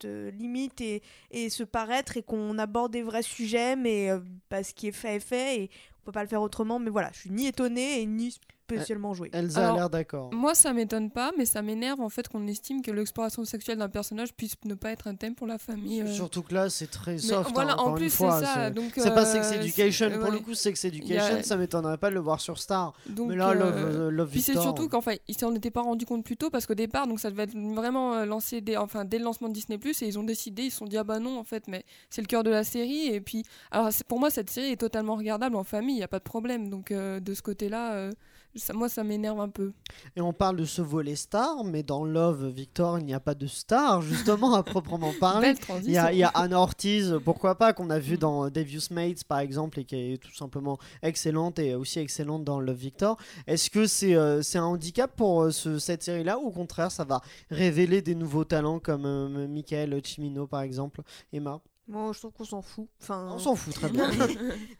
limite 0.05 0.81
et, 0.81 1.03
et 1.31 1.51
se 1.51 1.63
paraître 1.65 2.17
et 2.17 2.23
qu'on 2.23 2.59
aborde 2.59 2.93
des 2.93 3.03
vrais 3.03 3.23
sujets 3.23 3.77
mais 3.77 4.11
euh, 4.11 4.21
bah, 4.51 4.63
ce 4.63 4.75
qui 4.75 4.89
est 4.89 4.93
fait 4.93 5.17
est 5.17 5.21
fait 5.21 5.61
et 5.61 5.71
on 6.01 6.07
peut 6.07 6.13
pas 6.13 6.23
le 6.23 6.29
faire 6.29 6.43
autrement 6.43 6.79
mais 6.79 6.91
voilà 6.91 7.11
je 7.13 7.21
suis 7.21 7.31
ni 7.31 7.47
étonnée 7.47 8.01
et 8.01 8.07
ni 8.07 8.39
spécialement 8.75 9.15
jouée 9.15 9.31
Elsa 9.33 9.61
Alors, 9.61 9.73
a 9.75 9.77
l'air 9.77 9.91
d'accord. 9.91 10.33
Moi, 10.33 10.55
ça 10.55 10.73
m'étonne 10.73 11.11
pas, 11.11 11.31
mais 11.39 11.45
ça 11.45 11.63
m'énerve 11.63 12.01
en 12.01 12.09
fait 12.09 12.27
qu'on 12.29 12.47
estime 12.49 12.83
que 12.83 12.91
l'exploration 12.91 13.45
sexuelle 13.45 13.79
d'un 13.79 13.89
personnage 13.89 14.35
puisse 14.35 14.55
ne 14.65 14.75
pas 14.75 14.91
être 14.91 15.07
un 15.07 15.15
thème 15.15 15.35
pour 15.35 15.47
la 15.47 15.59
famille. 15.59 16.03
euh. 16.03 16.07
Surtout 16.13 16.43
que 16.43 16.53
là, 16.55 16.69
c'est 16.69 16.89
très 16.91 17.13
Mais 17.13 17.19
soft. 17.19 17.51
voilà, 17.55 17.73
hein, 17.73 17.77
en 17.77 17.83
encore 17.83 17.95
plus, 17.95 18.05
une 18.05 18.11
c'est 18.11 18.17
fois. 18.17 18.41
ça. 18.43 18.71
c'est- 18.95 19.11
pas 19.15 19.23
euh, 19.27 19.33
Sex 19.43 19.53
Education. 19.53 20.11
Pour 20.11 20.31
le 20.31 20.39
ouais. 20.39 20.43
coup, 20.43 20.55
Sex 20.55 20.85
Education, 20.85 21.37
a- 21.37 21.43
ça 21.43 21.57
m'étonnerait 21.57 21.99
pas 21.99 22.11
de 22.11 22.15
le 22.15 22.21
voir 22.21 22.41
sur 22.41 22.59
Star. 22.59 22.93
Donc, 23.09 23.29
Mais 23.29 23.37
là, 23.37 23.55
Love, 23.55 23.73
euh, 23.77 24.07
euh, 24.09 24.11
Love 24.11 24.31
Puis 24.31 24.43
c'est 24.43 24.55
surtout 24.55 24.89
qu'en 24.89 25.01
fait, 25.01 25.23
ils 25.29 25.37
s'en 25.39 25.55
étaient 25.55 25.71
pas 25.71 25.83
rendu 25.83 26.05
compte 26.07 26.25
plus 26.25 26.37
tôt 26.37 26.51
parce 26.51 26.67
qu'au 26.67 26.75
départ, 26.75 27.07
donc 27.07 27.21
ça 27.21 27.31
devait 27.31 27.45
être 27.45 27.57
vraiment 27.57 28.15
euh, 28.15 28.25
lancé 28.27 28.61
dès, 28.61 28.77
enfin, 28.77 29.05
dès 29.05 29.19
le 29.19 29.25
lancement 29.25 29.49
de 29.49 29.55
Disney 29.55 29.79
Plus 29.79 30.03
et 30.03 30.07
ils 30.09 30.19
ont 30.19 30.25
décidé, 30.25 30.65
ils 30.65 30.71
se 30.71 30.79
sont 30.79 30.87
dit 30.87 30.97
ah 30.99 31.05
bah 31.05 31.19
non 31.21 31.39
en 31.39 31.45
fait, 31.45 31.69
mais 31.69 31.85
c'est 32.11 32.21
le 32.21 32.27
cœur 32.27 32.43
de 32.43 32.51
la 32.51 32.65
série 32.65 33.07
et 33.07 33.21
puis 33.21 33.45
alors 33.71 33.93
c'est- 33.93 34.05
pour 34.05 34.19
moi 34.19 34.31
cette 34.31 34.51
série 34.51 34.73
est 34.73 34.77
totalement 34.81 35.15
regardable 35.17 35.57
en 35.57 35.65
famille, 35.65 35.97
il 35.97 36.01
y 36.01 36.03
a 36.03 36.09
pas 36.09 36.19
de 36.19 36.25
problème 36.25 36.69
donc 36.69 36.91
euh, 36.91 37.21
de 37.21 37.35
ce 37.35 37.43
côté-là, 37.43 37.93
euh, 37.95 38.13
ça, 38.59 38.73
moi 38.73 38.89
ça 38.89 39.05
m'énerve 39.05 39.41
un 39.41 39.49
peu. 39.49 39.73
Et 40.17 40.21
on 40.21 40.33
parle 40.33 40.57
de 40.57 40.65
ce 40.65 40.83
volet 40.83 41.17
star, 41.17 41.63
mais 41.65 41.83
dans 41.83 42.05
Love 42.05 42.47
Victor, 42.49 42.99
il 42.99 43.05
n'y 43.07 43.15
a 43.15 43.21
pas 43.21 43.35
de 43.35 43.47
star, 43.47 44.03
justement, 44.03 44.55
à 44.55 44.63
proprement 44.63 45.13
parler. 45.21 45.55
Il 45.85 45.91
y, 45.93 45.99
a, 45.99 46.13
il 46.13 46.19
y 46.19 46.23
a 46.25 46.29
Anna 46.29 46.59
Ortiz, 46.61 47.17
pourquoi 47.25 47.55
pas, 47.57 47.73
qu'on 47.73 47.91
a 47.91 47.99
vu 47.99 48.15
Mm. 48.15 48.19
dans 48.19 48.49
Devious 48.51 48.83
Mates 48.91 49.25
par 49.25 49.39
exemple, 49.41 49.81
et 49.81 49.85
qui 49.85 49.97
est 49.97 50.19
tout 50.23 50.35
simplement 50.35 50.79
excellente 51.03 51.59
et 51.59 51.75
aussi 51.75 51.99
excellente 51.99 52.45
dans 52.45 52.61
Love 52.61 52.77
Victor. 52.77 53.17
Est-ce 53.47 53.71
que 53.71 53.87
c'est 53.87 54.15
euh, 54.15 54.43
c'est 54.43 54.59
un 54.59 54.65
handicap 54.65 55.15
pour 55.17 55.43
euh, 55.43 55.51
ce- 55.51 55.79
cette 55.79 56.03
série-là 56.03 56.39
ou 56.39 56.47
au 56.47 56.51
contraire 56.51 56.91
ça 56.91 57.05
va 57.05 57.21
révéler 57.51 58.03
des 58.03 58.15
nouveaux 58.15 58.45
talents 58.45 58.79
comme 58.79 59.05
euh, 59.07 59.47
Michael 59.49 60.01
Cimino 60.05 60.47
par 60.47 60.63
exemple 60.63 61.03
Emma? 61.33 61.61
Moi 61.89 62.11
je 62.13 62.19
trouve 62.19 62.33
qu'on 62.33 62.45
s'en 62.45 62.63
fout 62.63 62.89
enfin 63.01 63.29
On 63.33 63.39
s'en 63.39 63.55
fout 63.55 63.73
très 63.75 63.89
bien. 63.91 64.09
non, 64.11 64.27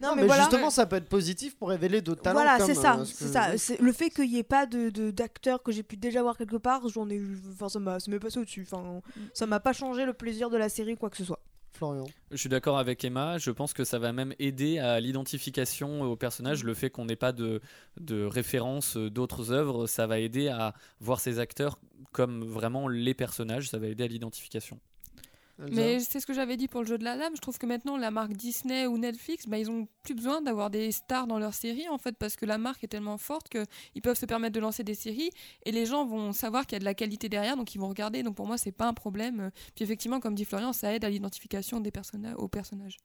Non, 0.01 0.15
mais, 0.17 0.23
mais 0.23 0.27
voilà 0.27 0.43
justement, 0.45 0.71
ça 0.71 0.87
peut 0.87 0.97
être 0.97 1.09
positif 1.09 1.57
pour 1.57 1.69
révéler 1.69 2.01
d'autres 2.03 2.23
talents. 2.23 2.41
voilà 2.41 2.59
c'est 2.61 2.75
ça 2.75 2.99
euh, 2.99 3.05
ce 3.05 3.15
c'est 3.15 3.25
que- 3.27 3.31
ça 3.33 3.59
c'est 3.59 3.81
le 3.81 3.93
fait 3.93 4.11
qu'il 4.11 4.31
n'y 4.31 4.39
ait 4.39 4.43
pas 4.43 4.67
de 4.67 4.91
de- 4.91 5.11
d'acteurs 5.11 5.63
que 5.63 5.71
j'ai 5.73 5.83
pu 5.83 5.97
déjà 5.97 6.23
voir 6.23 6.37
quelque 6.37 6.57
part 6.57 6.89
j'en 6.89 7.09
ai 7.09 7.15
eu 7.15 7.39
enfin 7.53 7.69
ça 7.69 7.79
m'a 7.79 8.01
ça 8.01 8.11
m'est 8.11 8.19
passé 8.19 8.39
au 8.41 8.45
dessus 8.45 8.67
enfin 8.71 9.01
ça 9.35 9.47
m'a 9.47 9.61
pas 9.61 9.73
changé 9.73 10.05
le 10.05 10.13
plaisir 10.15 10.51
de 10.51 10.57
la 10.57 10.69
série 10.69 10.95
ou 10.95 10.97
quoi 10.97 11.11
que 11.11 11.17
ce 11.17 11.25
soit 11.25 11.41
Florian. 11.73 12.07
Je 12.31 12.37
suis 12.39 12.49
d'accord 12.49 12.79
avec 12.79 13.05
Emma. 13.05 13.37
Je 13.37 13.51
pense 13.51 13.75
que 13.75 13.85
ça 13.85 13.99
va 13.99 14.11
même 14.15 14.33
aider 14.39 14.79
à 14.79 14.99
l'identification 14.99 16.01
au 16.05 16.17
personnage. 16.17 16.65
Le 16.65 16.73
fait 16.73 16.89
qu'on 16.89 17.05
n'ait 17.05 17.17
pas 17.17 17.33
de, 17.33 17.61
de 18.01 18.25
référence 18.25 18.97
euh, 18.97 19.11
d'autres 19.11 19.53
œuvres, 19.53 19.87
ça 19.87 20.07
va 20.07 20.19
aider 20.19 20.49
à 20.49 20.73
voir 21.01 21.21
ces 21.21 21.39
acteurs 21.39 21.79
comme 22.13 22.45
vraiment 22.45 22.89
les 22.89 23.13
personnages. 23.13 23.69
Ça 23.69 23.79
va 23.79 23.89
aider 23.89 24.05
à 24.05 24.07
l'identification. 24.07 24.81
Mais 25.59 26.01
c'est 26.01 26.21
ce 26.21 26.27
que 26.27 26.35
j'avais 26.35 26.57
dit 26.57 26.69
pour 26.69 26.83
le 26.83 26.87
jeu 26.87 26.99
de 26.99 27.05
la 27.05 27.17
lame. 27.17 27.35
Je 27.35 27.41
trouve 27.41 27.59
que 27.59 27.67
maintenant, 27.67 27.97
la 27.97 28.11
marque 28.11 28.33
Disney 28.33 28.87
ou 28.87 28.99
Netflix, 28.99 29.47
bah, 29.47 29.59
ils 29.59 29.71
ont 29.71 29.89
plus 30.03 30.15
besoin 30.15 30.43
d'avoir 30.43 30.71
des 30.71 30.93
stars 30.93 31.27
dans 31.27 31.39
leur 31.39 31.55
série, 31.55 31.89
en 31.89 31.99
fait, 31.99 32.17
parce 32.19 32.37
que 32.37 32.45
la 32.45 32.59
marque 32.59 32.85
est 32.85 32.89
tellement 32.89 33.19
forte 33.19 33.49
qu'ils 33.49 34.03
peuvent 34.03 34.19
se 34.19 34.27
permettre 34.27 34.55
de 34.55 34.61
lancer 34.61 34.85
des 34.85 34.95
séries 34.95 35.31
et 35.65 35.73
les 35.73 35.87
gens 35.87 36.05
vont 36.05 36.33
savoir 36.33 36.67
qu'il 36.67 36.75
y 36.75 36.77
a 36.77 36.81
de 36.81 36.85
la 36.85 36.95
qualité 36.95 37.29
derrière, 37.29 37.57
donc 37.57 37.75
ils 37.75 37.79
vont 37.79 37.89
regarder. 37.89 38.23
Donc 38.23 38.37
pour 38.37 38.47
moi, 38.47 38.59
c'est 38.59 38.73
pas 38.73 38.87
un 38.87 38.95
problème. 38.95 39.51
Puis 39.75 39.85
effectivement, 39.85 40.21
comme 40.21 40.35
dit 40.35 40.45
Florian, 40.45 40.73
ça 40.73 40.93
aide 40.95 41.05
à 41.05 41.11
l'identification 41.11 41.81
des 41.81 41.91
personnages. 41.91 42.99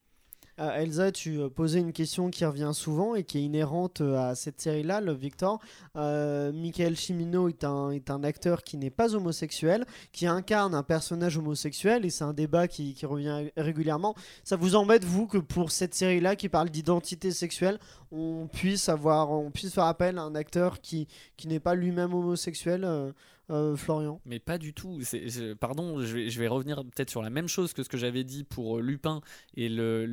Euh, 0.60 0.76
Elsa, 0.76 1.12
tu 1.12 1.40
euh, 1.40 1.50
posais 1.50 1.80
une 1.80 1.94
question 1.94 2.30
qui 2.30 2.46
revient 2.46 2.72
souvent 2.74 3.16
et 3.16 3.24
qui 3.24 3.40
est 3.40 3.44
inhérente 3.44 4.02
euh, 4.02 4.18
à 4.18 4.36
cette 4.36 4.60
série-là, 4.60 5.02
Love 5.02 5.18
Victor. 5.18 5.60
Euh, 5.96 6.52
Michael 6.52 6.96
Cimino 6.96 7.48
est 7.48 7.64
un, 7.64 7.92
est 7.92 8.10
un 8.10 8.24
acteur 8.24 8.64
qui 8.64 8.78
n'est 8.78 8.90
pas 8.90 9.16
homosexuel, 9.16 9.86
qui 10.12 10.28
incarne 10.28 10.76
un 10.76 10.84
personnage 10.84 11.38
homosexuel 11.38 12.06
et 12.06 12.10
c'est 12.10 12.24
un 12.24 12.34
débat 12.34 12.68
qui, 12.68 12.96
revient 13.04 13.50
régulièrement. 13.58 14.16
Ça 14.44 14.56
vous 14.56 14.76
embête, 14.76 15.04
vous, 15.04 15.26
que 15.26 15.38
pour 15.38 15.72
cette 15.72 15.96
série-là 15.96 16.36
qui 16.36 16.50
parle 16.50 16.70
d'identité 16.70 17.32
sexuelle, 17.32 17.80
on 18.12 18.48
puisse, 18.48 18.90
avoir, 18.90 19.32
on 19.32 19.52
puisse 19.52 19.74
faire 19.74 19.86
appel 19.86 20.18
à 20.18 20.22
un 20.22 20.36
acteur 20.36 20.82
qui, 20.82 21.08
qui 21.38 21.48
n'est 21.48 21.60
pas 21.60 21.76
lui-même 21.76 22.14
homosexuel 22.14 23.14
euh, 23.52 23.76
Florian 23.76 24.22
Mais 24.26 24.40
pas 24.40 24.58
du 24.58 24.74
tout. 24.74 25.00
Pardon, 25.60 26.02
je 26.02 26.40
vais, 26.40 26.48
revenir 26.48 26.84
peut-être 26.84 27.10
sur 27.10 27.22
la 27.22 27.30
même 27.30 27.48
chose 27.48 27.74
que 27.74 27.84
ce 27.84 27.90
que 27.90 27.98
j'avais 27.98 28.24
dit 28.24 28.44
pour 28.44 28.78
euh, 28.78 28.82
Lupin 28.82 29.22
et 29.56 29.70
le- 29.70 30.06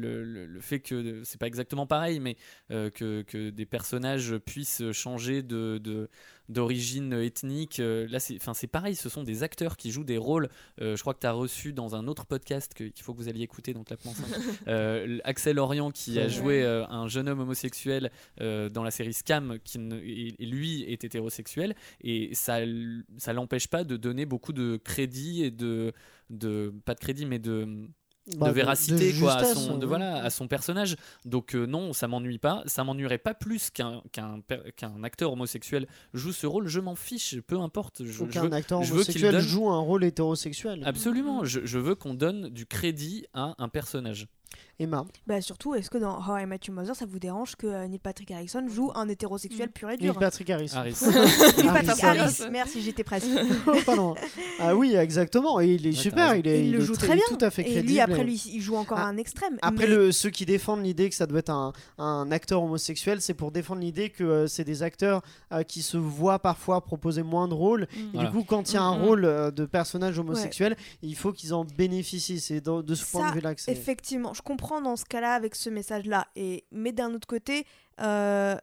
le 0.46 0.60
fait 0.60 0.80
que 0.80 1.22
c'est 1.24 1.38
pas 1.38 1.46
exactement 1.46 1.86
pareil, 1.86 2.20
mais 2.20 2.36
euh, 2.70 2.90
que, 2.90 3.22
que 3.22 3.50
des 3.50 3.66
personnages 3.66 4.36
puissent 4.38 4.90
changer 4.92 5.42
de. 5.42 5.78
de- 5.78 6.08
d'origine 6.48 7.12
ethnique 7.12 7.80
Euh, 7.80 8.06
là 8.10 8.20
c'est 8.20 8.36
enfin 8.36 8.54
c'est 8.54 8.66
pareil 8.66 8.96
ce 8.96 9.08
sont 9.08 9.22
des 9.22 9.42
acteurs 9.42 9.76
qui 9.76 9.90
jouent 9.90 10.04
des 10.04 10.18
rôles. 10.18 10.48
Euh, 10.80 10.96
je 10.96 11.00
crois 11.00 11.14
que 11.14 11.20
tu 11.20 11.26
as 11.26 11.32
reçu 11.32 11.72
dans 11.72 11.94
un 11.94 12.06
autre 12.06 12.26
podcast 12.26 12.74
qu'il 12.74 12.92
faut 13.02 13.12
que 13.12 13.18
vous 13.18 13.28
alliez 13.28 13.42
écouter 13.42 13.74
donc 13.74 13.90
la 13.90 13.96
pense 13.96 14.16
euh, 14.68 15.18
Axel 15.24 15.58
Orion 15.58 15.90
qui 15.90 16.18
a 16.18 16.28
joué 16.28 16.62
euh, 16.62 16.86
un 16.88 17.08
jeune 17.08 17.28
homme 17.28 17.40
homosexuel 17.40 18.10
dans 18.38 18.82
la 18.82 18.90
série 18.90 19.12
Scam 19.12 19.58
qui 19.64 19.78
et, 19.78 20.46
lui 20.46 20.82
est 20.82 21.04
hétérosexuel 21.04 21.74
et 22.02 22.30
ça 22.34 22.58
ça 23.16 23.32
l'empêche 23.32 23.68
pas 23.68 23.84
de 23.84 23.96
donner 23.96 24.26
beaucoup 24.26 24.52
de 24.52 24.76
crédit 24.76 25.44
et 25.44 25.50
de 25.50 25.92
de 26.30 26.72
pas 26.84 26.94
de 26.94 27.00
crédit 27.00 27.26
mais 27.26 27.38
de 27.38 27.88
Bah, 28.36 28.48
de 28.48 28.52
véracité 28.52 29.12
quoi, 29.18 29.36
à 29.36 29.44
son, 29.54 29.78
de, 29.78 29.86
voilà, 29.86 30.22
à 30.22 30.30
son 30.30 30.48
personnage. 30.48 30.96
Donc 31.24 31.54
euh, 31.54 31.66
non, 31.66 31.92
ça 31.92 32.08
m'ennuie 32.08 32.38
pas. 32.38 32.62
Ça 32.66 32.84
m'ennuierait 32.84 33.18
pas 33.18 33.32
plus 33.34 33.70
qu'un 33.70 34.02
qu'un 34.12 34.40
qu'un 34.76 35.02
acteur 35.02 35.32
homosexuel 35.32 35.86
joue 36.12 36.32
ce 36.32 36.46
rôle. 36.46 36.66
Je 36.68 36.80
m'en 36.80 36.94
fiche, 36.94 37.40
peu 37.40 37.58
importe. 37.58 38.04
Je, 38.04 38.22
Aucun 38.22 38.42
veux- 38.42 38.52
acteur 38.52 38.82
je 38.82 38.92
veux 38.92 39.02
qu'il 39.04 39.24
homosexuel 39.24 39.32
donne- 39.32 39.40
joue 39.42 39.70
un 39.70 39.80
rôle 39.80 40.04
hétérosexuel. 40.04 40.82
Absolument, 40.84 41.44
je, 41.44 41.60
je 41.64 41.78
veux 41.78 41.94
qu'on 41.94 42.14
donne 42.14 42.48
du 42.50 42.66
crédit 42.66 43.24
à 43.32 43.54
un 43.58 43.68
personnage. 43.68 44.26
Emma, 44.80 45.04
Bah 45.26 45.40
surtout, 45.40 45.74
est-ce 45.74 45.90
que 45.90 45.98
dans 45.98 46.18
How 46.20 46.38
I 46.38 46.46
Met 46.46 46.60
Your 46.68 46.76
Mother, 46.76 46.94
ça 46.94 47.04
vous 47.04 47.18
dérange 47.18 47.56
que 47.56 47.66
euh, 47.66 47.88
Neil 47.88 47.98
Patrick 47.98 48.30
Harrison 48.30 48.64
joue 48.68 48.92
un 48.94 49.08
hétérosexuel 49.08 49.70
pur 49.70 49.88
et 49.90 49.96
Neil 49.96 50.02
dur 50.02 50.16
Patrick 50.18 50.48
Harris. 50.50 50.70
Harris. 50.72 50.96
Neil 51.02 51.66
Patrick. 51.84 52.04
Harris, 52.04 52.38
merci, 52.52 52.80
j'étais 52.82 53.02
presque. 53.02 53.26
Pas 53.86 53.96
loin. 53.96 54.14
Ah 54.60 54.76
oui, 54.76 54.94
exactement. 54.94 55.60
Et 55.60 55.74
il 55.74 55.84
est 55.86 55.90
Ouais, 55.90 55.96
super. 55.96 56.36
Il, 56.36 56.46
est, 56.46 56.64
il, 56.66 56.72
le 56.72 56.78
est 56.78 56.84
joue 56.84 56.94
très, 56.94 57.08
très 57.08 57.16
bien. 57.16 57.24
Tout 57.28 57.44
à 57.44 57.50
fait 57.50 57.62
et 57.62 57.64
crédible. 57.72 57.88
lui, 57.88 57.98
après, 58.00 58.20
et- 58.20 58.24
lui, 58.24 58.40
il 58.52 58.60
joue 58.60 58.76
encore 58.76 58.98
Ah, 59.00 59.06
un 59.06 59.16
extrême. 59.16 59.58
Après, 59.62 59.88
mais- 59.88 59.94
le, 59.94 60.12
ceux 60.12 60.30
qui 60.30 60.46
défendent 60.46 60.84
l'idée 60.84 61.08
que 61.08 61.16
ça 61.16 61.26
doit 61.26 61.40
être 61.40 61.50
un, 61.50 61.72
un 61.98 62.30
acteur 62.30 62.62
homosexuel, 62.62 63.20
c'est 63.20 63.34
pour 63.34 63.50
défendre 63.50 63.80
l'idée 63.80 64.10
que 64.10 64.22
euh, 64.22 64.46
c'est 64.46 64.64
des 64.64 64.84
acteurs 64.84 65.22
euh, 65.52 65.64
qui 65.64 65.82
se 65.82 65.96
voient 65.96 66.38
parfois 66.38 66.84
proposer 66.84 67.24
moins 67.24 67.48
de 67.48 67.54
rôles. 67.54 67.88
Et 67.96 67.96
Voilà. 68.14 68.30
du 68.30 68.36
coup, 68.36 68.44
quand 68.44 68.70
il 68.70 68.74
y 68.74 68.78
a 68.78 68.82
un 68.82 68.96
Mhm. 68.96 69.04
rôle 69.04 69.24
euh, 69.24 69.50
de 69.50 69.64
personnage 69.64 70.18
homosexuel, 70.20 70.76
il 71.02 71.16
faut 71.16 71.32
qu'ils 71.32 71.52
en 71.52 71.64
bénéficient. 71.64 72.38
C'est 72.38 72.60
dans- 72.60 72.80
de 72.82 72.94
ce 72.94 73.04
point 73.10 73.24
Ça, 73.24 73.30
de 73.30 73.34
vue-là 73.34 73.54
que 73.56 73.60
c'est. 73.60 73.72
Effectivement, 73.72 74.32
je 74.38 74.42
comprends 74.42 74.80
dans 74.80 74.96
ce 74.96 75.04
cas-là 75.04 75.34
avec 75.34 75.54
ce 75.54 75.68
message-là. 75.68 76.26
Mais 76.72 76.92
d'un 76.92 77.12
autre 77.12 77.26
côté, 77.26 77.66
euh, 78.00 78.56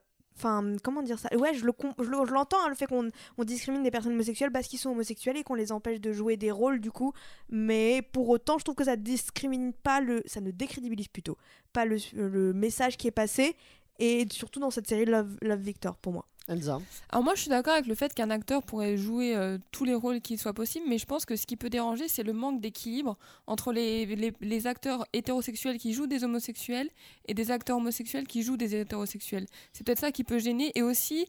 comment 0.84 1.04
dire 1.04 1.20
ça? 1.20 1.30
Ouais, 1.36 1.54
je 1.54 1.66
le 1.66 1.74
je 2.00 2.10
le- 2.10 2.26
je 2.26 2.34
l'entends 2.34 2.58
hein, 2.66 2.70
le 2.70 2.76
fait 2.76 2.88
qu'on 2.88 3.10
on 3.38 3.44
discrimine 3.44 3.84
des 3.84 3.92
personnes 3.92 4.14
homosexuelles 4.14 4.52
parce 4.52 4.68
qu'ils 4.68 4.80
sont 4.80 4.92
homosexuels 4.92 5.38
et 5.38 5.44
qu'on 5.44 5.54
les 5.54 5.72
empêche 5.72 6.00
de 6.00 6.12
jouer 6.12 6.38
des 6.38 6.52
rôles 6.52 6.80
du 6.80 6.92
coup. 6.92 7.14
Mais 7.50 8.02
pour 8.02 8.30
autant, 8.30 8.58
je 8.58 8.64
trouve 8.64 8.76
que 8.76 8.86
ça 8.86 8.96
discrimine 8.96 9.74
pas 9.74 10.02
le, 10.02 10.24
ça 10.26 10.42
ne 10.42 10.52
décrédibilise 10.52 11.08
plutôt 11.08 11.38
pas 11.74 11.86
le, 11.86 12.54
message 12.54 12.98
qui 12.98 13.08
est 13.08 13.12
passé. 13.12 13.56
Et 14.00 14.26
surtout 14.32 14.60
dans 14.60 14.72
cette 14.72 14.88
série 14.88 15.06
Love, 15.06 15.38
Love 15.42 15.62
Victor 15.62 15.98
pour 15.98 16.12
moi. 16.14 16.26
Elsa. 16.48 16.80
Alors 17.10 17.24
moi 17.24 17.34
je 17.36 17.42
suis 17.42 17.50
d'accord 17.50 17.74
avec 17.74 17.88
le 17.88 17.96
fait 17.96 18.14
qu'un 18.14 18.30
acteur 18.30 18.64
pourrait 18.64 18.98
jouer 18.98 19.36
euh, 19.36 19.58
tous 19.72 19.86
les 19.86 19.96
rôles 19.96 20.22
qu'il 20.22 20.38
soit 20.40 20.54
possible, 20.54 20.86
mais 20.88 20.98
je 20.98 21.06
pense 21.06 21.26
que 21.26 21.36
ce 21.36 21.46
qui 21.46 21.58
peut 21.58 21.70
déranger 21.70 22.08
c'est 22.08 22.24
le 22.24 22.34
manque 22.34 22.62
d'équilibre 22.62 23.18
entre 23.48 23.72
les, 23.72 24.06
les, 24.42 24.68
acteurs 24.68 25.06
hétérosexuels 25.14 25.78
qui 25.78 25.94
jouent 25.94 26.08
des 26.08 26.24
homosexuels 26.24 26.90
et 27.28 27.34
des 27.34 27.52
acteurs 27.52 27.78
homosexuels 27.78 28.28
qui 28.28 28.44
jouent 28.44 28.58
des 28.58 28.76
hétérosexuels. 28.76 29.48
C'est 29.74 29.86
peut-être 29.86 30.00
ça 30.00 30.12
qui 30.12 30.24
peut 30.24 30.40
gêner 30.40 30.72
et 30.76 30.82
aussi, 30.82 31.28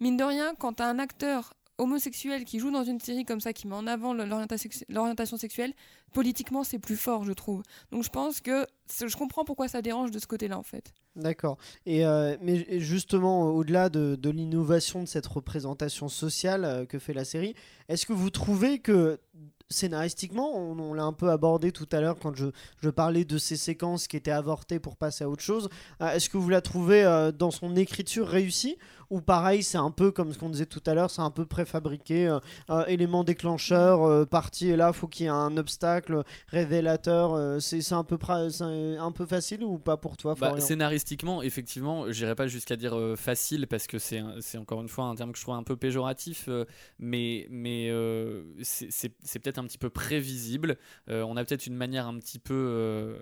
mine 0.00 0.16
de 0.16 0.24
rien, 0.24 0.54
quand 0.58 0.80
un 0.80 0.98
acteur 0.98 1.54
homosexuel 1.78 2.44
qui 2.44 2.58
joue 2.58 2.70
dans 2.70 2.84
une 2.84 3.00
série 3.00 3.24
comme 3.24 3.40
ça, 3.40 3.52
qui 3.52 3.66
met 3.66 3.74
en 3.74 3.86
avant 3.86 4.14
l'orientation 4.14 5.36
sexuelle, 5.36 5.72
politiquement 6.12 6.64
c'est 6.64 6.78
plus 6.78 6.96
fort 6.96 7.24
je 7.24 7.32
trouve. 7.32 7.62
Donc 7.90 8.02
je 8.02 8.10
pense 8.10 8.40
que 8.40 8.66
je 8.88 9.16
comprends 9.16 9.44
pourquoi 9.44 9.68
ça 9.68 9.82
dérange 9.82 10.10
de 10.10 10.18
ce 10.18 10.26
côté-là 10.26 10.58
en 10.58 10.62
fait. 10.62 10.92
D'accord. 11.16 11.56
Et 11.86 12.04
euh, 12.06 12.36
mais 12.42 12.80
justement, 12.80 13.50
au-delà 13.50 13.88
de, 13.88 14.18
l'innovation 14.30 15.02
de 15.02 15.08
cette 15.08 15.26
représentation 15.26 16.08
sociale 16.08 16.64
euh, 16.64 16.84
que 16.84 16.98
fait 16.98 17.14
la 17.14 17.24
série, 17.24 17.54
est-ce 17.88 18.06
que 18.06 18.12
vous 18.12 18.30
trouvez 18.30 18.78
que 18.78 19.18
scénaristiquement, 19.68 20.56
on, 20.56 20.94
l'a 20.94 21.04
un 21.04 21.12
peu 21.12 21.30
abordé 21.30 21.72
tout 21.72 21.88
à 21.92 22.00
l'heure 22.00 22.16
quand 22.20 22.34
je, 22.34 22.46
je 22.80 22.90
parlais 22.90 23.24
de 23.24 23.38
ces 23.38 23.56
séquences 23.56 24.06
qui 24.06 24.16
étaient 24.16 24.30
avortées 24.30 24.78
pour 24.78 24.96
passer 24.96 25.24
à 25.24 25.28
autre 25.28 25.42
chose, 25.42 25.68
euh, 26.00 26.12
est-ce 26.12 26.28
que 26.28 26.38
vous 26.38 26.48
la 26.48 26.60
trouvez 26.60 27.04
euh, 27.04 27.32
dans 27.32 27.50
son 27.50 27.74
écriture 27.76 28.28
réussie 28.28 28.76
ou 29.10 29.20
pareil, 29.20 29.62
c'est 29.62 29.78
un 29.78 29.90
peu 29.90 30.10
comme 30.10 30.32
ce 30.32 30.38
qu'on 30.38 30.50
disait 30.50 30.66
tout 30.66 30.82
à 30.86 30.94
l'heure, 30.94 31.10
c'est 31.10 31.22
un 31.22 31.30
peu 31.30 31.46
préfabriqué, 31.46 32.28
euh, 32.28 32.38
euh, 32.70 32.84
élément 32.86 33.24
déclencheur, 33.24 34.02
euh, 34.02 34.24
parti 34.24 34.68
et 34.68 34.76
là, 34.76 34.92
faut 34.92 35.06
qu'il 35.06 35.24
y 35.24 35.26
ait 35.26 35.32
un 35.32 35.56
obstacle 35.56 36.22
révélateur. 36.48 37.60
c'est 37.60 37.92
un 37.92 38.04
peu 38.04 38.18
un 38.28 39.12
facile 39.26 39.64
ou 39.64 39.78
pas 39.78 39.96
pour 39.96 40.16
toi, 40.16 40.34
Bah, 40.38 40.60
scénaristiquement, 40.60 41.42
effectivement, 41.42 42.10
j'irai 42.10 42.34
pas 42.34 42.46
jusqu'à 42.46 42.76
dire 42.76 42.96
facile 43.16 43.66
parce 43.66 43.86
que 43.86 43.98
c'est 43.98 44.22
encore 44.58 44.82
une 44.82 44.88
fois 44.88 45.06
un 45.06 45.14
terme 45.14 45.32
que 45.32 45.38
je 45.38 45.42
trouve 45.42 45.54
un 45.54 45.62
peu 45.62 45.76
péjoratif, 45.76 46.48
mais, 46.98 47.46
mais 47.50 47.90
c'est 48.62 49.38
peut-être 49.38 49.58
un 49.58 49.64
petit 49.64 49.78
peu 49.78 49.90
prévisible. 49.90 50.76
On 51.08 51.36
a 51.36 51.44
peut-être 51.44 51.66
une 51.66 51.76
manière 51.76 52.06
un 52.06 52.18
petit 52.18 52.38
peu 52.38 53.16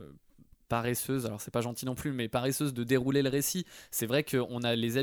paresseuse, 0.75 1.25
alors 1.27 1.41
c'est 1.41 1.53
pas 1.53 1.61
gentil 1.61 1.87
non 1.87 1.95
plus, 1.95 2.13
mais 2.13 2.27
paresseuse 2.29 2.75
de 2.75 2.83
dérouler 2.85 3.23
le 3.23 3.29
récit. 3.31 3.65
C'est 3.93 4.07
vrai 4.07 4.25
qu'on 4.25 4.61
a 4.65 4.75
les 4.75 4.99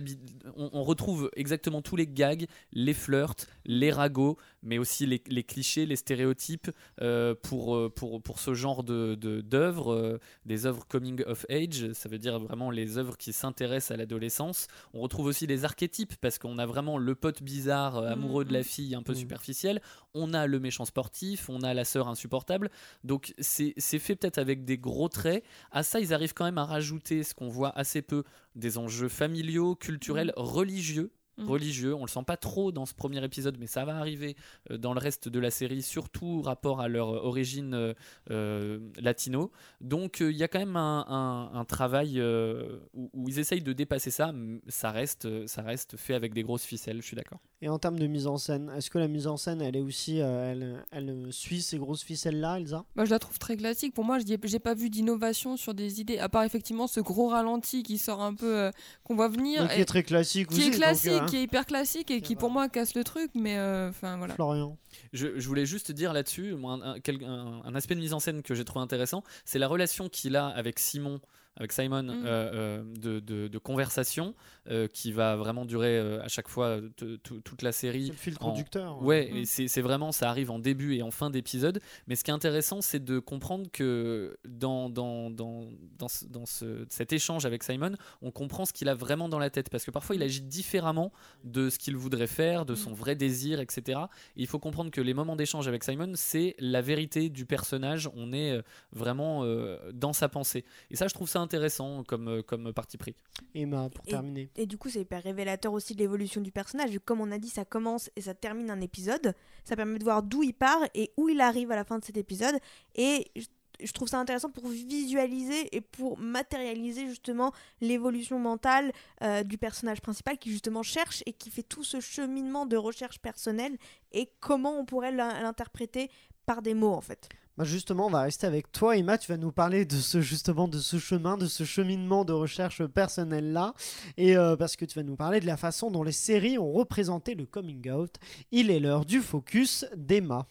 on, 0.58 0.70
on 0.74 0.84
retrouve 0.84 1.30
exactement 1.36 1.82
tous 1.82 1.96
les 1.96 2.08
gags, 2.08 2.46
les 2.74 2.94
flirts, 2.94 3.46
les 3.66 3.92
ragots, 3.92 4.38
mais 4.64 4.78
aussi 4.78 5.06
les, 5.06 5.22
les 5.28 5.44
clichés, 5.44 5.86
les 5.86 5.96
stéréotypes 5.96 6.70
euh, 7.02 7.34
pour, 7.42 7.76
euh, 7.76 7.90
pour, 7.90 8.22
pour 8.22 8.40
ce 8.40 8.54
genre 8.54 8.84
de 8.84 9.16
de- 9.16 9.42
d'œuvres, 9.42 9.94
euh, 9.94 10.20
des 10.46 10.66
œuvres 10.66 10.86
coming 10.88 11.24
of 11.26 11.46
age, 11.50 11.92
ça 11.94 12.10
veut 12.10 12.20
dire 12.20 12.38
vraiment 12.40 12.70
les 12.70 12.98
œuvres 12.98 13.16
qui 13.18 13.32
s'intéressent 13.34 13.92
à 13.92 13.98
l'adolescence. 13.98 14.68
On 14.94 15.00
retrouve 15.02 15.26
aussi 15.28 15.48
les 15.48 15.64
archétypes 15.64 16.16
parce 16.22 16.38
qu'on 16.38 16.58
a 16.60 16.66
vraiment 16.66 16.98
le 16.98 17.16
pote 17.16 17.42
bizarre, 17.42 17.98
euh, 17.98 18.12
amoureux 18.12 18.46
de 18.46 18.54
la 18.54 18.64
fille, 18.64 18.94
un 18.96 19.04
peu 19.04 19.14
Mhm. 19.14 19.20
superficiel. 19.20 19.82
On 20.14 20.34
a 20.34 20.48
le 20.48 20.60
méchant 20.60 20.86
sportif, 20.86 21.50
on 21.50 21.62
a 21.62 21.74
la 21.74 21.86
sœur 21.86 22.08
insupportable. 22.10 22.70
Donc 23.04 23.34
c'est 23.40 23.74
fait 24.00 24.16
peut-être 24.18 24.38
avec 24.38 24.66
des 24.66 24.78
gros 24.78 25.08
traits. 25.10 25.44
À 25.72 25.84
ça, 25.84 26.00
ils 26.00 26.14
arrivent 26.14 26.34
quand 26.34 26.46
même 26.46 26.58
à 26.58 26.66
rajouter 26.66 27.24
ce 27.24 27.34
qu'on 27.34 27.50
voit 27.50 27.78
assez 27.78 28.02
peu 28.02 28.24
des 28.56 28.78
enjeux 28.78 29.10
familiaux, 29.10 29.76
culturels, 29.76 30.34
religieux. 30.36 31.12
Mhm. 31.38 31.48
religieux, 31.48 31.96
on 31.96 32.02
le 32.02 32.10
sent 32.10 32.24
pas 32.28 32.36
trop 32.36 32.74
dans 32.74 32.86
ce 32.86 32.94
premier 32.94 33.24
épisode, 33.24 33.56
mais 33.58 33.66
ça 33.66 33.86
va 33.86 33.96
arriver 33.98 34.36
euh, 34.70 34.78
dans 34.78 34.94
le 34.94 35.00
reste 35.00 35.30
de 35.30 35.40
la 35.40 35.50
série, 35.50 35.82
surtout 35.82 36.42
rapport 36.42 36.82
à 36.82 36.90
leur 36.90 37.10
euh, 37.10 37.20
origine 37.24 37.94
euh, 38.30 38.80
latino. 39.00 39.50
Donc 39.80 40.22
euh, 40.22 40.30
il 40.30 40.38
y 40.38 40.44
a 40.44 40.50
quand 40.50 40.60
même 40.60 40.76
un, 40.76 41.06
un- 41.08 41.58
un 41.58 41.66
travail 41.66 42.20
euh, 42.20 42.80
où, 42.94 43.10
où 43.14 43.30
ils 43.30 43.40
essayent 43.40 43.62
de 43.64 43.72
dépasser 43.74 44.12
ça. 44.12 44.34
Ça 44.68 44.92
reste, 44.92 45.48
ça 45.48 45.62
reste 45.62 45.96
fait 45.96 46.14
avec 46.16 46.34
des 46.34 46.44
grosses 46.44 46.66
ficelles, 46.66 46.98
je 47.02 47.08
suis 47.08 47.16
d'accord. 47.16 47.40
Et 47.64 47.70
en 47.70 47.78
termes 47.78 48.00
de 48.00 48.08
mise 48.08 48.26
en 48.26 48.38
scène, 48.38 48.72
est-ce 48.76 48.90
que 48.90 48.98
la 48.98 49.08
mise 49.08 49.28
en 49.28 49.38
scène, 49.38 49.62
elle 49.62 49.76
est 49.76 49.82
aussi, 49.82 50.20
euh, 50.20 50.52
elle, 50.52 50.84
elle 50.92 51.28
suit 51.32 51.62
ces 51.62 51.78
grosses 51.78 52.02
ficelles-là, 52.02 52.58
Elsa? 52.60 52.86
Bah, 52.96 53.06
je 53.06 53.12
la 53.12 53.20
trouve 53.20 53.38
très 53.38 53.56
classique. 53.56 53.94
Pour 53.94 54.04
moi, 54.04 54.18
je 54.18 54.26
n'ai 54.26 54.60
pas 54.60 54.74
vu 54.74 54.90
d'innovation 54.90 55.58
sur 55.58 55.76
des 55.76 56.02
idées, 56.02 56.18
à 56.18 56.28
part 56.28 56.44
effectivement 56.44 56.88
ce 56.88 57.00
gros 57.02 57.28
ralenti 57.28 57.84
qui 57.84 58.00
sort 58.00 58.22
un 58.22 58.34
peu, 58.34 58.58
euh, 58.58 58.72
qu'on 59.04 59.16
voit 59.16 59.28
venir. 59.28 59.62
Donc, 59.62 59.72
Qui 59.74 59.82
est 59.82 59.86
très 59.86 60.02
classique 60.02 60.48
qui 60.48 60.56
aussi. 60.56 60.64
est 60.64 60.70
donc, 60.72 60.76
classique, 60.80 61.12
euh, 61.12 61.26
qui 61.28 61.38
est 61.38 61.44
hyper 61.44 61.68
classique 61.68 62.10
et 62.10 62.22
qui 62.22 62.36
pour 62.36 62.50
moi 62.50 62.68
casse 62.68 62.96
le 62.96 63.04
truc, 63.04 63.30
mais 63.36 63.58
euh, 63.60 63.90
enfin 63.90 64.18
voilà. 64.18 64.34
Florian. 64.34 64.76
Je, 65.14 65.40
je 65.40 65.48
voulais 65.48 65.68
juste 65.68 65.92
dire 65.92 66.14
là-dessus, 66.14 66.56
un, 66.66 67.76
aspect 67.76 67.94
de 67.96 68.00
mise 68.00 68.14
en 68.14 68.20
scène 68.20 68.42
que 68.42 68.56
j'ai 68.56 68.66
trouvé 68.66 68.82
intéressant, 68.82 69.24
c'est 69.46 69.60
la 69.60 69.68
relation 69.68 70.10
qu'il 70.10 70.36
a 70.36 70.48
avec 70.48 70.80
Simon, 70.80 71.20
avec 71.58 71.74
Simon, 71.74 72.04
Mm. 72.04 72.10
euh, 72.10 72.24
euh, 72.26 72.84
de, 72.98 73.20
de- 73.20 73.48
de 73.48 73.58
conversation, 73.58 74.34
euh, 74.70 74.88
qui 74.88 75.12
va 75.12 75.36
vraiment 75.36 75.66
durer 75.66 75.98
euh, 75.98 76.22
à 76.22 76.28
chaque 76.28 76.48
fois 76.48 76.80
t- 76.96 77.18
toute 77.20 77.62
la 77.64 77.72
C'est 77.72 77.88
série. 77.88 78.08
le 78.10 78.14
fil 78.14 78.36
en- 78.40 78.50
conducteur. 78.52 79.02
Ouais, 79.02 79.30
Mm. 79.32 79.38
et 79.38 79.46
c'est 79.46 79.68
c'est 79.68 79.82
vraiment, 79.82 80.12
ça 80.12 80.30
arrive 80.30 80.52
en 80.52 80.60
début 80.60 80.96
et 80.96 81.02
en 81.02 81.10
fin 81.12 81.30
d'épisode. 81.30 81.80
Mais 82.08 82.16
ce 82.16 82.24
qui 82.24 82.32
est 82.32 82.34
intéressant, 82.34 82.82
c'est 82.82 83.04
de 83.04 83.20
comprendre 83.20 83.70
que 83.72 84.38
dans, 84.48 84.90
dans, 84.90 85.30
dans, 85.32 85.68
dans, 85.98 86.08
ce- 86.08 86.26
dans 86.26 86.46
ce- 86.46 86.86
cet 86.90 87.12
échange 87.14 87.46
avec 87.46 87.64
Simon, 87.64 87.94
on 88.22 88.30
comprend 88.32 88.66
ce 88.66 88.74
qu'il 88.74 88.88
a 88.90 88.94
vraiment 88.94 89.30
dans 89.30 89.40
la 89.40 89.50
tête. 89.50 89.70
Parce 89.70 89.84
que 89.86 89.92
parfois, 89.92 90.16
il 90.16 90.22
agit 90.24 90.42
différemment 90.42 91.12
de 91.44 91.70
ce 91.70 91.80
qu'il 91.80 91.96
voudrait 91.96 92.28
faire, 92.28 92.66
de 92.66 92.76
son 92.76 92.94
vrai 92.94 93.16
désir, 93.16 93.60
etc. 93.60 94.00
Et 94.36 94.42
il 94.42 94.48
faut 94.48 94.60
comprendre 94.60 94.92
que 94.92 95.02
les 95.02 95.14
moments 95.14 95.36
d'échange 95.36 95.68
avec 95.68 95.84
Simon, 95.84 96.12
c'est 96.16 96.56
la 96.60 96.82
vérité 96.82 97.30
du 97.30 97.46
personnage. 97.46 98.10
On 98.16 98.32
est 98.34 98.52
euh, 98.52 98.62
vraiment 98.92 99.44
euh, 99.44 99.78
dans 99.94 100.14
sa 100.14 100.30
pensée. 100.30 100.64
Et 100.92 100.96
ça, 100.96 101.08
je 101.08 101.14
trouve 101.14 101.30
ça 101.30 101.40
intéressant 101.40 102.04
comme, 102.04 102.28
euh, 102.28 102.42
comme 102.44 102.72
parti 102.74 102.98
pris. 102.98 103.16
Emma, 103.56 103.90
pour 103.90 104.06
Et- 104.08 104.12
terminer. 104.12 104.50
Et 104.56 104.66
du 104.66 104.78
coup, 104.78 104.90
c'est 104.90 105.02
hyper 105.02 105.24
révélateur 105.24 105.72
aussi 105.74 105.94
de 105.96 106.00
l'évolution 106.00 106.42
du 106.42 106.52
personnage. 106.52 106.92
Comme 107.06 107.22
on 107.22 107.32
a 107.32 107.38
dit, 107.38 107.50
ça 107.50 107.66
commence 107.66 108.10
et 108.16 108.22
ça 108.22 108.34
termine 108.34 108.70
un 108.70 108.82
épisode. 108.82 109.34
Ça 109.64 109.76
permet 109.76 109.98
de 110.00 110.04
voir 110.04 110.24
d'où 110.24 110.44
il 110.44 110.54
part 110.54 110.82
et 110.94 111.12
où 111.18 111.30
il 111.30 111.40
arrive 111.42 111.72
à 111.72 111.76
la 111.76 111.84
fin 111.84 112.00
de 112.00 112.06
cet 112.06 112.18
épisode. 112.18 112.56
Et 112.96 113.32
je- 113.36 113.46
trouve 113.94 114.08
ça 114.08 114.20
intéressant 114.20 114.52
pour 114.52 114.68
visualiser 114.68 115.76
et 115.76 115.82
pour 115.82 116.20
matérialiser 116.20 117.08
justement 117.08 117.52
l'évolution 117.80 118.38
mentale 118.38 118.92
euh, 119.24 119.42
du 119.44 119.58
personnage 119.58 120.02
principal 120.02 120.38
qui 120.38 120.52
justement 120.52 120.84
cherche 120.84 121.24
et 121.26 121.34
qui 121.34 121.50
fait 121.50 121.64
tout 121.64 121.84
ce 121.84 122.00
cheminement 122.00 122.68
de 122.68 122.78
recherche 122.78 123.20
personnelle 123.20 123.76
et 124.12 124.30
comment 124.40 124.78
on 124.80 124.86
pourrait 124.86 125.12
l'in- 125.12 125.42
l'interpréter 125.42 126.12
par 126.46 126.62
des 126.62 126.76
mots 126.76 126.94
en 126.94 127.02
fait. 127.02 127.28
Bah, 127.58 127.66
justement, 127.66 128.08
on 128.08 128.10
va 128.10 128.22
rester 128.22 128.48
avec 128.48 128.72
toi, 128.72 128.96
Emma. 128.98 129.18
Tu 129.18 129.30
vas 129.32 129.38
nous 129.38 129.52
parler 129.52 129.86
de 129.86 129.96
ce 129.98 130.22
justement 130.22 130.68
de 130.68 130.80
ce 130.80 130.98
chemin, 130.98 131.38
de 131.38 131.48
ce 131.48 131.64
cheminement 131.64 132.24
de 132.26 132.34
recherche 132.34 132.84
personnelle 132.86 133.52
là, 133.52 133.74
et 134.18 134.38
euh, 134.38 134.56
parce 134.56 134.76
que 134.76 134.86
tu 134.86 134.98
vas 134.98 135.04
nous 135.04 135.16
parler 135.18 135.40
de 135.42 135.46
la 135.46 135.58
façon 135.58 135.92
dont 135.92 136.04
les 136.04 136.12
séries 136.14 136.58
ont 136.58 136.72
représenté 136.72 137.36
le 137.36 137.46
coming 137.46 137.92
out. 137.92 138.16
Il 138.52 138.72
est 138.72 138.80
l'heure 138.80 139.06
du 139.06 139.20
focus 139.22 139.86
d'Emma. 139.96 140.48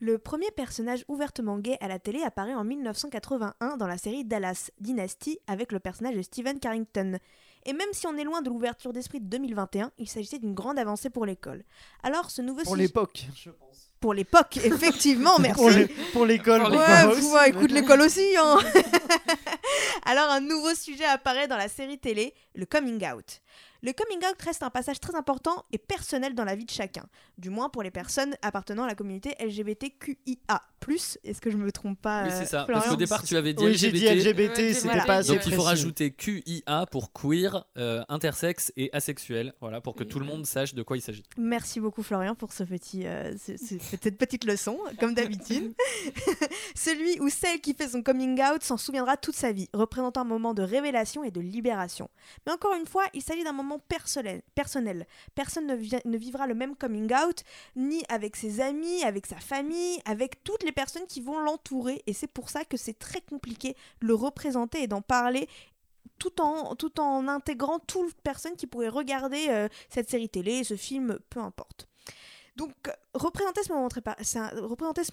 Le 0.00 0.18
premier 0.18 0.50
personnage 0.50 1.04
ouvertement 1.06 1.58
gay 1.60 1.76
à 1.80 1.86
la 1.86 2.00
télé 2.00 2.22
apparaît 2.22 2.54
en 2.56 2.64
1981 2.64 3.76
dans 3.76 3.86
la 3.86 3.96
série 3.98 4.24
Dallas 4.24 4.70
Dynasty 4.80 5.38
avec 5.46 5.70
le 5.70 5.78
personnage 5.78 6.16
de 6.16 6.22
Stephen 6.22 6.58
Carrington. 6.58 7.18
Et 7.64 7.72
même 7.72 7.88
si 7.92 8.08
on 8.08 8.16
est 8.16 8.24
loin 8.24 8.42
de 8.42 8.48
l'ouverture 8.50 8.92
d'esprit 8.92 9.20
de 9.20 9.26
2021, 9.26 9.92
il 9.98 10.08
s'agissait 10.08 10.40
d'une 10.40 10.54
grande 10.54 10.80
avancée 10.80 11.08
pour 11.08 11.24
l'école. 11.24 11.62
Alors 12.02 12.32
ce 12.32 12.42
nouveau 12.42 12.62
Pour 12.64 12.72
sujet- 12.72 12.82
l'époque, 12.88 13.26
je 13.36 13.50
pense. 13.50 13.91
Pour 14.02 14.12
l'époque, 14.12 14.56
effectivement, 14.64 15.38
merci. 15.38 15.62
Pour 15.62 15.70
Pour 16.12 16.26
l'école. 16.26 16.60
Pour 16.62 16.72
Ouais, 16.72 17.04
aussi, 17.06 17.32
ouais, 17.32 17.48
écoute 17.50 17.70
l'école 17.70 18.02
aussi. 18.02 18.34
Hein. 18.36 18.58
Alors 20.04 20.28
un 20.30 20.40
nouveau 20.40 20.74
sujet 20.74 21.04
apparaît 21.04 21.48
dans 21.48 21.56
la 21.56 21.68
série 21.68 21.98
télé, 21.98 22.34
le 22.54 22.66
coming 22.66 23.02
out. 23.06 23.40
Le 23.84 23.92
coming 23.92 24.18
out 24.18 24.40
reste 24.42 24.62
un 24.62 24.70
passage 24.70 25.00
très 25.00 25.16
important 25.16 25.64
et 25.72 25.78
personnel 25.78 26.34
dans 26.36 26.44
la 26.44 26.54
vie 26.54 26.64
de 26.64 26.70
chacun, 26.70 27.04
du 27.36 27.50
moins 27.50 27.68
pour 27.68 27.82
les 27.82 27.90
personnes 27.90 28.36
appartenant 28.40 28.84
à 28.84 28.86
la 28.86 28.94
communauté 28.94 29.34
LGBTQIA+. 29.40 30.62
Est-ce 31.24 31.40
que 31.40 31.48
je 31.50 31.56
me 31.56 31.70
trompe 31.70 32.00
pas 32.00 32.24
Oui, 32.24 32.30
euh, 32.32 32.36
c'est 32.40 32.46
ça. 32.46 32.64
Florian 32.64 32.80
Parce 32.80 32.88
qu'au 32.90 32.96
départ, 32.96 33.22
tu 33.22 33.36
avais 33.36 33.54
dit 33.54 33.64
Oui, 33.64 33.72
dit 33.76 33.86
LGBT. 33.88 34.14
LGBT, 34.14 34.58
Ouais, 34.58 34.72
c'était 34.74 34.88
voilà. 34.88 35.04
pas 35.04 35.16
assez 35.16 35.28
Donc 35.32 35.46
il 35.46 35.54
faut 35.54 35.62
rajouter 35.62 36.10
QIA 36.12 36.86
pour 36.90 37.12
queer, 37.12 37.64
euh, 37.76 38.02
intersexe 38.08 38.72
et 38.76 38.90
asexuel, 38.92 39.52
voilà, 39.60 39.80
pour 39.80 39.94
que 39.94 40.02
tout 40.04 40.18
le 40.18 40.26
monde 40.26 40.44
sache 40.46 40.74
de 40.74 40.82
quoi 40.82 40.96
il 40.96 41.00
s'agit. 41.00 41.22
Merci 41.36 41.78
beaucoup 41.80 42.02
Florian 42.02 42.34
pour 42.34 42.52
ce 42.52 42.64
petit, 42.64 43.06
euh, 43.06 43.32
ce- 43.38 43.56
ce- 43.56 43.78
cette 43.80 44.18
petite 44.18 44.44
leçon, 44.44 44.76
comme 44.98 45.14
d'habitude. 45.14 45.72
Celui 46.74 47.20
ou 47.20 47.28
celle 47.28 47.60
qui 47.60 47.74
fait 47.74 47.88
son 47.88 48.02
coming 48.02 48.40
out 48.42 48.62
s'en 48.62 48.76
souviendra 48.76 49.16
toute 49.16 49.36
sa 49.36 49.52
vie, 49.52 49.68
représentant 49.72 50.22
un 50.22 50.24
moment 50.24 50.52
de 50.54 50.62
révélation 50.62 51.22
et 51.22 51.30
de 51.30 51.40
libération. 51.40 52.10
Mais 52.46 52.52
encore 52.52 52.74
une 52.74 52.86
fois, 52.86 53.04
il 53.14 53.22
s'agit 53.22 53.44
d'un 53.44 53.52
moment 53.52 53.71
personnel. 53.78 55.06
Personne 55.34 55.66
ne, 55.66 55.74
vi- 55.74 56.00
ne 56.04 56.16
vivra 56.16 56.46
le 56.46 56.54
même 56.54 56.76
coming 56.76 57.12
out, 57.14 57.42
ni 57.76 58.02
avec 58.08 58.36
ses 58.36 58.60
amis, 58.60 59.02
avec 59.04 59.26
sa 59.26 59.36
famille, 59.36 60.00
avec 60.04 60.42
toutes 60.44 60.62
les 60.62 60.72
personnes 60.72 61.06
qui 61.06 61.20
vont 61.20 61.38
l'entourer. 61.40 62.02
Et 62.06 62.12
c'est 62.12 62.30
pour 62.30 62.50
ça 62.50 62.64
que 62.64 62.76
c'est 62.76 62.98
très 62.98 63.20
compliqué 63.20 63.76
de 64.00 64.06
le 64.06 64.14
représenter 64.14 64.82
et 64.82 64.86
d'en 64.86 65.02
parler 65.02 65.48
tout 66.18 66.40
en, 66.40 66.76
tout 66.76 67.00
en 67.00 67.26
intégrant 67.28 67.78
toute 67.80 68.14
personne 68.22 68.54
qui 68.56 68.66
pourrait 68.66 68.88
regarder 68.88 69.46
euh, 69.48 69.68
cette 69.88 70.08
série 70.08 70.28
télé, 70.28 70.62
ce 70.62 70.76
film, 70.76 71.18
peu 71.30 71.40
importe. 71.40 71.88
Donc, 72.54 72.74
représenter 73.14 73.62
ce 73.64 73.72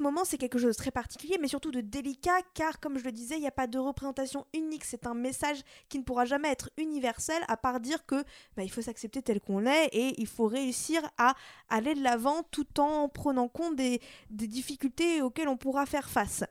moment, 0.03 0.25
c'est 0.25 0.37
quelque 0.37 0.59
chose 0.59 0.75
de 0.75 0.81
très 0.81 0.91
particulier, 0.91 1.37
mais 1.39 1.47
surtout 1.47 1.71
de 1.71 1.79
délicat, 1.79 2.41
car 2.53 2.81
comme 2.81 2.97
je 2.97 3.05
le 3.05 3.13
disais, 3.13 3.35
il 3.35 3.41
n'y 3.41 3.47
a 3.47 3.51
pas 3.51 3.67
de 3.67 3.79
représentation 3.79 4.45
unique. 4.53 4.83
C'est 4.83 5.07
un 5.07 5.13
message 5.13 5.61
qui 5.87 5.99
ne 5.99 6.03
pourra 6.03 6.25
jamais 6.25 6.49
être 6.49 6.69
universel, 6.77 7.41
à 7.47 7.55
part 7.55 7.79
dire 7.79 8.05
que 8.05 8.23
bah, 8.57 8.63
il 8.63 8.69
faut 8.69 8.81
s'accepter 8.81 9.21
tel 9.21 9.39
qu'on 9.39 9.65
est 9.65 9.85
et 9.93 10.19
il 10.19 10.27
faut 10.27 10.47
réussir 10.47 11.01
à 11.17 11.33
aller 11.69 11.95
de 11.95 12.03
l'avant 12.03 12.43
tout 12.51 12.79
en 12.81 13.07
prenant 13.07 13.47
compte 13.47 13.77
des 13.77 14.01
difficultés 14.29 15.21
auxquelles 15.21 15.47
on 15.47 15.57
pourra 15.57 15.85
faire 15.85 16.09
face. 16.09 16.43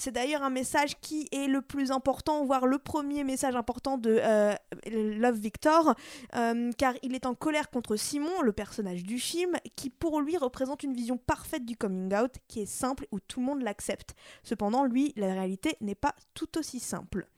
C'est 0.00 0.12
d'ailleurs 0.12 0.42
un 0.42 0.48
message 0.48 0.98
qui 1.02 1.28
est 1.30 1.46
le 1.46 1.60
plus 1.60 1.90
important, 1.90 2.42
voire 2.42 2.66
le 2.66 2.78
premier 2.78 3.22
message 3.22 3.54
important 3.54 3.98
de 3.98 4.18
euh, 4.22 4.54
Love 4.86 5.36
Victor, 5.36 5.94
euh, 6.36 6.70
car 6.78 6.94
il 7.02 7.14
est 7.14 7.26
en 7.26 7.34
colère 7.34 7.68
contre 7.68 7.96
Simon, 7.96 8.40
le 8.40 8.52
personnage 8.52 9.02
du 9.02 9.18
film, 9.18 9.58
qui 9.76 9.90
pour 9.90 10.22
lui 10.22 10.38
représente 10.38 10.84
une 10.84 10.94
vision 10.94 11.18
parfaite 11.18 11.66
du 11.66 11.76
coming 11.76 12.14
out, 12.14 12.32
qui 12.48 12.62
est 12.62 12.66
simple 12.66 13.06
où 13.12 13.20
tout 13.20 13.40
le 13.40 13.46
monde 13.46 13.60
l'accepte. 13.60 14.14
Cependant, 14.42 14.84
lui, 14.84 15.12
la 15.16 15.34
réalité 15.34 15.76
n'est 15.82 15.94
pas 15.94 16.14
tout 16.32 16.56
aussi 16.56 16.80
simple. 16.80 17.28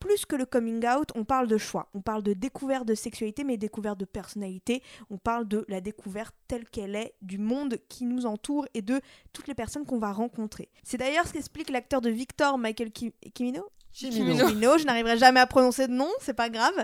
Plus 0.00 0.24
que 0.26 0.34
le 0.34 0.46
coming 0.46 0.84
out, 0.86 1.10
on 1.14 1.24
parle 1.24 1.46
de 1.46 1.58
choix, 1.58 1.88
on 1.94 2.00
parle 2.00 2.22
de 2.22 2.32
découverte 2.32 2.86
de 2.86 2.94
sexualité, 2.94 3.44
mais 3.44 3.56
découverte 3.58 4.00
de 4.00 4.06
personnalité, 4.06 4.82
on 5.10 5.18
parle 5.18 5.46
de 5.46 5.64
la 5.68 5.80
découverte 5.80 6.34
telle 6.48 6.64
qu'elle 6.68 6.96
est 6.96 7.14
du 7.22 7.38
monde 7.38 7.76
qui 7.88 8.06
nous 8.06 8.24
entoure 8.26 8.66
et 8.74 8.80
de 8.82 9.00
toutes 9.32 9.46
les 9.46 9.54
personnes 9.54 9.84
qu'on 9.84 9.98
va 9.98 10.10
rencontrer. 10.12 10.68
C'est 10.82 10.96
d'ailleurs 10.96 11.26
ce 11.26 11.34
qu'explique 11.34 11.70
l'acteur 11.70 12.00
de 12.00 12.10
Victor, 12.10 12.56
Michael 12.58 12.90
Ki- 12.90 13.12
Kimino, 13.34 13.68
Chimino. 13.92 14.48
Chimino, 14.48 14.78
je 14.78 14.84
n'arriverai 14.84 15.18
jamais 15.18 15.40
à 15.40 15.46
prononcer 15.46 15.88
de 15.88 15.92
nom, 15.92 16.08
c'est 16.20 16.34
pas 16.34 16.48
grave. 16.48 16.74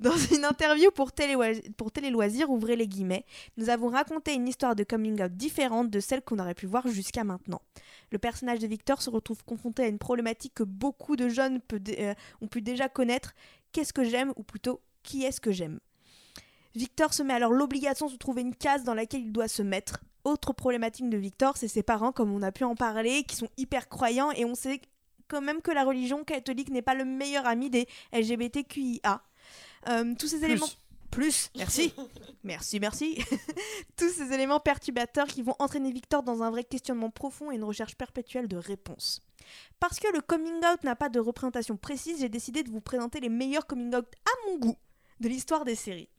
Dans 0.00 0.16
une 0.16 0.44
interview 0.44 0.90
pour 0.90 1.12
Télé, 1.12 1.36
pour 1.76 1.92
Télé 1.92 2.10
Loisirs, 2.10 2.50
ouvrez 2.50 2.76
les 2.76 2.88
guillemets, 2.88 3.24
nous 3.56 3.70
avons 3.70 3.88
raconté 3.88 4.34
une 4.34 4.48
histoire 4.48 4.74
de 4.74 4.84
coming 4.84 5.22
out 5.22 5.32
différente 5.32 5.90
de 5.90 6.00
celle 6.00 6.22
qu'on 6.22 6.38
aurait 6.38 6.54
pu 6.54 6.66
voir 6.66 6.88
jusqu'à 6.88 7.24
maintenant. 7.24 7.62
Le 8.10 8.18
personnage 8.18 8.58
de 8.58 8.66
Victor 8.66 9.02
se 9.02 9.10
retrouve 9.10 9.44
confronté 9.44 9.84
à 9.84 9.88
une 9.88 9.98
problématique 9.98 10.54
que 10.54 10.62
beaucoup 10.62 11.16
de 11.16 11.28
jeunes 11.28 11.60
peut 11.60 11.80
euh, 11.98 12.14
ont 12.40 12.48
pu 12.48 12.62
déjà 12.62 12.88
connaître. 12.88 13.34
Qu'est-ce 13.72 13.92
que 13.92 14.04
j'aime 14.04 14.32
ou 14.36 14.42
plutôt 14.42 14.80
qui 15.02 15.24
est-ce 15.24 15.40
que 15.40 15.52
j'aime? 15.52 15.80
Victor 16.74 17.14
se 17.14 17.22
met 17.22 17.32
alors 17.32 17.52
l'obligation 17.52 18.08
de 18.08 18.16
trouver 18.16 18.42
une 18.42 18.54
case 18.54 18.84
dans 18.84 18.94
laquelle 18.94 19.22
il 19.22 19.32
doit 19.32 19.48
se 19.48 19.62
mettre. 19.62 20.00
Autre 20.24 20.52
problématique 20.52 21.08
de 21.08 21.16
Victor, 21.16 21.56
c'est 21.56 21.68
ses 21.68 21.82
parents, 21.82 22.12
comme 22.12 22.32
on 22.32 22.42
a 22.42 22.52
pu 22.52 22.64
en 22.64 22.74
parler, 22.74 23.22
qui 23.22 23.36
sont 23.36 23.48
hyper 23.56 23.88
croyants 23.88 24.30
et 24.32 24.44
on 24.44 24.54
sait 24.54 24.80
quand 25.28 25.40
même 25.40 25.62
que 25.62 25.70
la 25.70 25.84
religion 25.84 26.24
catholique 26.24 26.70
n'est 26.70 26.82
pas 26.82 26.94
le 26.94 27.04
meilleur 27.04 27.46
ami 27.46 27.70
des 27.70 27.86
LGBTQIA. 28.12 29.22
Euh, 29.88 30.14
tous 30.18 30.28
ces 30.28 30.44
éléments. 30.44 30.68
Plus, 31.10 31.50
merci. 31.56 31.94
merci, 32.44 32.80
merci. 32.80 33.18
tous 33.96 34.10
ces 34.10 34.32
éléments 34.32 34.60
perturbateurs 34.60 35.26
qui 35.26 35.42
vont 35.42 35.54
entraîner 35.58 35.90
Victor 35.90 36.22
dans 36.22 36.42
un 36.42 36.50
vrai 36.50 36.64
questionnement 36.64 37.10
profond 37.10 37.50
et 37.50 37.54
une 37.54 37.64
recherche 37.64 37.94
perpétuelle 37.94 38.48
de 38.48 38.56
réponses. 38.56 39.22
Parce 39.78 40.00
que 40.00 40.12
le 40.12 40.20
coming 40.20 40.58
out 40.58 40.82
n'a 40.82 40.96
pas 40.96 41.08
de 41.08 41.20
représentation 41.20 41.76
précise, 41.76 42.20
j'ai 42.20 42.28
décidé 42.28 42.62
de 42.62 42.70
vous 42.70 42.80
présenter 42.80 43.20
les 43.20 43.28
meilleurs 43.28 43.66
coming 43.66 43.94
out 43.94 44.06
à 44.24 44.50
mon 44.50 44.58
goût 44.58 44.76
de 45.20 45.28
l'histoire 45.28 45.64
des 45.64 45.74
séries. 45.76 46.10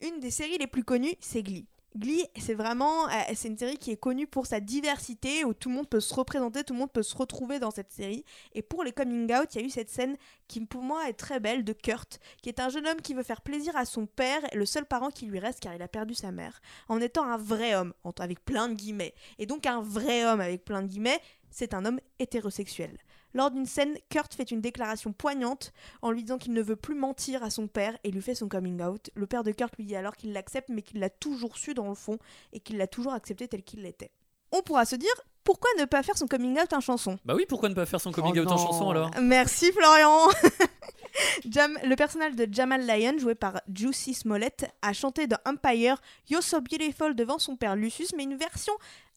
Une 0.00 0.20
des 0.20 0.30
séries 0.30 0.58
les 0.58 0.66
plus 0.66 0.84
connues, 0.84 1.14
c'est 1.20 1.42
Glee. 1.42 1.66
Glee, 1.96 2.24
c'est 2.38 2.54
vraiment, 2.54 3.06
euh, 3.08 3.12
c'est 3.34 3.48
une 3.48 3.58
série 3.58 3.76
qui 3.76 3.90
est 3.90 3.96
connue 3.96 4.26
pour 4.26 4.46
sa 4.46 4.60
diversité, 4.60 5.44
où 5.44 5.52
tout 5.52 5.68
le 5.68 5.74
monde 5.74 5.88
peut 5.88 6.00
se 6.00 6.14
représenter, 6.14 6.64
tout 6.64 6.72
le 6.72 6.78
monde 6.78 6.92
peut 6.92 7.02
se 7.02 7.14
retrouver 7.14 7.58
dans 7.58 7.70
cette 7.70 7.92
série. 7.92 8.24
Et 8.54 8.62
pour 8.62 8.82
les 8.82 8.92
coming 8.92 9.30
out, 9.34 9.54
il 9.54 9.60
y 9.60 9.64
a 9.64 9.66
eu 9.66 9.70
cette 9.70 9.90
scène 9.90 10.16
qui 10.48 10.60
pour 10.64 10.82
moi 10.82 11.08
est 11.08 11.12
très 11.12 11.38
belle 11.38 11.64
de 11.64 11.72
Kurt, 11.72 12.18
qui 12.42 12.48
est 12.48 12.60
un 12.60 12.70
jeune 12.70 12.86
homme 12.86 13.00
qui 13.02 13.12
veut 13.12 13.22
faire 13.22 13.42
plaisir 13.42 13.76
à 13.76 13.84
son 13.84 14.06
père, 14.06 14.40
le 14.54 14.64
seul 14.64 14.86
parent 14.86 15.10
qui 15.10 15.26
lui 15.26 15.38
reste 15.38 15.60
car 15.60 15.74
il 15.74 15.82
a 15.82 15.88
perdu 15.88 16.14
sa 16.14 16.32
mère, 16.32 16.60
en 16.88 17.00
étant 17.00 17.24
un 17.24 17.36
vrai 17.36 17.74
homme, 17.74 17.92
avec 18.18 18.44
plein 18.44 18.68
de 18.68 18.74
guillemets. 18.74 19.14
Et 19.38 19.46
donc 19.46 19.66
un 19.66 19.82
vrai 19.82 20.24
homme 20.24 20.40
avec 20.40 20.64
plein 20.64 20.82
de 20.82 20.88
guillemets, 20.88 21.20
c'est 21.50 21.74
un 21.74 21.84
homme 21.84 22.00
hétérosexuel. 22.18 22.98
Lors 23.34 23.50
d'une 23.50 23.66
scène, 23.66 23.96
Kurt 24.10 24.34
fait 24.34 24.50
une 24.50 24.60
déclaration 24.60 25.12
poignante 25.12 25.72
en 26.02 26.10
lui 26.10 26.22
disant 26.22 26.38
qu'il 26.38 26.52
ne 26.52 26.62
veut 26.62 26.76
plus 26.76 26.94
mentir 26.94 27.42
à 27.42 27.50
son 27.50 27.66
père 27.66 27.96
et 28.04 28.10
lui 28.10 28.20
fait 28.22 28.34
son 28.34 28.48
coming 28.48 28.82
out. 28.82 29.10
Le 29.14 29.26
père 29.26 29.42
de 29.42 29.52
Kurt 29.52 29.76
lui 29.78 29.84
dit 29.86 29.96
alors 29.96 30.16
qu'il 30.16 30.32
l'accepte 30.32 30.68
mais 30.68 30.82
qu'il 30.82 31.00
l'a 31.00 31.10
toujours 31.10 31.56
su 31.56 31.74
dans 31.74 31.88
le 31.88 31.94
fond 31.94 32.18
et 32.52 32.60
qu'il 32.60 32.76
l'a 32.76 32.86
toujours 32.86 33.12
accepté 33.14 33.48
tel 33.48 33.62
qu'il 33.62 33.82
l'était. 33.82 34.10
On 34.52 34.60
pourra 34.62 34.84
se 34.84 34.96
dire 34.96 35.10
pourquoi 35.44 35.70
ne 35.80 35.86
pas 35.86 36.02
faire 36.04 36.16
son 36.16 36.26
coming 36.28 36.56
out 36.60 36.72
en 36.72 36.80
chanson? 36.80 37.18
Bah 37.24 37.34
oui, 37.34 37.46
pourquoi 37.48 37.68
ne 37.68 37.74
pas 37.74 37.86
faire 37.86 38.00
son 38.00 38.12
coming 38.12 38.34
Oh 38.36 38.42
out 38.42 38.52
en 38.52 38.58
chanson 38.58 38.90
alors? 38.90 39.10
Merci 39.20 39.72
Florian 39.72 40.28
Jam- 41.48 41.78
Le 41.84 41.94
personnage 41.96 42.34
de 42.36 42.46
Jamal 42.50 42.86
Lyon, 42.86 43.18
joué 43.18 43.34
par 43.34 43.60
Juicy 43.72 44.14
Smollett, 44.14 44.66
a 44.82 44.92
chanté 44.92 45.26
dans 45.26 45.38
Empire 45.44 46.00
You're 46.30 46.42
So 46.42 46.60
Beautiful 46.60 47.14
devant 47.14 47.38
son 47.38 47.56
père 47.56 47.76
Lucius, 47.76 48.12
mais 48.16 48.22
une 48.24 48.36
version 48.36 48.72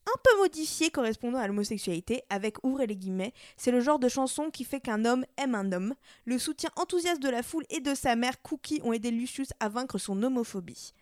un 0.08 0.20
peu 0.24 0.38
modifiée 0.40 0.92
correspondant 0.92 1.40
à 1.40 1.48
l'homosexualité, 1.48 2.24
avec 2.30 2.64
ouvrez 2.64 2.88
les 2.88 2.96
guillemets, 2.96 3.34
c'est 3.58 3.72
le 3.72 3.82
genre 3.82 4.00
de 4.00 4.08
chanson 4.08 4.50
qui 4.52 4.64
fait 4.64 4.80
qu'un 4.80 5.06
homme 5.06 5.26
aime 5.38 5.56
un 5.56 5.72
homme. 5.72 5.96
Le 6.26 6.38
soutien 6.38 6.70
enthousiaste 6.76 7.22
de 7.22 7.30
la 7.30 7.44
foule 7.44 7.66
et 7.70 7.80
de 7.80 7.96
sa 7.96 8.16
mère 8.16 8.42
Cookie 8.42 8.82
ont 8.84 8.94
aidé 8.94 9.12
Lucius 9.12 9.50
à 9.60 9.70
vaincre 9.70 9.98
son 9.98 10.22
homophobie. 10.22 10.94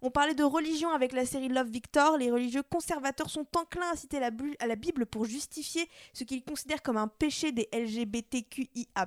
On 0.00 0.10
parlait 0.10 0.34
de 0.34 0.44
religion 0.44 0.90
avec 0.90 1.12
la 1.12 1.26
série 1.26 1.48
Love 1.48 1.70
Victor. 1.70 2.18
Les 2.18 2.30
religieux 2.30 2.62
conservateurs 2.62 3.30
sont 3.30 3.46
enclins 3.56 3.90
à 3.92 3.96
citer 3.96 4.20
la, 4.20 4.30
Bible 4.76 5.06
pour 5.06 5.24
justifier 5.24 5.88
ce 6.12 6.24
qu'ils 6.24 6.42
considèrent 6.42 6.82
comme 6.82 6.96
un 6.96 7.08
péché 7.08 7.52
des 7.52 7.68
LGBTQIA. 7.72 9.06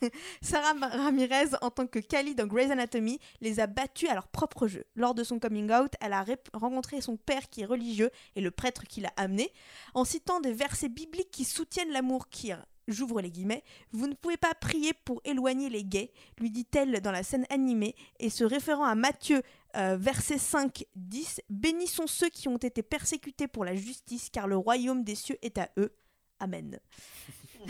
Sarah 0.42 0.74
Ramirez, 0.80 1.56
en 1.60 1.70
tant 1.70 1.86
que 1.86 1.98
Kali 1.98 2.34
dans 2.34 2.46
Grey's 2.46 2.70
Anatomy, 2.70 3.18
les 3.40 3.60
a 3.60 3.66
battus 3.66 4.08
à 4.08 4.14
leur 4.14 4.28
propre 4.28 4.66
jeu. 4.66 4.84
Lors 4.94 5.14
de 5.14 5.24
son 5.24 5.38
coming 5.38 5.70
out, 5.72 5.92
elle 6.00 6.12
a 6.12 6.24
rencontré 6.54 7.00
son 7.00 7.16
père 7.16 7.48
qui 7.50 7.62
est 7.62 7.66
religieux 7.66 8.10
et 8.36 8.40
le 8.40 8.50
prêtre 8.50 8.84
qui 8.84 9.00
l'a 9.00 9.12
amené, 9.16 9.52
en 9.94 10.04
citant 10.04 10.40
des 10.40 10.52
versets 10.52 10.88
bibliques 10.88 11.30
qui 11.30 11.44
soutiennent 11.44 11.92
l'amour 11.92 12.28
queer. 12.28 12.64
J'ouvre 12.88 13.20
les 13.20 13.30
guillemets. 13.30 13.62
Vous 13.92 14.08
ne 14.08 14.14
pouvez 14.14 14.36
pas 14.36 14.52
prier 14.54 14.92
pour 14.92 15.20
éloigner 15.24 15.68
les 15.68 15.84
gays, 15.84 16.12
lui 16.38 16.50
dit-elle 16.50 17.00
dans 17.00 17.12
la 17.12 17.22
scène 17.22 17.46
animée, 17.48 17.94
et 18.18 18.30
se 18.30 18.42
référant 18.42 18.84
à 18.84 18.96
Matthieu 18.96 19.42
Euh, 19.76 19.96
verset 19.98 20.38
5, 20.38 20.84
10. 20.96 21.42
Bénissons 21.48 22.06
ceux 22.06 22.28
qui 22.28 22.48
ont 22.48 22.56
été 22.56 22.82
persécutés 22.82 23.48
pour 23.48 23.64
la 23.64 23.74
justice, 23.74 24.28
car 24.30 24.48
le 24.48 24.56
royaume 24.56 25.04
des 25.04 25.14
cieux 25.14 25.38
est 25.42 25.58
à 25.58 25.70
eux. 25.78 25.94
Amen. 26.38 26.78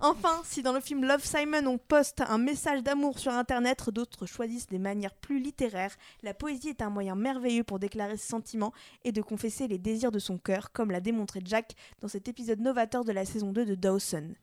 Enfin, 0.00 0.42
si 0.44 0.62
dans 0.62 0.72
le 0.72 0.80
film 0.80 1.04
Love 1.04 1.24
Simon 1.24 1.64
on 1.66 1.78
poste 1.78 2.20
un 2.20 2.38
message 2.38 2.82
d'amour 2.82 3.20
sur 3.20 3.32
internet, 3.32 3.88
d'autres 3.90 4.26
choisissent 4.26 4.66
des 4.66 4.80
manières 4.80 5.14
plus 5.14 5.38
littéraires, 5.40 5.96
la 6.24 6.34
poésie 6.34 6.70
est 6.70 6.82
un 6.82 6.90
moyen 6.90 7.14
merveilleux 7.14 7.62
pour 7.62 7.78
déclarer 7.78 8.16
ses 8.16 8.26
sentiments 8.26 8.72
et 9.04 9.12
de 9.12 9.22
confesser 9.22 9.68
les 9.68 9.78
désirs 9.78 10.10
de 10.10 10.18
son 10.18 10.36
cœur, 10.36 10.72
comme 10.72 10.90
l'a 10.90 11.00
démontré 11.00 11.40
Jack 11.44 11.74
dans 12.00 12.08
cet 12.08 12.26
épisode 12.26 12.60
novateur 12.60 13.04
de 13.04 13.12
la 13.12 13.24
saison 13.24 13.52
2 13.52 13.64
de 13.64 13.74
Dawson. 13.76 14.34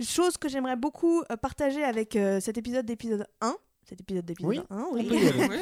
Chose 0.00 0.38
que 0.38 0.48
j'aimerais 0.48 0.76
beaucoup 0.76 1.22
euh, 1.30 1.36
partager 1.36 1.84
avec 1.84 2.16
euh, 2.16 2.40
cet 2.40 2.56
épisode 2.56 2.86
d'épisode 2.86 3.26
1. 3.42 3.54
Cet 3.92 4.00
épisode 4.00 4.24
d'épisode 4.24 4.48
Oui, 4.48 4.60
1, 4.70 4.78
on 4.90 4.94
oui. 4.94 5.04
peut 5.06 5.14
y 5.16 5.28
aller. 5.28 5.48
Oui, 5.50 5.56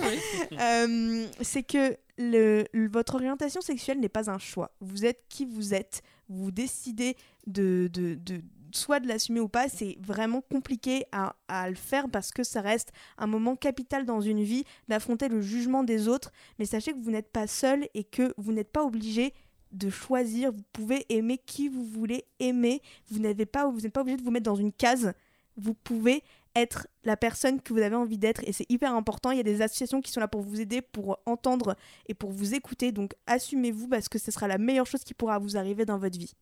oui. 0.52 0.56
Euh, 0.60 1.26
c'est 1.40 1.64
que 1.64 1.96
le, 2.16 2.64
le- 2.72 2.88
votre 2.88 3.16
orientation 3.16 3.60
sexuelle 3.60 3.98
n'est 3.98 4.08
pas 4.08 4.30
un 4.30 4.38
choix. 4.38 4.70
Vous 4.80 5.04
êtes 5.04 5.24
qui 5.28 5.44
vous 5.46 5.74
êtes. 5.74 6.02
Vous 6.28 6.52
décidez 6.52 7.16
de, 7.48 7.90
de, 7.92 8.14
de- 8.14 8.40
soit 8.70 9.00
de 9.00 9.08
l'assumer 9.08 9.40
ou 9.40 9.48
pas. 9.48 9.68
C'est 9.68 9.96
vraiment 10.00 10.42
compliqué 10.42 11.06
à, 11.10 11.34
à 11.48 11.68
le 11.68 11.74
faire 11.74 12.08
parce 12.08 12.30
que 12.30 12.44
ça 12.44 12.60
reste 12.60 12.92
un 13.18 13.26
moment 13.26 13.56
capital 13.56 14.06
dans 14.06 14.20
une 14.20 14.44
vie 14.44 14.62
d'affronter 14.86 15.28
le 15.28 15.40
jugement 15.40 15.82
des 15.82 16.06
autres. 16.06 16.30
Mais 16.60 16.66
sachez 16.66 16.92
que 16.92 16.98
vous 17.00 17.10
n'êtes 17.10 17.32
pas 17.32 17.48
seul 17.48 17.88
et 17.94 18.04
que 18.04 18.32
vous 18.36 18.52
n'êtes 18.52 18.70
pas 18.70 18.84
obligé 18.84 19.34
de 19.72 19.90
choisir. 19.90 20.52
Vous 20.52 20.62
pouvez 20.72 21.04
aimer 21.08 21.36
qui 21.38 21.68
vous 21.68 21.84
voulez 21.84 22.26
aimer. 22.38 22.80
Vous 23.08 23.18
n'avez 23.18 23.44
pas, 23.46 23.68
vous 23.68 23.80
n'êtes 23.80 23.92
pas 23.92 24.02
obligé 24.02 24.18
de 24.18 24.22
vous 24.22 24.30
mettre 24.30 24.44
dans 24.46 24.54
une 24.54 24.72
case. 24.72 25.14
Vous 25.56 25.74
pouvez 25.74 26.22
être 26.56 26.86
la 27.04 27.16
personne 27.16 27.60
que 27.60 27.72
vous 27.72 27.80
avez 27.80 27.96
envie 27.96 28.18
d'être 28.18 28.42
et 28.44 28.52
c'est 28.52 28.70
hyper 28.70 28.94
important. 28.94 29.30
Il 29.30 29.36
y 29.36 29.40
a 29.40 29.44
des 29.44 29.62
associations 29.62 30.00
qui 30.00 30.10
sont 30.10 30.20
là 30.20 30.28
pour 30.28 30.42
vous 30.42 30.60
aider, 30.60 30.82
pour 30.82 31.18
entendre 31.26 31.76
et 32.06 32.14
pour 32.14 32.30
vous 32.30 32.54
écouter. 32.54 32.92
Donc 32.92 33.14
assumez-vous 33.26 33.88
parce 33.88 34.08
que 34.08 34.18
ce 34.18 34.30
sera 34.30 34.48
la 34.48 34.58
meilleure 34.58 34.86
chose 34.86 35.04
qui 35.04 35.14
pourra 35.14 35.38
vous 35.38 35.56
arriver 35.56 35.84
dans 35.84 35.98
votre 35.98 36.18
vie. 36.18 36.34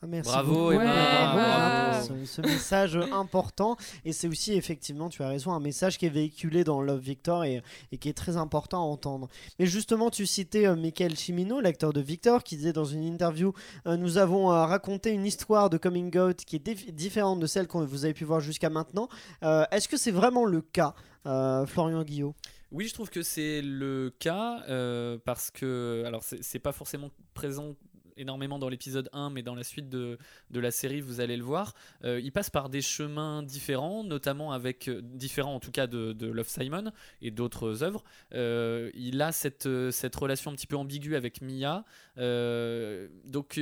Ah, 0.00 0.06
Merci 0.06 0.30
Bravo, 0.30 0.70
Emma, 0.70 0.84
Bravo, 0.84 1.38
bravo. 1.38 2.06
pour 2.08 2.26
Ce, 2.26 2.34
ce 2.34 2.40
message 2.42 2.96
important. 3.12 3.76
Et 4.04 4.12
c'est 4.12 4.28
aussi 4.28 4.52
effectivement 4.52 5.08
tu 5.08 5.22
as 5.22 5.28
raison 5.28 5.52
un 5.52 5.60
message 5.60 5.98
qui 5.98 6.06
est 6.06 6.10
véhiculé 6.10 6.62
dans 6.62 6.80
Love 6.80 7.00
Victor 7.00 7.44
et, 7.44 7.62
et 7.90 7.98
qui 7.98 8.08
est 8.08 8.12
très 8.16 8.36
important 8.36 8.78
à 8.78 8.86
entendre. 8.86 9.28
Mais 9.58 9.66
justement 9.66 10.10
tu 10.10 10.24
citais 10.24 10.66
euh, 10.66 10.76
Michael 10.76 11.16
Cimino 11.16 11.60
l'acteur 11.60 11.92
de 11.92 12.00
Victor 12.00 12.44
qui 12.44 12.56
disait 12.56 12.72
dans 12.72 12.84
une 12.84 13.02
interview 13.02 13.52
euh, 13.86 13.96
nous 13.96 14.18
avons 14.18 14.52
euh, 14.52 14.66
raconté 14.66 15.10
une 15.10 15.26
histoire 15.26 15.68
de 15.68 15.78
coming 15.78 16.16
out 16.16 16.36
qui 16.44 16.56
est 16.56 16.64
dif- 16.64 16.92
différente 16.92 17.40
de 17.40 17.46
celle 17.48 17.66
que 17.66 17.78
vous 17.78 18.04
avez 18.04 18.14
pu 18.14 18.24
voir 18.24 18.40
jusqu'à 18.40 18.70
maintenant. 18.70 19.08
Euh, 19.42 19.64
est-ce 19.72 19.88
que 19.88 19.96
c'est 19.96 20.12
vraiment 20.12 20.44
le 20.44 20.60
cas 20.60 20.94
euh, 21.26 21.66
Florian 21.66 22.02
Guillot? 22.04 22.34
Oui, 22.70 22.86
je 22.86 22.92
trouve 22.92 23.08
que 23.08 23.22
c'est 23.22 23.62
le 23.62 24.12
cas 24.18 24.62
euh, 24.68 25.16
parce 25.24 25.50
que, 25.50 26.02
alors 26.06 26.22
c'est 26.22 26.58
pas 26.58 26.72
forcément 26.72 27.10
présent 27.32 27.74
énormément 28.18 28.58
dans 28.58 28.68
l'épisode 28.68 29.08
1, 29.12 29.30
mais 29.30 29.42
dans 29.42 29.54
la 29.54 29.64
suite 29.64 29.88
de, 29.88 30.18
de 30.50 30.60
la 30.60 30.70
série, 30.70 31.00
vous 31.00 31.20
allez 31.20 31.36
le 31.36 31.44
voir. 31.44 31.74
Euh, 32.04 32.20
il 32.22 32.32
passe 32.32 32.50
par 32.50 32.68
des 32.68 32.82
chemins 32.82 33.42
différents, 33.42 34.04
notamment 34.04 34.52
avec, 34.52 34.88
euh, 34.88 35.00
différents 35.02 35.54
en 35.54 35.60
tout 35.60 35.70
cas 35.70 35.86
de, 35.86 36.26
Love 36.26 36.48
Simon 36.48 36.92
et 37.22 37.30
d'autres 37.30 37.82
œuvres. 37.82 38.04
Euh, 38.34 38.90
il 38.94 39.20
a 39.22 39.32
cette, 39.32 39.68
cette 39.90 40.14
relation 40.16 40.50
un 40.50 40.54
petit 40.54 40.66
peu 40.66 40.76
ambiguë 40.76 41.16
avec 41.16 41.40
Mia. 41.40 41.84
Donc 42.16 43.60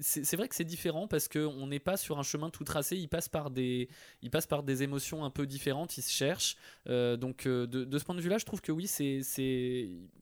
c'est 0.00 0.36
vrai 0.36 0.48
que 0.48 0.54
c'est 0.54 0.64
différent 0.64 1.06
parce 1.08 1.28
qu'on 1.28 1.66
n'est 1.66 1.78
pas 1.80 1.96
sur 1.96 2.18
un 2.18 2.22
chemin 2.22 2.50
tout 2.50 2.64
tracé, 2.64 2.96
il 2.96 3.08
passe 3.08 3.28
par 3.28 3.50
des, 3.50 3.88
il 4.22 4.30
passe 4.30 4.46
par 4.46 4.62
des 4.62 4.82
émotions 4.82 5.24
un 5.24 5.30
peu 5.30 5.46
différentes, 5.46 5.98
il 5.98 6.02
se 6.02 6.12
cherche. 6.12 6.56
Donc 6.86 7.46
de, 7.46 7.98
ce 7.98 8.04
point 8.04 8.14
de 8.14 8.20
vue-là, 8.20 8.38
je 8.38 8.44
trouve 8.44 8.60
que 8.60 8.72
oui, 8.72 8.86
c'est, 8.86 9.20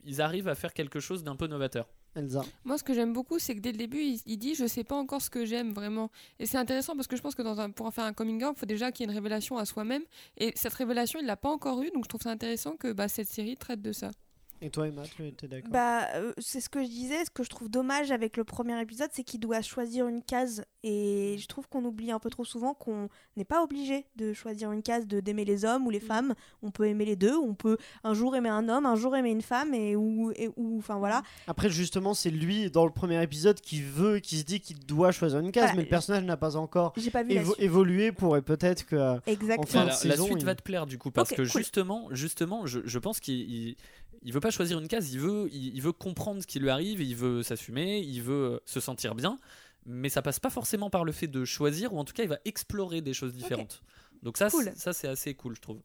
ils 0.04 0.20
arrivent 0.20 0.48
à 0.48 0.54
faire 0.54 0.72
quelque 0.72 1.00
chose 1.00 1.22
d'un 1.24 1.36
peu 1.36 1.46
novateur. 1.46 1.86
Elsa 2.14 2.42
Moi, 2.64 2.78
ce 2.78 2.84
que 2.84 2.94
j'aime 2.94 3.12
beaucoup, 3.12 3.38
c'est 3.38 3.54
que 3.54 3.60
dès 3.60 3.72
le 3.72 3.78
début, 3.78 4.00
il, 4.00 4.36
dit 4.38 4.54
Je 4.54 4.66
sais 4.66 4.84
pas 4.84 4.96
encore 4.96 5.22
ce 5.22 5.30
que 5.30 5.44
j'aime 5.44 5.72
vraiment. 5.72 6.10
Et 6.38 6.46
c'est 6.46 6.58
intéressant 6.58 6.94
parce 6.94 7.08
que 7.08 7.16
je 7.16 7.22
pense 7.22 7.34
que 7.34 7.42
dans 7.42 7.60
un, 7.60 7.70
pour 7.70 7.86
en 7.86 7.90
faire 7.90 8.04
un 8.04 8.12
coming 8.12 8.42
out, 8.44 8.54
il 8.56 8.60
faut 8.60 8.66
déjà 8.66 8.92
qu'il 8.92 9.04
y 9.04 9.08
ait 9.08 9.12
une 9.12 9.18
révélation 9.18 9.56
à 9.58 9.64
soi-même. 9.64 10.02
Et 10.36 10.52
cette 10.56 10.74
révélation, 10.74 11.18
il 11.20 11.26
l'a 11.26 11.36
pas 11.36 11.50
encore 11.50 11.82
eue. 11.82 11.90
Donc 11.90 12.04
je 12.04 12.08
trouve 12.08 12.22
ça 12.22 12.30
intéressant 12.30 12.76
que 12.76 12.92
bah, 12.92 13.08
cette 13.08 13.28
série 13.28 13.56
traite 13.56 13.82
de 13.82 13.92
ça. 13.92 14.10
Et 14.62 14.70
toi 14.70 14.88
Emma 14.88 15.02
tu 15.02 15.22
es 15.26 15.48
d'accord 15.48 15.70
Bah, 15.70 16.06
euh, 16.14 16.32
c'est 16.38 16.60
ce 16.60 16.68
que 16.68 16.82
je 16.82 16.88
disais. 16.88 17.24
Ce 17.24 17.30
que 17.30 17.42
je 17.42 17.50
trouve 17.50 17.68
dommage 17.68 18.10
avec 18.10 18.36
le 18.36 18.44
premier 18.44 18.80
épisode, 18.80 19.10
c'est 19.12 19.22
qu'il 19.24 19.40
doit 19.40 19.60
choisir 19.62 20.08
une 20.08 20.22
case. 20.22 20.64
Et 20.82 21.36
je 21.38 21.46
trouve 21.46 21.66
qu'on 21.68 21.84
oublie 21.84 22.10
un 22.12 22.18
peu 22.18 22.28
trop 22.30 22.44
souvent 22.44 22.74
qu'on 22.74 23.08
n'est 23.36 23.44
pas 23.44 23.62
obligé 23.62 24.04
de 24.16 24.32
choisir 24.34 24.70
une 24.72 24.82
case, 24.82 25.06
de 25.06 25.20
d'aimer 25.20 25.44
les 25.46 25.64
hommes 25.64 25.86
ou 25.86 25.90
les 25.90 26.00
femmes. 26.00 26.34
On 26.62 26.70
peut 26.70 26.86
aimer 26.86 27.04
les 27.06 27.16
deux. 27.16 27.36
On 27.36 27.54
peut 27.54 27.78
un 28.04 28.12
jour 28.14 28.36
aimer 28.36 28.50
un 28.50 28.68
homme, 28.68 28.84
un 28.86 28.94
jour 28.96 29.16
aimer 29.16 29.30
une 29.30 29.40
femme, 29.42 29.72
et 29.74 29.96
ou, 29.96 30.30
et, 30.36 30.50
ou 30.56 30.78
enfin 30.78 30.98
voilà. 30.98 31.22
Après, 31.46 31.70
justement, 31.70 32.12
c'est 32.14 32.30
lui 32.30 32.70
dans 32.70 32.84
le 32.84 32.92
premier 32.92 33.22
épisode 33.22 33.60
qui 33.60 33.80
veut, 33.82 34.18
qui 34.18 34.38
se 34.38 34.44
dit 34.44 34.60
qu'il 34.60 34.78
doit 34.84 35.10
choisir 35.12 35.40
une 35.40 35.52
case, 35.52 35.64
Voilà. 35.64 35.76
mais 35.76 35.82
le 35.84 35.88
personnage 35.88 36.24
n'a 36.24 36.36
pas 36.36 36.56
encore 36.56 36.92
J'ai 36.96 37.10
pas 37.10 37.22
vu 37.22 37.34
la 37.34 37.42
évo- 37.42 37.52
suite. 37.54 37.60
évolué 37.64 38.12
pour 38.12 38.36
et 38.36 38.42
peut-être 38.42 38.84
que. 38.86 39.18
Exactement. 39.26 39.66
Fin 39.66 39.80
de 39.84 39.86
la, 39.88 39.92
la 39.92 39.96
saison, 39.98 40.26
suite 40.26 40.38
il- 40.40 40.44
va 40.44 40.54
te 40.54 40.62
plaire 40.62 40.86
du 40.86 40.98
coup 40.98 41.10
parce 41.10 41.30
que 41.30 41.36
cool. 41.36 41.44
justement, 41.46 42.08
justement, 42.10 42.66
je, 42.66 42.80
je 42.84 42.98
pense 42.98 43.20
qu'il 43.20 43.76
il, 44.24 44.32
veut 44.32 44.40
pas 44.40 44.50
choisir 44.50 44.78
une 44.78 44.88
case, 44.88 45.12
il 45.12 45.20
veut, 45.20 45.48
il, 45.52 45.74
il 45.74 45.82
veut 45.82 45.92
comprendre 45.92 46.42
ce 46.42 46.46
qui 46.46 46.58
lui 46.58 46.70
arrive, 46.70 47.00
il 47.00 47.16
veut 47.16 47.42
s'assumer, 47.42 48.00
il 48.00 48.22
veut 48.22 48.54
euh, 48.54 48.58
se 48.64 48.80
sentir 48.80 49.14
bien, 49.14 49.38
mais 49.86 50.08
ça 50.08 50.22
passe 50.22 50.40
pas 50.40 50.50
forcément 50.50 50.90
par 50.90 51.04
le 51.04 51.12
fait 51.12 51.28
de 51.28 51.44
choisir 51.44 51.92
ou 51.92 51.98
en 51.98 52.04
tout 52.04 52.12
cas 52.14 52.22
il 52.22 52.28
va 52.28 52.38
explorer 52.44 53.00
des 53.00 53.14
choses 53.14 53.34
différentes. 53.34 53.82
Donc 54.22 54.38
ça, 54.38 54.48
Cool. 54.50 54.72
ça 54.74 54.92
c'est 54.92 55.08
assez 55.08 55.34
cool, 55.34 55.54
je 55.56 55.60
trouve. 55.60 55.80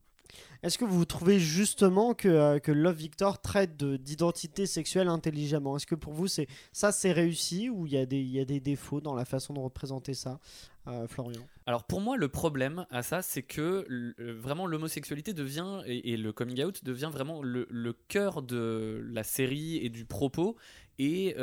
Est-ce 0.61 0.77
que 0.77 0.85
vous 0.85 1.05
trouvez 1.05 1.39
justement 1.39 2.13
que, 2.13 2.27
euh, 2.27 2.59
que 2.59 2.71
Love 2.71 2.95
Victor 2.95 3.41
traite 3.41 3.77
de- 3.77 3.97
d'identité 3.97 4.65
sexuelle 4.65 5.07
intelligemment? 5.07 5.77
Est-ce 5.77 5.87
que 5.87 5.95
pour 5.95 6.13
vous, 6.13 6.27
c'est 6.27 6.47
ça 6.73 6.91
c'est 6.91 7.11
réussi 7.11 7.69
ou 7.69 7.87
il 7.87 7.93
y, 7.93 7.97
a 7.97 8.05
des- 8.05 8.21
y 8.21 8.45
des 8.45 8.59
défauts 8.59 9.01
dans 9.01 9.15
la 9.15 9.25
façon 9.25 9.53
de 9.53 9.59
représenter 9.59 10.13
ça, 10.13 10.39
euh, 10.87 11.07
Florian? 11.07 11.41
Alors 11.65 11.85
pour 11.85 12.01
moi, 12.01 12.17
le 12.17 12.27
problème 12.27 12.85
à 12.89 13.03
ça, 13.03 13.21
c'est 13.21 13.43
que 13.43 13.85
euh, 13.89 14.13
vraiment 14.39 14.65
l'homosexualité 14.65 15.33
devient, 15.33 15.81
et, 15.85 16.17
le 16.17 16.33
coming 16.33 16.63
out 16.63 16.83
devient 16.83 17.09
vraiment 17.11 17.41
le, 17.41 17.93
cœur 18.07 18.41
de 18.41 19.01
la 19.11 19.23
série 19.23 19.77
et 19.77 19.89
du 19.89 20.05
propos. 20.05 20.55
Et 20.97 21.35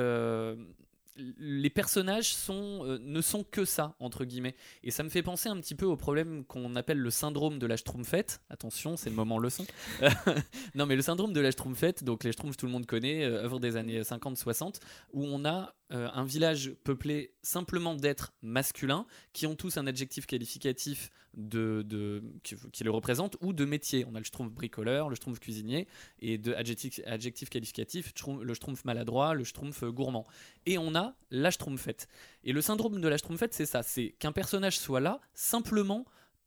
les 1.38 1.70
personnages 1.70 2.34
euh, 2.50 2.98
ne 3.00 3.20
sont 3.20 3.44
que 3.44 3.64
ça, 3.64 3.94
entre 4.00 4.24
guillemets. 4.24 4.54
Et 4.82 4.90
ça 4.90 5.02
me 5.02 5.08
fait 5.08 5.22
penser 5.22 5.48
un 5.48 5.56
petit 5.60 5.74
peu 5.74 5.86
au 5.86 5.96
problème 5.96 6.44
qu'on 6.44 6.76
appelle 6.76 6.98
le 6.98 7.10
syndrome 7.10 7.58
de 7.58 7.66
la 7.66 7.76
Schtroumpfette. 7.76 8.40
Attention, 8.50 8.96
c'est 8.96 9.10
le 9.10 9.16
moment 9.16 9.38
leçon. 9.38 9.66
non, 10.74 10.86
mais 10.86 10.96
le 10.96 11.02
syndrome 11.02 11.32
de 11.32 11.40
la 11.40 11.50
Schtroumpfette, 11.50 12.04
donc 12.04 12.24
les 12.24 12.32
Schtroumpfs, 12.32 12.56
tout 12.56 12.66
le 12.66 12.72
monde 12.72 12.86
connaît, 12.86 13.24
euh, 13.24 13.44
œuvre 13.44 13.60
des 13.60 13.76
années 13.76 14.00
50-60, 14.00 14.80
où 15.12 15.24
on 15.24 15.44
a 15.44 15.74
euh, 15.92 16.08
un 16.12 16.24
village 16.24 16.72
peuplé 16.82 17.34
simplement 17.42 17.94
d'êtres 17.94 18.32
masculins 18.42 19.06
qui 19.32 19.46
ont 19.46 19.54
tous 19.54 19.76
un 19.76 19.86
adjectif 19.86 20.26
qualificatif 20.26 21.10
de, 21.36 22.22
qui, 22.42 22.84
le 22.84 22.90
représente 22.90 23.36
ou 23.40 23.52
de 23.52 23.64
métier. 23.64 24.04
On 24.10 24.14
a 24.14 24.18
le 24.18 24.24
schtroumpf 24.24 24.52
bricoleur, 24.52 25.08
le 25.08 25.16
schtroumpf 25.16 25.38
cuisinier 25.38 25.86
et 26.20 26.38
de 26.38 26.54
adjectif, 26.54 27.00
adjectif 27.06 27.50
qualificatif, 27.50 28.12
schtroumpf- 28.14 28.42
le 28.42 28.54
schtroumpf 28.54 28.84
maladroit, 28.84 29.34
le 29.34 29.44
schtroumpf 29.44 29.84
gourmand. 29.84 30.26
Et 30.64 30.78
on 30.78 30.94
a 30.94 31.14
la 31.30 31.50
schtroumpfette. 31.50 32.08
Et 32.44 32.52
le 32.52 32.60
syndrome 32.60 33.00
de 33.00 33.08
la 33.08 33.18
schtroumpfette, 33.18 33.54
c'est 33.54 33.66
ça, 33.66 33.82
c'est 33.82 34.14
qu'un 34.18 34.32
personnage 34.32 34.78
soit 34.78 35.00
là 35.00 35.20
simplement 35.34 36.06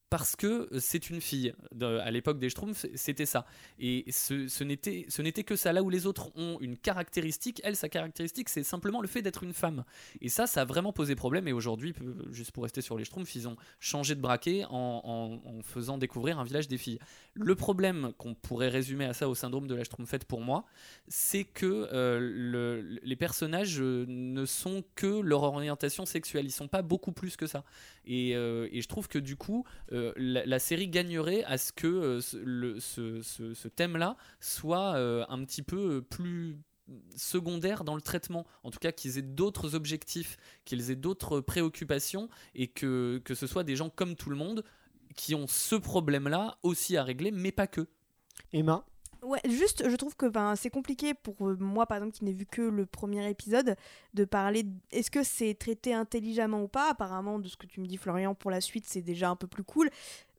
parce 0.09 0.35
que 0.35 0.67
c'est 0.79 1.09
une 1.09 1.21
fille. 1.21 1.53
À 1.81 2.09
l'époque 2.11 2.39
des 2.39 2.49
Schtroumpfs, 2.49 2.85
c'était 2.95 3.25
ça. 3.25 3.45
Et 3.79 4.05
ce, 4.11 4.47
ce 4.47 4.63
n'était 4.63 5.43
que 5.43 5.55
ça. 5.55 5.71
Là 5.73 5.83
où 5.83 5.89
les 5.89 6.05
autres 6.07 6.31
ont 6.35 6.57
une 6.61 6.77
caractéristique, 6.77 7.61
elle, 7.63 7.75
sa 7.75 7.89
caractéristique, 7.89 8.49
c'est 8.49 8.63
simplement 8.63 9.01
le 9.01 9.07
fait 9.07 9.21
d'être 9.21 9.43
une 9.43 9.53
femme. 9.53 9.83
Et 10.21 10.29
ça, 10.29 10.47
ça 10.47 10.61
a 10.61 10.65
vraiment 10.65 10.93
posé 10.93 11.15
problème. 11.15 11.47
Et 11.47 11.53
aujourd'hui, 11.53 11.93
juste 12.31 12.51
pour 12.51 12.63
rester 12.63 12.81
sur 12.81 12.97
les 12.97 13.05
Schtroumpfs, 13.05 13.35
ils 13.35 13.47
ont 13.47 13.55
changé 13.79 14.15
de 14.15 14.21
braquet 14.21 14.65
en, 14.69 15.39
faisant 15.63 15.97
découvrir 15.97 16.39
un 16.39 16.43
village 16.43 16.67
des 16.67 16.77
filles. 16.77 16.99
Le 17.33 17.53
problème 17.55 18.11
qu'on 18.17 18.33
pourrait 18.33 18.69
résumer 18.69 19.05
à 19.05 19.13
ça 19.13 19.29
au 19.29 19.35
syndrome 19.35 19.67
de 19.67 19.75
la 19.75 19.83
Schtroumpfette 19.83 20.25
pour 20.25 20.41
moi, 20.41 20.65
c'est 21.07 21.43
que 21.43 21.87
euh, 21.93 22.19
le- 22.19 22.99
les 23.03 23.15
personnages 23.15 23.79
euh, 23.79 24.05
ne 24.07 24.45
sont 24.45 24.83
que 24.95 25.21
leur 25.21 25.43
orientation 25.43 26.05
sexuelle. 26.05 26.45
Ils 26.45 26.51
sont 26.51 26.67
pas 26.67 26.81
beaucoup 26.81 27.11
plus 27.11 27.35
que 27.37 27.45
ça. 27.47 27.63
Et, 28.05 28.35
euh, 28.35 28.67
je 28.73 28.87
trouve 28.87 29.07
que 29.07 29.19
du 29.19 29.35
coup, 29.35 29.65
la, 30.15 30.45
la 30.45 30.59
série 30.59 30.87
gagnerait 30.87 31.43
à 31.43 31.57
ce 31.57 31.71
que 31.71 31.87
euh, 31.87 32.79
ce, 32.79 33.67
thème-là 33.67 34.17
soit 34.39 34.95
euh, 34.95 35.25
un 35.29 35.43
petit 35.43 35.61
peu 35.61 36.01
plus 36.01 36.57
secondaire 37.15 37.83
dans 37.83 37.95
le 37.95 38.01
traitement, 38.01 38.45
en 38.63 38.71
tout 38.71 38.79
cas 38.79 38.91
qu'ils 38.91 39.17
aient 39.17 39.23
d'autres 39.23 39.75
objectifs, 39.75 40.37
qu'ils 40.65 40.89
aient 40.89 40.95
d'autres 40.95 41.39
préoccupations 41.39 42.29
et 42.55 42.67
que, 42.67 43.21
que 43.23 43.35
ce 43.35 43.45
soit 43.47 43.63
des 43.63 43.75
gens 43.75 43.89
comme 43.89 44.15
tout 44.15 44.29
le 44.29 44.35
monde 44.35 44.63
qui 45.15 45.35
ont 45.35 45.47
ce 45.47 45.75
problème-là 45.75 46.57
aussi 46.63 46.97
à 46.97 47.03
régler, 47.03 47.31
mais 47.31 47.51
pas 47.51 47.67
que. 47.67 47.87
Emma? 48.53 48.85
Ouais, 49.21 49.39
juste, 49.49 49.89
je 49.89 49.95
trouve 49.95 50.15
que 50.15 50.25
ben, 50.27 50.55
c'est 50.55 50.69
compliqué 50.69 51.13
pour 51.13 51.35
euh, 51.47 51.57
moi, 51.59 51.85
par 51.85 51.97
exemple, 51.97 52.15
qui 52.15 52.23
n'ai 52.25 52.31
vu 52.33 52.45
que 52.45 52.61
le 52.61 52.85
premier 52.85 53.29
épisode, 53.29 53.75
de 54.13 54.25
parler. 54.25 54.65
Est-ce 54.91 55.11
que 55.11 55.23
c'est 55.23 55.53
traité 55.55 55.93
intelligemment 55.93 56.63
ou 56.63 56.67
pas? 56.67 56.89
Apparemment, 56.91 57.37
de 57.39 57.47
ce 57.47 57.57
que 57.57 57.65
tu 57.65 57.81
me 57.81 57.85
dis, 57.87 57.97
Florian, 57.97 58.33
pour 58.35 58.49
la 58.51 58.61
suite, 58.61 58.85
c'est 58.87 59.01
déjà 59.01 59.29
un 59.29 59.35
peu 59.35 59.47
plus 59.47 59.63
cool. 59.63 59.89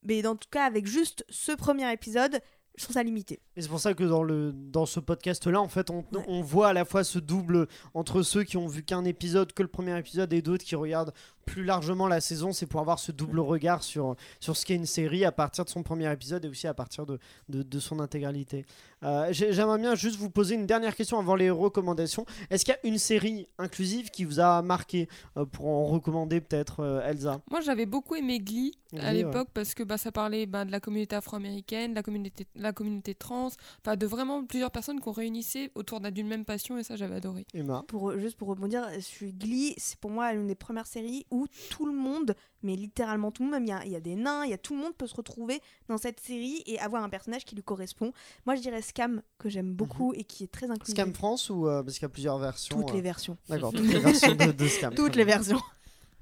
Mais 0.03 0.23
dans 0.23 0.35
tout 0.35 0.49
cas, 0.51 0.65
avec 0.65 0.87
juste 0.87 1.25
ce 1.29 1.53
premier 1.53 1.93
épisode, 1.93 2.41
je 2.77 2.85
trouve 2.85 2.95
ça 2.95 3.03
limité. 3.03 3.41
Et 3.57 3.61
c'est 3.63 3.69
pour 3.69 3.81
ça 3.81 3.93
que 3.93 4.05
dans, 4.05 4.23
le, 4.23 4.53
dans 4.55 4.87
ce 4.87 5.01
podcast-là, 5.01 5.61
en 5.61 5.69
fait, 5.69 5.91
on, 5.91 5.99
Ouais. 6.13 6.25
on 6.29 6.41
voit 6.41 6.69
à 6.69 6.73
la 6.73 6.87
fois 6.87 7.05
ce 7.05 7.19
double 7.19 7.67
entre 7.93 8.23
ceux 8.23 8.45
qui 8.45 8.57
ont 8.57 8.67
vu 8.69 8.83
qu'un 8.83 9.05
épisode, 9.05 9.53
que 9.53 9.63
le 9.63 9.69
premier 9.69 9.99
épisode, 9.99 10.33
et 10.33 10.41
d'autres 10.41 10.65
qui 10.65 10.77
regardent 10.77 11.13
plus 11.51 11.65
largement 11.65 12.07
la 12.07 12.21
saison. 12.21 12.53
C'est 12.53 12.67
pour 12.67 12.81
avoir 12.81 12.99
ce 12.99 13.11
double 13.13 13.41
regard 13.41 13.83
sur, 13.83 14.15
sur 14.39 14.57
ce 14.57 14.65
qu'est 14.65 14.77
une 14.77 14.87
série 14.87 15.25
à 15.25 15.33
partir 15.33 15.65
de 15.65 15.71
son 15.71 15.83
premier 15.83 16.11
épisode 16.13 16.45
et 16.45 16.49
aussi 16.49 16.67
à 16.69 16.75
partir 16.75 17.07
de, 17.07 17.19
de, 17.49 17.63
de 17.63 17.79
son 17.81 17.99
intégralité. 18.01 18.65
Euh, 19.03 19.29
j'ai- 19.33 19.53
J'aimerais 19.53 19.79
bien 19.79 19.95
juste 19.95 20.17
vous 20.17 20.31
poser 20.31 20.55
une 20.55 20.67
dernière 20.67 20.95
question 20.95 21.19
avant 21.19 21.35
les 21.35 21.51
recommandations. 21.51 22.25
Est-ce 22.51 22.65
qu'il 22.65 22.75
y 22.75 22.87
a 22.87 22.89
une 22.89 22.99
série 22.99 23.49
inclusive 23.59 24.11
qui 24.11 24.25
vous 24.25 24.39
a 24.41 24.63
marqué 24.63 25.09
euh, 25.37 25.45
pour 25.45 25.67
en 25.69 25.87
recommander 25.87 26.41
peut-être 26.41 26.81
euh, 26.81 27.03
Elsa? 27.09 27.41
Moi, 27.51 27.61
j'avais 27.63 27.87
beaucoup 27.87 28.15
aimé 28.15 28.39
Glee 28.41 28.73
à 28.93 29.07
ouais. 29.07 29.15
l'époque 29.15 29.49
parce 29.55 29.75
que 29.75 29.83
bah, 29.83 29.97
ça 29.99 30.13
parlait 30.13 30.47
bah, 30.47 30.65
de 30.65 30.71
la 30.71 30.81
communauté 30.81 31.17
afro-américaine, 31.17 31.95
la 31.95 32.03
communauté, 32.03 32.47
la 32.55 32.73
communauté 32.73 33.15
trans, 33.15 33.49
enfin 33.85 33.97
de 33.97 34.07
vraiment 34.07 34.45
plusieurs 34.45 34.71
personnes 34.71 35.01
qu'on 35.01 35.13
réunissait 35.13 35.71
autour 35.75 36.01
d'un- 36.01 36.11
d'une 36.11 36.29
même 36.29 36.45
passion 36.45 36.77
et 36.79 36.85
ça, 36.85 36.95
j'avais 36.97 37.17
adoré. 37.17 37.47
Emma? 37.55 37.85
Pour, 37.89 38.19
juste 38.19 38.37
pour 38.37 38.49
rebondir, 38.49 38.87
je 38.95 39.01
suis 39.01 39.33
Glee, 39.33 39.75
c'est 39.79 39.99
pour 39.99 40.11
moi 40.11 40.33
l'une 40.33 40.47
des 40.47 40.55
premières 40.55 40.87
séries 40.87 41.25
où 41.31 41.40
tout 41.71 41.87
le 41.87 41.93
monde, 41.93 42.35
mais 42.63 42.77
littéralement 42.77 43.31
tout 43.31 43.43
le 43.43 43.51
monde, 43.51 43.61
même 43.61 43.65
il 43.65 43.71
y 43.71 43.73
a, 43.73 43.85
il 43.87 43.93
y 43.93 43.97
a 43.97 44.01
des 44.01 44.17
nains, 44.17 44.45
il 44.45 44.51
y 44.51 44.55
a 44.55 44.59
tout 44.59 44.75
le 44.75 44.81
monde 44.81 44.95
peut 44.97 45.07
se 45.07 45.15
retrouver 45.15 45.61
dans 45.89 45.99
cette 45.99 46.21
série 46.21 46.63
et 46.67 46.79
avoir 46.81 47.03
un 47.03 47.09
personnage 47.09 47.45
qui 47.45 47.55
lui 47.55 47.63
correspond. 47.63 48.13
Moi 48.47 48.55
je 48.57 48.61
dirais 48.61 48.83
Scam, 48.83 49.23
que 49.39 49.49
j'aime 49.49 49.73
beaucoup 49.73 50.13
et 50.15 50.25
qui 50.25 50.45
est 50.45 50.53
très 50.53 50.71
inclusif. 50.71 50.95
Scam 50.95 51.15
France 51.15 51.51
ou 51.51 51.67
euh, 51.69 51.83
parce 51.83 51.95
qu'il 51.95 52.03
y 52.03 52.07
a 52.07 52.11
plusieurs 52.11 52.39
versions 52.39 52.77
Toutes 52.81 52.91
euh, 52.91 52.95
les 52.95 53.01
versions. 53.03 53.37
D'accord, 53.49 53.73
toutes 53.77 53.87
les 53.93 53.99
versions 53.99 54.35
de, 54.35 54.53
de 54.53 54.69
Scam. 54.69 54.95
Toutes 54.95 55.17
les 55.17 55.25
versions. 55.25 55.61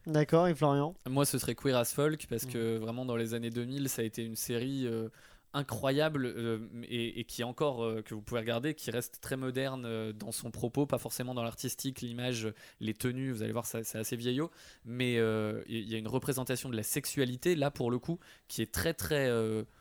D'accord, 0.06 0.48
et 0.48 0.54
Florian? 0.54 0.94
Moi, 1.06 1.26
ce 1.26 1.38
serait 1.38 1.54
Queer 1.54 1.76
as 1.76 1.92
Folk 1.92 2.26
parce 2.30 2.44
Mm. 2.46 2.50
que 2.50 2.78
vraiment 2.78 3.04
dans 3.04 3.16
les 3.16 3.34
années 3.34 3.50
2000, 3.50 3.88
ça 3.90 4.00
a 4.02 4.04
été 4.06 4.24
une 4.24 4.36
série 4.36 4.86
euh, 4.86 5.08
incroyable 5.54 6.26
euh, 6.26 6.58
et, 6.88 7.24
qui 7.24 7.42
est 7.42 7.44
encore 7.44 7.84
euh, 7.84 8.02
que 8.02 8.14
vous 8.14 8.22
pouvez 8.22 8.40
regarder, 8.40 8.74
qui 8.74 8.90
reste 8.90 9.20
très 9.20 9.36
moderne 9.36 9.84
euh, 9.86 10.12
dans 10.12 10.32
son 10.32 10.50
propos, 10.50 10.86
pas 10.86 10.98
forcément 10.98 11.34
dans 11.34 11.42
l'artistique, 11.42 12.00
l'image, 12.00 12.52
les 12.80 12.94
tenues. 12.94 13.32
Vous 13.32 13.42
allez 13.42 13.52
voir, 13.52 13.66
c'est 13.66 13.96
assez 13.96 14.16
vieillot, 14.16 14.50
mais 14.84 15.14
il 15.14 15.88
y 15.88 15.94
a 15.94 15.98
une 15.98 16.08
représentation 16.08 16.68
de 16.68 16.76
la 16.76 16.82
sexualité 16.82 17.54
là 17.54 17.70
pour 17.70 17.90
le 17.90 17.98
coup 17.98 18.18
qui 18.48 18.62
est 18.62 18.72
très 18.72 18.94
très 18.94 19.30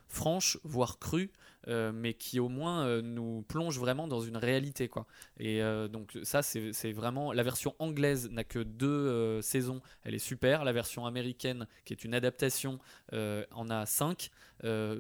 franche, 0.07 0.57
voire 0.63 0.99
crue. 0.99 1.32
Euh, 1.68 1.91
mais 1.93 2.13
qui 2.13 2.39
au 2.39 2.47
moins 2.47 2.86
euh, 2.86 3.01
nous 3.01 3.43
plonge 3.47 3.78
vraiment 3.78 4.07
dans 4.07 4.22
une 4.22 4.38
réalité 4.38 4.88
quoi. 4.88 5.05
Et 5.39 5.61
euh, 5.61 5.88
donc 5.88 6.18
ça 6.24 6.41
c'est 6.41 6.91
vraiment 6.91 7.34
la 7.34 7.43
version 7.43 7.76
anglaise 7.80 8.30
n'a 8.32 8.43
que 8.43 8.59
deux 8.59 9.41
saisons, 9.41 9.82
elle 10.03 10.15
est 10.15 10.20
super. 10.20 10.63
La 10.63 10.72
version 10.72 11.05
américaine 11.05 11.68
qui 11.86 11.93
est 11.93 12.03
une 12.03 12.13
adaptation 12.13 12.80
en 13.11 13.70
a 13.70 13.86
cinq, 13.86 14.30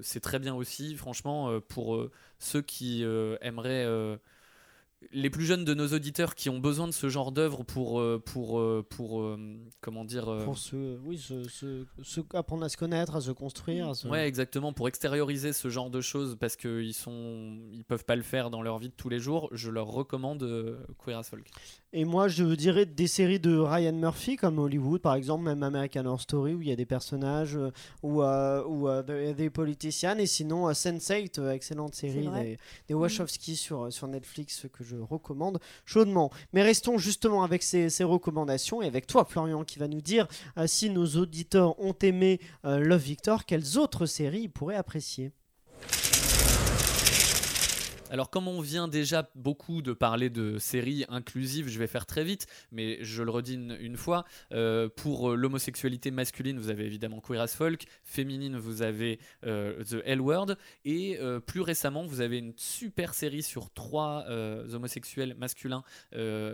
c'est 0.01 0.19
très 0.19 0.39
bien 0.39 0.55
aussi. 0.55 0.95
Franchement 0.95 1.59
pour 1.61 1.99
ceux 2.39 2.61
qui 2.61 3.03
aimeraient 3.41 4.19
les 5.11 5.29
plus 5.29 5.45
jeunes 5.45 5.63
de 5.63 5.73
nos 5.75 5.87
auditeurs 5.89 6.33
qui 6.33 6.49
ont 6.49 6.59
besoin 6.59 6.87
de 6.87 6.91
ce 6.91 7.07
genre 7.07 7.31
d'œuvre 7.31 7.63
pour 7.63 7.99
euh, 7.99 8.21
pour 8.25 8.59
euh, 8.59 8.83
pour 8.89 9.21
euh, 9.21 9.37
comment 9.79 10.03
dire 10.03 10.25
Pour 10.43 10.57
se, 10.57 10.97
oui, 11.05 11.19
se, 11.19 11.43
se- 11.47 11.85
se- 12.01 12.21
apprendre 12.33 12.63
à 12.63 12.69
se 12.69 12.77
connaître, 12.77 13.15
à 13.15 13.21
se 13.21 13.29
construire. 13.31 13.89
à 13.89 13.93
se- 13.93 14.07
Ouais, 14.07 14.27
exactement. 14.27 14.73
Pour 14.73 14.87
extérioriser 14.87 15.53
ce 15.53 15.69
genre 15.69 15.91
de 15.91 16.01
choses, 16.01 16.35
parce 16.39 16.55
qu'ils 16.55 16.95
sont, 16.95 17.59
ils 17.71 17.83
peuvent 17.83 18.05
pas 18.05 18.15
le 18.15 18.23
faire 18.23 18.49
dans 18.49 18.61
leur 18.63 18.79
vie 18.79 18.89
de 18.89 18.93
tous 18.95 19.09
les 19.09 19.19
jours, 19.19 19.49
je 19.51 19.69
leur 19.69 19.87
recommande 19.87 20.43
Queer 21.03 21.19
as 21.19 21.23
Folk. 21.29 21.47
Et 21.93 22.03
moi, 22.03 22.27
je 22.27 22.43
dirais 22.55 22.85
des 22.85 23.07
séries 23.07 23.39
de 23.39 23.55
Ryan 23.55 23.93
Murphy, 23.93 24.35
comme 24.35 24.57
Hollywood, 24.59 25.01
par 25.01 25.13
exemple, 25.15 25.43
même 25.45 25.63
American 25.63 26.05
Horror 26.05 26.21
Story, 26.21 26.53
où 26.55 26.61
il 26.61 26.67
y 26.67 26.71
a 26.71 26.75
des 26.75 26.85
personnages, 26.85 27.57
ou, 28.03 28.21
euh, 28.23 28.63
ou 28.65 28.89
euh, 28.89 29.03
The- 29.03 29.35
des 29.35 29.49
politiciens. 29.49 30.17
Et 30.17 30.25
sinon, 30.25 30.67
euh, 30.67 30.73
Sense8, 30.73 31.39
euh, 31.39 31.51
excellente 31.51 31.95
série 31.95 32.27
des, 32.43 32.57
des 32.87 32.93
Wachowski 32.93 33.55
sur, 33.55 33.91
sur 33.93 34.07
Netflix, 34.07 34.65
que 34.73 34.83
je 34.87 34.95
recommande 34.95 35.59
chaudement. 35.85 36.31
Mais 36.53 36.63
restons 36.63 36.97
justement 36.97 37.43
avec 37.43 37.63
ces, 37.63 38.03
recommandations, 38.03 38.81
et 38.81 38.87
avec 38.87 39.07
toi, 39.07 39.25
Florian, 39.25 39.63
qui 39.63 39.79
va 39.79 39.87
nous 39.87 40.01
dire 40.01 40.27
euh, 40.57 40.67
si 40.67 40.89
nos 40.89 41.05
auditeurs 41.05 41.79
ont 41.79 41.95
aimé 42.01 42.39
euh, 42.65 42.79
Love 42.79 43.01
Victor, 43.01 43.45
quelles 43.45 43.77
autres 43.77 44.05
séries 44.05 44.43
ils 44.43 44.51
pourraient 44.51 44.75
apprécier? 44.75 45.31
Alors, 48.09 48.29
comme 48.29 48.47
on 48.47 48.61
vient 48.61 48.87
déjà 48.87 49.29
beaucoup 49.35 49.81
de 49.81 49.91
parler 49.91 50.29
de 50.29 50.57
séries 50.59 51.03
inclusives, 51.09 51.67
je 51.67 51.77
vais 51.77 51.87
faire 51.87 52.05
très 52.05 52.23
vite, 52.23 52.47
mais 52.71 53.03
je 53.03 53.21
le 53.21 53.31
redis 53.31 53.55
une, 53.55 53.97
fois. 53.97 54.23
euh, 54.53 54.87
pour 54.87 55.31
euh, 55.31 55.35
l'homosexualité 55.35 56.09
masculine, 56.09 56.57
vous 56.57 56.69
avez 56.69 56.85
évidemment 56.85 57.19
Queer 57.19 57.41
as 57.41 57.55
Folk. 57.55 57.85
Féminine, 58.03 58.57
vous 58.57 58.81
avez 58.81 59.19
euh, 59.45 59.83
The 59.83 60.01
L 60.05 60.21
Word. 60.21 60.55
Et 60.85 61.19
plus 61.45 61.61
récemment, 61.61 62.05
vous 62.05 62.21
avez 62.21 62.37
une 62.37 62.53
super 62.55 63.13
série 63.13 63.43
sur 63.43 63.71
trois 63.71 64.25
homosexuels 64.73 65.35
masculins 65.35 65.83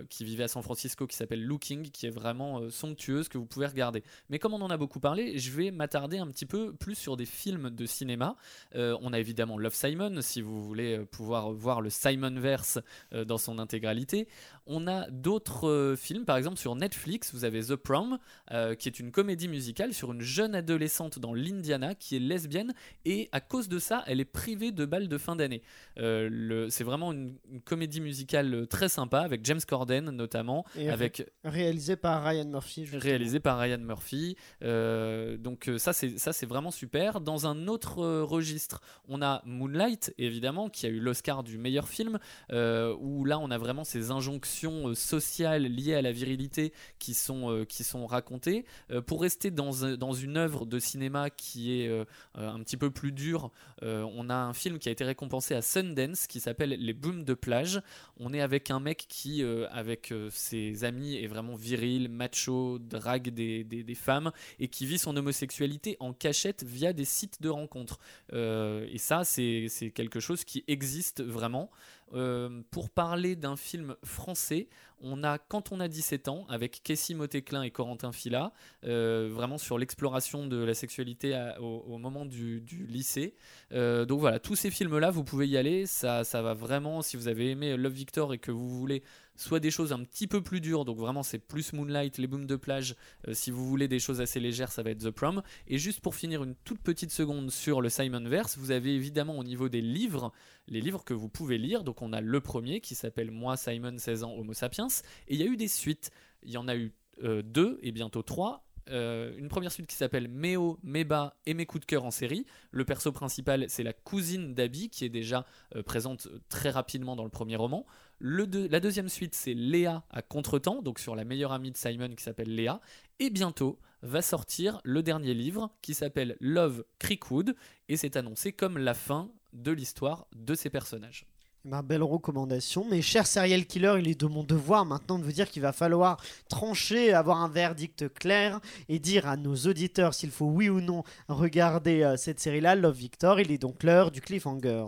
qui 0.09 0.25
vivaient 0.25 0.45
à 0.45 0.47
San 0.47 0.63
Francisco 0.63 1.05
qui 1.07 1.15
s'appelle 1.15 1.43
Looking, 1.43 1.91
qui 1.91 2.07
est 2.07 2.11
vraiment 2.11 2.69
somptueuse, 2.69 3.29
que 3.29 3.37
vous 3.37 3.45
pouvez 3.45 3.67
regarder. 3.67 4.03
Mais 4.29 4.39
comme 4.39 4.53
on 4.53 4.61
en 4.61 4.69
a 4.69 4.77
beaucoup 4.77 4.99
parlé, 4.99 5.37
je 5.37 5.51
vais 5.51 5.71
m'attarder 5.71 6.17
un 6.17 6.27
petit 6.27 6.45
peu 6.45 6.73
plus 6.73 6.95
sur 6.95 7.17
des 7.17 7.25
films 7.25 7.69
de 7.69 7.85
cinéma. 7.85 8.35
On 8.73 9.13
a 9.13 9.19
évidemment 9.19 9.57
Love 9.57 9.75
Simon, 9.75 10.21
si 10.21 10.41
vous 10.41 10.63
voulez 10.63 11.03
euh, 11.03 11.05
voir 11.51 11.81
le 11.81 11.89
Simonverse 11.89 12.79
euh, 13.13 13.25
dans 13.25 13.37
son 13.37 13.59
intégralité. 13.59 14.27
On 14.65 14.87
a 14.87 15.09
d'autres 15.09 15.67
euh, 15.67 15.95
films, 15.95 16.23
par 16.23 16.37
exemple 16.37 16.57
sur 16.57 16.75
Netflix, 16.75 17.33
vous 17.33 17.43
avez 17.43 17.61
The 17.63 17.75
Prom, 17.75 18.17
euh, 18.51 18.75
qui 18.75 18.87
est 18.87 18.99
une 18.99 19.11
comédie 19.11 19.49
musicale 19.49 19.93
sur 19.93 20.13
une 20.13 20.21
jeune 20.21 20.55
adolescente 20.55 21.19
dans 21.19 21.33
l'Indiana 21.33 21.95
qui 21.95 22.15
est 22.15 22.19
lesbienne 22.19 22.73
et 23.03 23.27
à 23.33 23.41
cause 23.41 23.67
de 23.67 23.77
ça, 23.77 24.03
elle 24.07 24.21
est 24.21 24.25
privée 24.25 24.71
de 24.71 24.85
balles 24.85 25.09
de 25.09 25.17
fin 25.17 25.35
d'année. 25.35 25.61
Euh, 25.97 26.67
c'est 26.69 26.85
vraiment 26.85 27.11
une, 27.11 27.35
une 27.51 27.61
comédie 27.61 27.99
musicale 27.99 28.65
très 28.67 28.87
sympa 28.87 29.19
avec 29.19 29.43
James 29.45 29.59
Corden 29.67 30.09
notamment, 30.11 30.65
Et 30.77 30.89
avec 30.89 31.29
Réalisé 31.43 31.95
par 31.97 32.23
Ryan 32.23 32.45
Murphy. 32.45 32.85
justement. 32.85 33.03
réalisé 33.03 33.39
par 33.41 33.59
Ryan 33.59 33.79
Murphy. 33.79 34.37
Donc 34.61 35.69
ça 35.77 35.91
c'est 35.93 36.17
ça 36.17 36.31
c'est 36.31 36.45
vraiment 36.45 36.71
super. 36.71 37.19
Dans 37.19 37.47
un 37.47 37.67
autre 37.67 38.03
registre, 38.21 38.81
on 39.07 39.21
a 39.21 39.41
Moonlight 39.45 40.13
évidemment 40.17 40.69
qui 40.69 40.85
a 40.85 40.89
eu 40.89 40.99
l'Oscar 40.99 41.43
du 41.43 41.57
meilleur 41.57 41.87
film 41.89 42.19
où 42.51 43.25
là 43.25 43.39
on 43.39 43.51
a 43.51 43.57
vraiment 43.57 43.83
ces 43.83 44.11
injonctions 44.11 44.52
euh, 44.63 44.95
sociales 44.95 45.63
liées 45.63 45.95
à 45.95 46.01
la 46.01 46.11
virilité 46.11 46.73
qui 46.99 47.13
sont 47.13 47.51
euh, 47.51 47.65
qui 47.65 47.83
sont 47.83 48.05
racontées. 48.05 48.65
Euh, 48.91 49.01
pour 49.01 49.21
rester 49.21 49.51
dans 49.51 49.71
dans 49.97 50.13
une 50.13 50.37
œuvre 50.37 50.65
de 50.65 50.79
cinéma 50.79 51.29
qui 51.29 51.81
est 51.81 51.89
un 52.35 52.59
petit 52.59 52.77
peu 52.77 52.91
plus 52.91 53.11
dure, 53.11 53.51
on 53.81 54.29
a 54.29 54.35
un 54.35 54.53
film 54.53 54.79
qui 54.79 54.89
a 54.89 54.91
été 54.91 55.03
récompensé 55.03 55.53
à 55.55 55.61
Sundance 55.61 56.27
qui 56.27 56.39
s'appelle 56.39 56.69
Les 56.71 56.93
Booms 56.93 57.23
de 57.23 57.33
plage. 57.33 57.81
On 58.17 58.33
est 58.33 58.41
avec 58.41 58.71
un 58.71 58.79
mec 58.79 59.05
qui, 59.07 59.43
avec 59.71 60.13
ses 60.29 60.83
amis, 60.83 61.15
est 61.15 61.27
vraiment 61.27 61.55
viril, 61.55 62.09
macho, 62.09 62.79
drague 62.79 63.29
des, 63.29 63.63
des- 63.63 63.95
femmes 63.95 64.31
et 64.59 64.67
qui 64.67 64.85
vit 64.85 64.97
son 64.97 65.15
homosexualité 65.15 65.97
en 65.99 66.13
cachette 66.13 66.63
via 66.63 66.93
des 66.93 67.05
sites 67.05 67.41
de 67.41 67.49
rencontres. 67.49 67.99
Et 68.33 68.97
ça, 68.97 69.23
c'est 69.23 69.91
quelque 69.93 70.19
chose 70.19 70.43
qui 70.43 70.63
existe 70.67 71.21
vraiment. 71.23 71.69
Euh, 72.13 72.61
pour 72.71 72.89
parler 72.89 73.35
d'un 73.35 73.55
film 73.55 73.95
français, 74.03 74.67
on 74.99 75.23
a 75.23 75.37
Quand 75.37 75.71
on 75.71 75.79
a 75.79 75.87
17 75.87 76.29
ans 76.29 76.45
avec 76.47 76.81
Kessie 76.83 77.13
Motéclin 77.13 77.61
et 77.63 77.71
Corentin 77.71 78.11
Fila, 78.11 78.53
euh, 78.85 79.29
vraiment 79.31 79.57
sur 79.57 79.77
l'exploration 79.77 80.47
de 80.47 80.63
la 80.63 80.73
sexualité 80.73 81.37
au, 81.59 81.97
moment 81.97 82.25
du, 82.25 82.61
du 82.61 82.85
lycée. 82.85 83.35
Euh, 83.73 84.05
donc 84.05 84.21
voilà, 84.21 84.39
tous 84.39 84.55
ces 84.55 84.71
films-là, 84.71 85.11
vous 85.11 85.23
pouvez 85.23 85.47
y 85.47 85.57
aller. 85.57 85.85
Ça, 85.87 86.23
ça 86.23 86.41
va 86.41 86.53
vraiment, 86.53 87.01
si 87.01 87.17
vous 87.17 87.27
avez 87.27 87.51
aimé 87.51 87.75
Love 87.75 87.93
Victor 87.93 88.33
et 88.33 88.37
que 88.37 88.51
vous 88.51 88.69
voulez 88.69 89.03
soit 89.35 89.59
des 89.59 89.71
choses 89.71 89.93
un 89.93 90.03
petit 90.03 90.27
peu 90.27 90.41
plus 90.41 90.61
dures, 90.61 90.85
donc 90.85 90.97
vraiment 90.97 91.23
c'est 91.23 91.39
plus 91.39 91.73
Moonlight, 91.73 92.17
les 92.17 92.27
booms 92.27 92.45
de 92.45 92.55
plage. 92.55 92.95
Euh, 93.27 93.33
si 93.33 93.51
vous 93.51 93.67
voulez 93.67 93.87
des 93.87 93.99
choses 93.99 94.21
assez 94.21 94.39
légères, 94.39 94.71
ça 94.71 94.83
va 94.83 94.91
être 94.91 95.03
The 95.03 95.11
Prom. 95.11 95.41
Et 95.67 95.77
juste 95.77 96.01
pour 96.01 96.15
finir 96.15 96.43
une 96.43 96.55
toute 96.63 96.81
petite 96.81 97.11
seconde 97.11 97.51
sur 97.51 97.81
le 97.81 97.89
Simonverse, 97.89 98.57
vous 98.57 98.71
avez 98.71 98.93
évidemment 98.93 99.37
au 99.37 99.43
niveau 99.43 99.69
des 99.69 99.81
livres, 99.81 100.31
les 100.67 100.81
livres 100.81 101.03
que 101.03 101.13
vous 101.13 101.29
pouvez 101.29 101.57
lire. 101.57 101.83
Donc 101.83 102.01
on 102.01 102.13
a 102.13 102.21
le 102.21 102.41
premier 102.41 102.81
qui 102.81 102.95
s'appelle 102.95 103.31
Moi 103.31 103.57
Simon 103.57 103.97
16 103.97 104.23
ans 104.23 104.33
Homo 104.33 104.53
sapiens, 104.53 104.87
et 105.27 105.35
il 105.35 105.39
y 105.39 105.43
a 105.43 105.47
eu 105.47 105.57
des 105.57 105.67
suites. 105.67 106.11
Il 106.43 106.51
y 106.51 106.57
en 106.57 106.67
a 106.67 106.75
eu 106.75 106.93
euh, 107.23 107.41
deux 107.41 107.79
et 107.81 107.91
bientôt 107.91 108.21
trois. 108.21 108.65
Euh, 108.89 109.33
une 109.37 109.47
première 109.47 109.71
suite 109.71 109.87
qui 109.87 109.95
s'appelle 109.95 110.27
Méo, 110.27 110.77
Méba 110.83 111.35
et 111.45 111.53
mes 111.53 111.65
coups 111.65 111.81
de 111.81 111.85
cœur 111.85 112.05
en 112.05 112.11
série. 112.11 112.45
Le 112.71 112.85
perso 112.85 113.11
principal, 113.11 113.65
c'est 113.69 113.83
la 113.83 113.93
cousine 113.93 114.53
d'Abby 114.53 114.89
qui 114.89 115.05
est 115.05 115.09
déjà 115.09 115.45
euh, 115.75 115.83
présente 115.83 116.27
très 116.49 116.69
rapidement 116.69 117.15
dans 117.15 117.23
le 117.23 117.29
premier 117.29 117.55
roman. 117.55 117.85
La 118.19 118.79
deuxième 118.79 119.09
suite, 119.09 119.35
c'est 119.35 119.53
Léa 119.53 120.03
à 120.09 120.21
contretemps, 120.21 120.81
donc 120.81 120.99
sur 120.99 121.15
la 121.15 121.23
meilleure 121.23 121.51
amie 121.51 121.71
de 121.71 121.77
Simon 121.77 122.09
qui 122.15 122.23
s'appelle 122.23 122.53
Léa. 122.53 122.79
Et 123.19 123.29
bientôt 123.29 123.79
va 124.01 124.21
sortir 124.21 124.81
le 124.83 125.01
dernier 125.01 125.33
livre 125.33 125.71
qui 125.81 125.93
s'appelle 125.93 126.35
Love 126.39 126.83
Creekwood 126.99 127.55
et 127.87 127.97
c'est 127.97 128.17
annoncé 128.17 128.51
comme 128.51 128.77
la 128.77 128.93
fin 128.93 129.31
de 129.53 129.71
l'histoire 129.71 130.27
de 130.35 130.55
ces 130.55 130.69
personnages. 130.69 131.25
Ma 131.65 131.81
belle 131.81 132.03
recommandation. 132.03 132.85
Mais 132.91 133.01
cher 133.01 133.25
serial 133.25 133.65
killer, 133.65 133.95
il 133.97 134.09
est 134.09 134.19
de 134.19 134.25
mon 134.25 134.43
devoir 134.43 134.85
maintenant 134.85 135.17
de 135.17 135.23
vous 135.23 135.31
dire 135.31 135.49
qu'il 135.49 135.61
va 135.61 135.71
falloir 135.71 136.21
trancher, 136.49 137.13
avoir 137.13 137.41
un 137.41 137.47
verdict 137.47 138.13
clair 138.13 138.59
et 138.89 138.99
dire 138.99 139.29
à 139.29 139.37
nos 139.37 139.55
auditeurs 139.55 140.13
s'il 140.13 140.31
faut 140.31 140.47
oui 140.47 140.67
ou 140.67 140.81
non 140.81 141.03
regarder 141.29 142.03
euh, 142.03 142.17
cette 142.17 142.41
série-là, 142.41 142.75
Love 142.75 142.97
Victor. 142.97 143.39
Il 143.39 143.49
est 143.49 143.59
donc 143.59 143.81
l'heure 143.83 144.11
du 144.11 144.19
cliffhanger. 144.19 144.87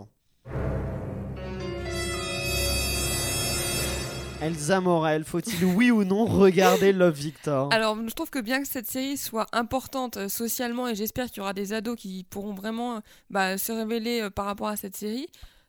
Elsa 4.42 4.82
Morel, 4.82 5.24
faut-il 5.24 5.64
oui 5.76 5.90
ou 5.90 6.04
non 6.04 6.26
regarder 6.26 6.92
Love 6.92 7.14
Victor? 7.14 7.72
Alors, 7.72 7.96
je 8.06 8.12
trouve 8.12 8.28
que 8.28 8.38
bien 8.38 8.60
que 8.60 8.68
cette 8.68 8.86
série 8.86 9.16
soit 9.16 9.46
importante 9.52 10.18
euh, 10.18 10.28
socialement, 10.28 10.88
et 10.88 10.94
j'espère 10.94 11.28
qu'il 11.28 11.38
y 11.38 11.40
aura 11.40 11.54
des 11.54 11.72
ados 11.72 11.96
qui 11.96 12.26
pourront 12.28 12.52
vraiment 12.52 12.96
euh, 12.96 13.00
bah, 13.30 13.56
se 13.56 13.72
révéler 13.72 14.28
par 14.28 14.44
rapport 14.44 14.68
à 14.68 14.76
cette 14.76 14.94
série, 14.94 15.26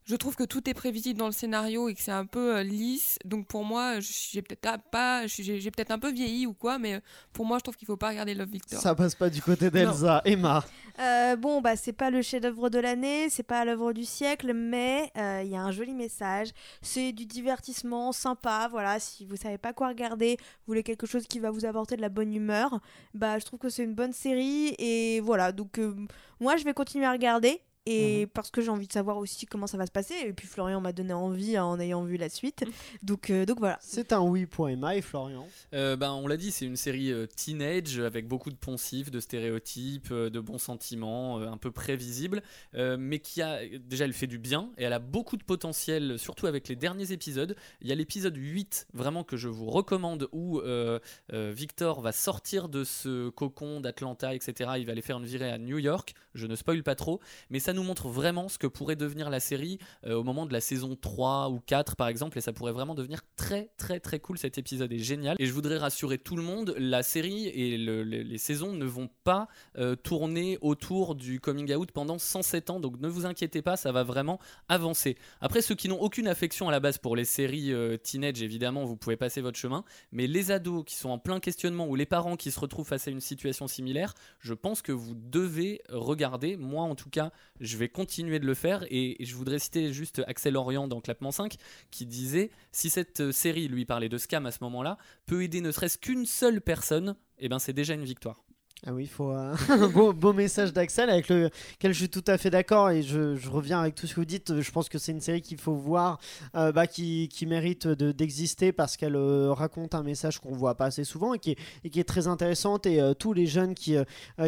je 0.08 0.16
trouve 0.16 0.36
que 0.36 0.43
tout 0.45 0.70
est 0.70 0.74
prévisible 0.74 1.20
dans 1.20 1.26
le 1.26 1.32
scénario 1.34 1.89
et 1.89 1.93
que 1.93 2.01
c'est 2.01 2.12
un 2.12 2.26
peu 2.26 2.55
euh, 2.58 2.64
lisse. 2.64 3.18
Donc 3.26 3.45
pour 3.47 3.64
moi, 3.66 3.99
je- 3.99 4.08
j'ai 4.32 4.41
peut-être 4.41 4.82
pas, 4.89 5.28
j'ai 5.28 5.70
peut-être 5.72 5.91
un 5.91 5.99
peu 5.99 6.12
vieilli 6.12 6.45
ou 6.47 6.53
quoi, 6.53 6.80
mais 6.80 6.93
euh, 6.95 6.99
pour 7.34 7.45
moi, 7.45 7.58
je 7.58 7.64
trouve 7.64 7.76
qu'il 7.76 7.86
faut 7.86 7.97
pas 7.97 8.10
regarder 8.10 8.34
Love 8.34 8.49
Victor. 8.49 8.80
Ça 8.82 8.95
passe 8.95 9.16
pas 9.16 9.30
du 9.30 9.41
côté 9.41 9.70
d'Elsa. 9.70 10.22
Emma, 10.26 10.64
Euh, 10.99 11.36
bon, 11.36 11.62
bah, 11.62 11.76
c'est 11.76 11.93
pas 11.93 12.10
le 12.10 12.22
chef-d'œuvre 12.24 12.70
de 12.70 12.80
l'année, 12.80 13.30
c'est 13.30 13.43
pas 13.43 13.64
l'œuvre 13.66 13.93
du 13.93 14.03
siècle, 14.03 14.53
mais 14.55 15.12
euh, 15.18 15.41
il 15.43 15.51
y 15.51 15.55
a 15.55 15.62
un 15.62 15.72
joli 15.72 15.93
message. 15.93 16.49
C'est 16.82 17.12
du 17.12 17.26
divertissement 17.28 18.12
sympa. 18.12 18.68
Voilà, 18.72 18.99
si 18.99 19.26
vous 19.26 19.36
savez 19.36 19.58
pas 19.60 19.74
quoi 19.74 19.89
regarder, 19.89 20.38
vous 20.39 20.72
voulez 20.72 20.84
quelque 20.84 21.05
chose 21.05 21.28
qui 21.28 21.39
va 21.39 21.51
vous 21.51 21.66
apporter 21.66 21.97
de 21.97 22.01
la 22.01 22.10
bonne 22.10 22.34
humeur, 22.34 22.80
bah, 23.14 23.38
je 23.39 23.45
trouve 23.45 23.60
que 23.60 23.70
c'est 23.70 23.84
une 23.84 23.93
bonne 23.93 24.14
série. 24.14 24.74
Et 24.80 25.20
voilà, 25.20 25.51
donc 25.51 25.78
euh, 25.78 25.93
moi, 26.39 26.55
je 26.58 26.64
vais 26.64 26.74
continuer 26.74 27.05
à 27.05 27.12
regarder. 27.12 27.62
Et 27.90 28.28
parce 28.28 28.52
que 28.52 28.62
j'ai 28.62 28.70
envie 28.70 28.88
de 28.88 28.94
savoir 28.94 29.18
aussi 29.18 29.46
comment 29.46 29.68
ça 29.68 29.78
va 29.78 29.86
se 29.86 29.92
passer. 29.92 30.16
Et 30.26 30.34
puis 30.34 30.48
Florian 30.48 30.82
m'a 30.82 30.92
donné 30.92 31.14
envie 31.14 31.56
hein, 31.58 31.66
en 31.66 31.80
ayant 31.80 32.04
vu 32.04 32.18
la 32.18 32.30
suite. 32.30 32.66
Donc, 33.04 33.30
euh, 33.30 33.46
donc 33.46 33.60
voilà. 33.60 33.78
c'est 33.82 34.14
un 34.14 34.22
oui 34.22 34.46
pour 34.46 34.70
Emma 34.70 34.96
et 34.96 35.02
Florian. 35.02 35.48
Euh, 35.74 35.96
ben, 35.96 36.12
on 36.12 36.28
l'a 36.28 36.38
dit, 36.38 36.52
c'est 36.52 36.66
une 36.66 36.76
série 36.76 37.12
euh, 37.12 37.26
teenage 37.28 38.00
avec 38.00 38.28
beaucoup 38.28 38.50
de 38.50 38.56
poncifs, 38.56 39.12
de 39.12 39.20
stéréotypes, 39.20 40.10
euh, 40.12 40.30
de 40.30 40.40
bons 40.40 40.58
sentiments, 40.58 41.40
euh, 41.40 41.48
un 41.48 41.58
peu 41.58 41.72
prévisibles, 41.72 42.42
euh, 42.76 42.98
mais 43.00 43.20
qui 43.20 43.42
a 43.42 43.60
déjà 43.80 44.06
elle 44.06 44.14
fait 44.14 44.28
du 44.28 44.38
bien 44.38 44.70
et 44.78 44.84
elle 44.84 44.94
a 44.94 45.00
beaucoup 45.00 45.38
de 45.38 45.44
potentiel, 45.44 46.20
surtout 46.20 46.48
avec 46.48 46.68
les 46.68 46.76
derniers 46.76 47.12
épisodes. 47.12 47.56
Il 47.82 47.88
y 47.88 47.92
a 47.92 47.96
l'épisode 47.96 48.36
8 48.36 48.88
vraiment 48.94 49.24
que 49.24 49.38
je 49.38 49.48
vous 49.48 49.70
recommande 49.70 50.28
où 50.32 50.60
euh, 50.60 51.00
euh, 51.34 51.52
Victor 51.56 52.02
va 52.02 52.12
sortir 52.12 52.70
de 52.70 52.84
ce 52.84 53.30
cocon 53.30 53.80
d'Atlanta, 53.82 54.34
etc. 54.36 54.72
Il 54.78 54.86
va 54.86 54.92
aller 54.92 55.02
faire 55.02 55.18
une 55.18 55.26
virée 55.26 55.52
à 55.52 55.58
New 55.58 55.78
York. 55.78 56.14
Je 56.34 56.48
ne 56.48 56.56
spoil 56.56 56.84
pas 56.84 56.96
trop, 56.96 57.20
mais 57.50 57.60
ça 57.60 57.74
nous 57.78 57.84
montre 57.84 58.09
vraiment 58.09 58.49
ce 58.49 58.57
que 58.57 58.67
pourrait 58.67 58.95
devenir 58.97 59.30
la 59.30 59.39
série 59.39 59.80
euh, 60.05 60.15
au 60.15 60.23
moment 60.23 60.45
de 60.45 60.51
la 60.51 60.59
saison 60.61 60.97
3 60.99 61.49
ou 61.49 61.59
4 61.65 61.95
par 61.95 62.07
exemple 62.09 62.38
et 62.38 62.41
ça 62.41 62.51
pourrait 62.51 62.73
vraiment 62.73 62.95
devenir 62.95 63.21
très 63.38 63.69
très 63.78 63.99
très 64.01 64.19
cool 64.19 64.38
cet 64.38 64.57
épisode 64.57 64.91
est 64.91 64.97
génial. 64.99 65.38
Et 65.39 65.45
je 65.45 65.53
voudrais 65.53 65.78
rassurer 65.78 66.17
tout 66.17 66.36
le 66.36 66.43
monde 66.43 66.75
la 66.78 67.03
série 67.03 67.47
et 67.47 67.78
le- 67.78 68.03
le- 68.03 68.23
les 68.23 68.38
saisons 68.38 68.73
ne 68.73 68.86
vont 68.86 69.09
pas 69.23 69.47
euh, 69.78 69.95
tourner 69.95 70.57
autour 70.61 71.15
du 71.15 71.39
coming 71.39 71.73
out 71.73 71.91
pendant 71.91 72.17
107 72.17 72.69
ans 72.71 72.80
donc 72.80 72.99
ne 72.99 73.07
vous 73.07 73.25
inquiétez 73.25 73.61
pas 73.61 73.78
ça 73.78 73.91
va 73.91 74.03
vraiment 74.03 74.39
avancer. 74.67 75.15
Après 75.39 75.61
ceux 75.61 75.75
qui 75.75 75.88
n'ont 75.88 76.01
aucune 76.01 76.28
affection 76.28 76.67
à 76.67 76.71
la 76.71 76.80
base 76.80 76.97
pour 76.97 77.15
les 77.15 77.25
séries 77.25 77.71
euh, 77.71 77.95
teenage 77.97 78.41
évidemment 78.41 78.84
vous 78.86 78.97
pouvez 78.97 79.15
passer 79.17 79.39
votre 79.41 79.57
chemin 79.57 79.84
mais 80.11 80.25
les 80.28 80.51
ados 80.51 80.84
qui 80.86 80.95
sont 80.95 81.09
en 81.09 81.19
plein 81.19 81.39
questionnement 81.39 81.88
ou 81.88 81.95
les 81.95 82.05
parents 82.05 82.36
qui 82.36 82.51
se 82.51 82.59
retrouvent 82.59 82.88
face 82.88 83.07
à 83.07 83.11
une 83.11 83.21
situation 83.21 83.67
similaire 83.67 84.13
je 84.39 84.53
pense 84.55 84.82
que 84.82 84.91
vous 84.91 85.13
devez 85.15 85.82
regarder 85.89 86.57
moi 86.57 86.84
en 86.84 86.95
tout 86.95 87.09
cas 87.09 87.32
je 87.68 87.78
vais 87.78 87.89
continuer 87.89 88.39
de 88.39 88.45
le 88.45 88.53
faire 88.53 88.86
et 88.89 89.18
je 89.20 89.36
voudrais 89.36 89.59
citer 89.59 89.93
juste 89.93 90.24
Axel 90.28 90.57
Orient 90.57 90.88
dans 90.88 91.01
Clapement 91.01 91.32
5 91.32 91.55
qui 91.91 92.05
disait 92.05 92.49
si 92.72 92.89
cette 92.89 93.20
euh, 93.20 93.32
série 93.32 93.68
lui 93.68 93.86
parlait 93.86 94.09
de 94.09 94.18
scam 94.18 94.45
à 94.45 94.51
ce 94.51 94.59
moment-là 94.61 94.97
peut 95.26 95.43
aider 95.43 95.61
ne 95.61 95.72
serait-ce 95.72 95.97
qu'une 95.97 96.26
seule 96.26 96.61
personne 96.61 97.15
et 97.39 97.49
ben 97.49 97.59
c'est 97.59 97.74
déjà 97.74 97.93
une 97.93 98.05
victoire. 98.05 98.47
Ah 98.86 98.93
oui, 98.93 99.03
il 99.03 99.09
faut 99.09 99.32
un 99.32 99.55
beau, 100.13 100.34
message 100.34 100.71
d'Axel 100.71 101.09
avec 101.09 101.30
lequel 101.30 101.93
je 101.93 101.97
suis 101.97 102.09
tout 102.09 102.23
à 102.28 102.38
fait 102.38 102.51
d'accord 102.51 102.91
et 102.91 103.01
je, 103.01 103.49
reviens 103.49 103.80
avec 103.80 103.95
tout 103.95 104.05
ce 104.05 104.13
que 104.13 104.19
vous 104.19 104.25
dites. 104.25 104.61
Je 104.61 104.71
pense 104.71 104.88
que 104.88 104.99
c'est 104.99 105.11
une 105.11 105.19
série 105.19 105.41
qu'il 105.41 105.57
faut 105.57 105.73
voir, 105.73 106.19
euh, 106.55 106.71
bah, 106.71 106.86
qui, 106.86 107.28
mérite 107.47 107.88
de- 107.88 108.11
d'exister 108.11 108.71
parce 108.71 108.95
qu'elle 108.95 109.15
euh, 109.15 109.51
raconte 109.51 109.95
un 109.95 110.03
message 110.03 110.38
qu'on 110.39 110.53
voit 110.53 110.75
pas 110.75 110.86
assez 110.86 111.05
souvent 111.05 111.34
et 111.34 111.39
qui 111.39 111.55
est, 111.84 112.03
très 112.07 112.28
intéressante. 112.28 112.86
Et 112.86 113.01
euh, 113.01 113.15
tous 113.15 113.34
les 113.34 113.47
jeunes 113.47 113.73
qui, 113.73 113.95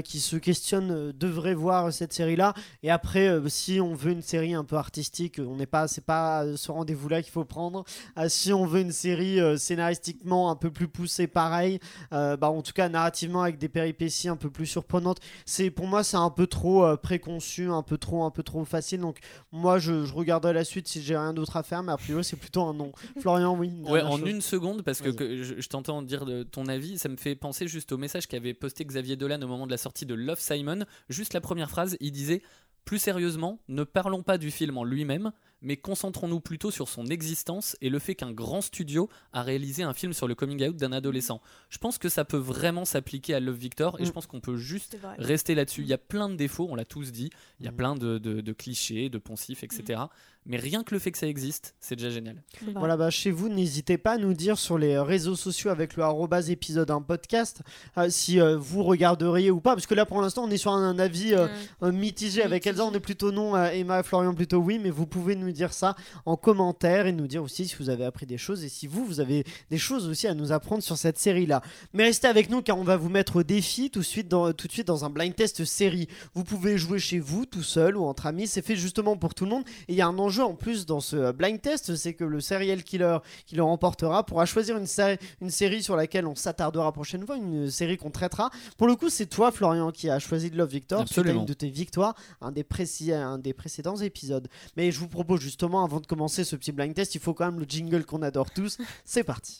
qui 0.04 0.20
se 0.20 0.36
questionnent 0.36 1.12
devraient 1.12 1.56
voir 1.56 1.92
cette 1.92 2.14
série-là. 2.14 2.54
Et 2.84 2.92
après, 2.92 3.36
si 3.48 3.82
on 3.82 3.96
veut 3.96 4.12
une 4.12 4.22
série 4.22 4.54
un 4.54 4.64
peu 4.64 4.76
artistique, 4.76 5.42
on 5.44 5.56
n'est 5.56 5.66
pas, 5.66 5.88
c'est 5.88 6.06
pas 6.06 6.46
ce 6.56 6.72
rendez-vous-là 6.72 7.24
qu'il 7.24 7.32
faut 7.32 7.46
prendre. 7.46 7.84
Si 8.28 8.54
on 8.54 8.68
veut 8.68 8.82
une 8.82 8.92
série 8.92 9.40
scénaristiquement 9.58 10.52
un 10.52 10.56
peu 10.56 10.70
plus 10.70 10.88
poussée, 10.88 11.26
pareil, 11.26 11.80
bah, 12.12 12.38
en 12.44 12.62
tout 12.62 12.74
cas 12.74 12.90
narrativement 12.90 13.42
avec 13.42 13.58
des 13.58 13.70
péripéties 13.70 14.19
un 14.28 14.36
peu 14.36 14.50
plus 14.50 14.66
surprenantes. 14.66 15.20
C'est 15.46 15.72
pour 15.72 15.88
moi 15.88 16.04
c'est 16.04 16.18
un 16.18 16.30
peu 16.30 16.48
trop 16.48 16.86
euh, 16.86 16.98
préconçu, 16.98 17.70
un 17.70 17.84
peu 17.84 17.98
trop 17.98 18.24
un 18.24 18.32
peu 18.32 18.44
trop 18.44 18.66
facile. 18.66 19.02
Donc 19.02 19.20
moi 19.52 19.80
je, 19.80 20.06
je 20.06 20.14
regarderai 20.14 20.54
la 20.54 20.64
suite 20.64 20.88
si 20.88 21.02
j'ai 21.02 21.18
rien 21.18 21.34
d'autre 21.34 21.56
à 21.58 21.64
faire, 21.64 21.84
mais 21.84 21.92
a 21.92 21.98
priori 21.98 22.24
c'est 22.24 22.36
plutôt 22.36 22.64
un 22.64 22.74
non. 22.74 22.92
Florian 23.20 23.56
oui. 23.58 23.72
Ouais, 23.84 24.02
en 24.02 24.18
chose. 24.18 24.30
une 24.30 24.42
seconde, 24.42 24.84
parce 24.84 25.02
que, 25.02 25.12
je, 25.12 25.62
je 25.62 25.70
t'entends 25.70 26.02
dire 26.02 26.26
de 26.26 26.44
ton 26.44 26.68
avis, 26.68 26.98
ça 26.98 27.10
me 27.10 27.18
fait 27.18 27.36
penser 27.36 27.68
juste 27.68 27.92
au 27.92 27.98
message 27.98 28.28
qu'avait 28.28 28.54
posté 28.54 28.84
Xavier 28.86 29.16
Dolan 29.16 29.42
au 29.42 29.48
moment 29.48 29.66
de 29.66 29.72
la 29.72 29.78
sortie 29.78 30.06
de 30.06 30.14
Love 30.14 30.40
Simon. 30.40 30.86
Juste 31.10 31.34
la 31.34 31.42
première 31.42 31.70
phrase, 31.70 31.98
il 32.00 32.12
disait 32.12 32.42
Plus 32.86 33.00
sérieusement, 33.00 33.60
ne 33.68 33.84
parlons 33.84 34.24
pas 34.24 34.38
du 34.38 34.52
film 34.52 34.78
en 34.78 34.84
lui-même, 34.84 35.32
mais 35.62 35.78
concentrons-nous 35.78 36.40
plutôt 36.40 36.72
sur 36.72 36.88
son 36.88 37.06
existence 37.08 37.76
et 37.82 37.90
le 37.90 38.00
fait 38.00 38.16
qu'un 38.16 38.32
grand 38.32 38.62
studio 38.62 39.10
a 39.34 39.42
réalisé 39.44 39.84
un 39.84 39.94
film 39.94 40.14
sur 40.14 40.28
le 40.28 40.36
coming 40.36 40.64
out 40.68 40.76
d'un 40.76 40.92
adolescent. 40.92 41.42
Je 41.70 41.78
pense 41.78 41.98
que 41.98 42.10
ça 42.10 42.26
peut 42.26 42.38
vraiment 42.38 42.86
s'appliquer 42.86 43.34
à 43.34 43.40
Love 43.40 43.58
Victor 43.58 44.00
et 44.00 44.06
je 44.06 44.10
Mm. 44.10 44.14
pense 44.14 44.26
qu'on 44.28 44.40
peut 44.40 44.58
juste 44.58 44.98
rester 45.18 45.56
là-dessus. 45.56 45.82
Il 45.82 45.88
y 45.88 45.94
a 45.94 45.98
plein 45.98 46.30
de 46.30 46.36
défauts, 46.36 46.68
on 46.70 46.76
l'a 46.76 46.86
tous 46.86 47.12
dit, 47.12 47.30
il 47.60 47.66
y 47.66 47.68
a 47.68 47.72
Mm. 47.72 47.76
plein 47.76 47.96
de, 47.96 48.18
de- 48.18 48.42
de 48.42 48.54
clichés, 48.54 49.10
de 49.10 49.18
poncifs, 49.18 49.64
etc. 49.64 50.00
Mais 50.46 50.56
rien 50.58 50.84
que 50.84 50.96
le 50.96 51.00
fait 51.00 51.12
que 51.12 51.18
ça 51.18 51.28
existe, 51.28 51.76
c'est 51.82 51.98
déjà 51.98 52.10
génial. 52.10 52.42
Vrai. 52.62 52.74
Voilà, 52.76 52.96
bah, 52.98 53.10
chez 53.10 53.30
vous, 53.30 53.50
n'hésitez 53.50 53.98
pas 53.98 54.14
à 54.14 54.18
nous 54.18 54.34
dire 54.34 54.58
sur 54.58 54.78
les 54.78 54.98
réseaux 54.98 55.36
sociaux 55.36 55.70
avec 55.70 55.96
le 55.98 56.04
arrobas 56.04 56.44
épisode 56.48 56.90
1 56.90 57.02
podcast 57.02 57.62
euh, 57.98 58.10
si 58.10 58.40
euh, 58.40 58.58
vous 58.58 58.84
regarderiez 58.84 59.52
ou 59.52 59.60
pas. 59.60 59.76
Parce 59.76 59.86
que 59.86 59.94
là, 59.94 60.06
pour 60.06 60.22
l'instant, 60.22 60.46
on 60.46 60.50
est 60.50 60.58
sur 60.58 60.72
un, 60.72 60.82
un 60.92 60.98
avis 60.98 61.34
euh, 61.34 61.48
un 61.82 61.92
mitigé 61.92 62.42
avec. 62.42 62.66
Elsa. 62.66 62.86
On 62.86 62.94
est 62.94 63.00
plutôt 63.02 63.32
non, 63.32 63.56
euh, 63.56 63.70
Emma 63.72 64.00
et 64.00 64.04
Florian 64.04 64.34
plutôt 64.34 64.58
oui. 64.58 64.80
Mais 64.80 64.90
vous 64.90 65.06
pouvez 65.06 65.36
nous 65.36 65.49
dire 65.54 65.74
ça 65.74 65.96
en 66.26 66.36
commentaire 66.36 67.08
et 67.08 67.12
nous 67.12 67.28
dire 67.28 67.44
aussi 67.44 67.68
si 67.68 67.76
vous 67.80 67.90
avez 67.90 68.06
appris 68.06 68.26
des 68.26 68.38
choses 68.38 68.64
et 68.64 68.70
si 68.70 68.88
vous, 68.88 69.06
vous 69.06 69.20
avez 69.20 69.44
des 69.70 69.78
choses 69.78 70.08
aussi 70.08 70.28
à 70.28 70.34
nous 70.34 70.52
apprendre 70.52 70.84
sur 70.84 70.98
cette 70.98 71.18
série-là. 71.20 71.62
Mais 71.94 72.06
restez 72.06 72.28
avec 72.28 72.50
nous 72.50 72.62
car 72.62 72.78
on 72.78 72.84
va 72.84 72.98
vous 72.98 73.10
mettre 73.10 73.38
au 73.38 73.44
défi 73.44 73.90
tout 73.90 74.00
de 74.00 74.06
suite 74.06 74.28
dans, 74.28 74.52
tout 74.54 74.68
de 74.68 74.72
suite 74.72 74.88
dans 74.88 75.06
un 75.06 75.10
blind 75.10 75.36
test 75.36 75.64
série. 75.66 76.08
Vous 76.34 76.44
pouvez 76.44 76.78
jouer 76.78 77.00
chez 77.00 77.20
vous, 77.20 77.46
tout 77.46 77.64
seul 77.64 77.98
ou 77.98 78.04
entre 78.06 78.26
amis. 78.26 78.48
C'est 78.48 78.66
fait 78.66 78.76
justement 78.76 79.18
pour 79.18 79.34
tout 79.34 79.46
le 79.46 79.52
monde. 79.52 79.64
Et 79.88 79.94
il 79.94 79.96
y 79.96 80.02
a 80.02 80.08
un 80.08 80.18
enjeu 80.20 80.44
en 80.44 80.56
plus 80.56 80.86
dans 80.86 81.00
ce 81.00 81.16
euh, 81.16 81.34
blind 81.34 81.62
test, 81.62 81.96
c'est 81.96 82.14
que 82.14 82.24
le 82.24 82.40
serial 82.42 82.84
killer 82.84 83.18
qui 83.46 83.56
le 83.56 83.64
remportera 83.64 84.26
pourra 84.26 84.46
choisir 84.46 84.78
une, 84.78 84.88
sé- 84.88 85.18
une 85.42 85.50
série 85.50 85.84
sur 85.84 85.96
laquelle 85.96 86.26
on 86.28 86.36
s'attardera 86.36 86.92
prochaine 86.92 87.26
fois, 87.26 87.38
une 87.38 87.70
série 87.70 87.98
qu'on 87.98 88.12
traitera. 88.12 88.50
Pour 88.78 88.88
le 88.88 88.96
coup, 88.96 89.10
c'est 89.10 89.26
toi, 89.28 89.52
Florian, 89.52 89.92
qui 89.92 90.10
a 90.10 90.20
choisi 90.20 90.50
de 90.50 90.58
Love 90.58 90.70
Victor. 90.70 91.02
Absolument. 91.02 91.42
une 91.42 91.46
de 91.46 91.54
tes 91.54 91.70
victoires, 91.70 92.16
un 92.42 92.52
des, 92.52 92.64
précis- 92.64 93.14
un 93.14 93.38
des 93.38 93.54
précédents 93.54 93.96
épisodes. 93.98 94.48
Mais 94.78 94.92
je 94.92 95.00
vous 95.00 95.08
propose 95.08 95.39
justement, 95.40 95.84
avant 95.84 96.00
de 96.00 96.06
commencer 96.08 96.44
ce 96.44 96.56
petit 96.56 96.72
blind 96.72 96.94
test, 96.94 97.16
il 97.16 97.22
faut 97.22 97.34
quand 97.34 97.46
même 97.46 97.60
le 97.60 97.66
jingle 97.68 98.06
qu'on 98.06 98.22
adore 98.22 98.52
tous. 98.52 98.78
C'est 99.06 99.24
parti. 99.24 99.60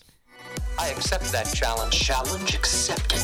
I 0.80 0.92
accept 0.96 1.32
that 1.32 1.44
challenge. 1.54 1.94
Challenge 1.94 2.56
accepted. 2.56 3.20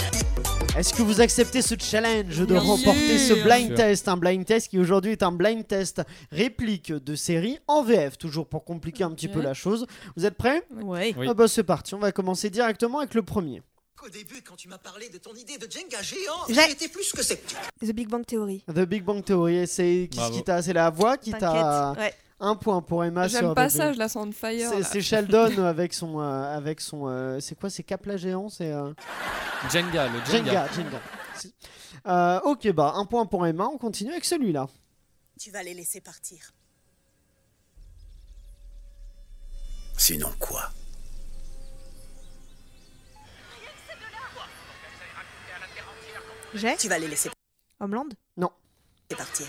Est-ce 0.78 0.94
que 0.94 1.02
vous 1.02 1.22
acceptez 1.22 1.62
ce 1.62 1.76
challenge 1.80 2.46
de 2.46 2.56
remporter 2.56 3.18
ce 3.18 3.34
blind 3.44 3.74
test? 3.76 4.10
Un 4.10 4.18
blind 4.18 4.44
test 4.46 4.68
qui 4.68 4.78
aujourd'hui 4.78 5.14
est 5.14 5.24
un 5.24 5.32
blind 5.32 5.66
test 5.66 6.02
réplique 6.32 6.92
de 6.92 7.16
série 7.16 7.58
en 7.68 7.82
VF, 7.84 8.18
toujours 8.18 8.48
pour 8.48 8.66
compliquer 8.66 9.06
un 9.06 9.12
petit 9.12 9.30
peu 9.30 9.42
la 9.42 9.54
chose. 9.54 9.86
Vous 10.18 10.26
êtes 10.26 10.36
prêts? 10.36 10.64
Ouais. 10.82 11.16
Oui. 11.18 11.28
Ah 11.30 11.34
bah 11.34 11.48
c'est 11.48 11.64
parti, 11.64 11.96
on 11.96 12.00
va 12.00 12.12
commencer 12.12 12.50
directement 12.50 13.00
avec 13.00 13.14
le 13.14 13.22
premier. 13.24 13.62
Au 14.06 14.10
début, 14.10 14.42
quand 14.48 14.56
tu 14.58 14.68
m'as 14.68 14.78
parlé 14.78 15.08
de 15.10 15.18
ton 15.18 15.34
idée 15.34 15.58
de 15.58 15.68
Jenga 15.72 16.02
géant, 16.02 16.34
J'ai- 16.50 16.70
été 16.72 16.90
plus 16.90 17.12
que 17.14 17.24
sceptique. 17.24 17.58
The 17.82 17.92
Big 17.94 18.08
Bang 18.10 18.24
Theory. 18.26 18.62
The 18.68 18.82
Big 18.82 19.04
Bang 19.04 19.24
Theory, 19.24 19.56
et 19.60 19.66
c'est 19.68 20.10
qui, 20.12 20.18
Bravo. 20.18 20.36
qui 20.36 20.44
t'a, 20.44 20.62
c'est 20.62 20.74
la 20.74 20.90
voix 20.90 21.18
qui 21.18 21.32
t'a 21.32 21.40
T'inquiète. 21.40 22.04
Ouais. 22.04 22.14
Un 22.40 22.56
point 22.56 22.82
pour 22.82 23.04
Emma 23.04 23.30
sur 23.30 23.40
J'aime 23.40 23.54
pas 23.54 23.70
ça, 23.70 23.94
je 23.94 23.98
la 24.00 24.10
sens 24.10 24.28
de 24.28 24.34
fire. 24.34 24.70
C'est, 24.70 24.84
c'est 24.84 25.02
Sheldon 25.02 25.58
avec 25.66 25.94
son, 25.94 26.20
euh, 26.20 26.58
avec 26.58 26.82
son, 26.82 27.08
euh, 27.08 27.40
c'est 27.40 27.56
quoi, 27.58 27.70
c'est 27.70 27.84
Capla 27.84 28.18
géant, 28.18 28.50
c'est 28.50 28.72
euh, 28.72 28.92
Jenga, 29.72 30.08
le 30.10 30.20
Jenga. 30.26 30.68
Jenga, 30.68 30.68
Jenga. 30.74 31.02
C'est- 31.36 31.54
Euh, 32.08 32.40
ok 32.42 32.72
bah 32.72 32.94
un 32.96 33.06
point 33.06 33.26
pour 33.26 33.48
Emma, 33.48 33.66
on 33.72 33.78
continue 33.78 34.12
avec 34.12 34.26
celui-là. 34.26 34.68
Tu 35.40 35.50
vas 35.52 35.64
les 35.64 35.74
laisser 35.74 36.02
partir. 36.02 36.54
Sinon 39.98 40.30
quoi? 40.40 40.70
J'ai? 46.54 46.76
Tu 46.78 46.88
vas 46.88 47.00
les 47.00 47.08
laisser 47.08 47.30
Homeland? 47.80 48.10
partir. 49.18 49.48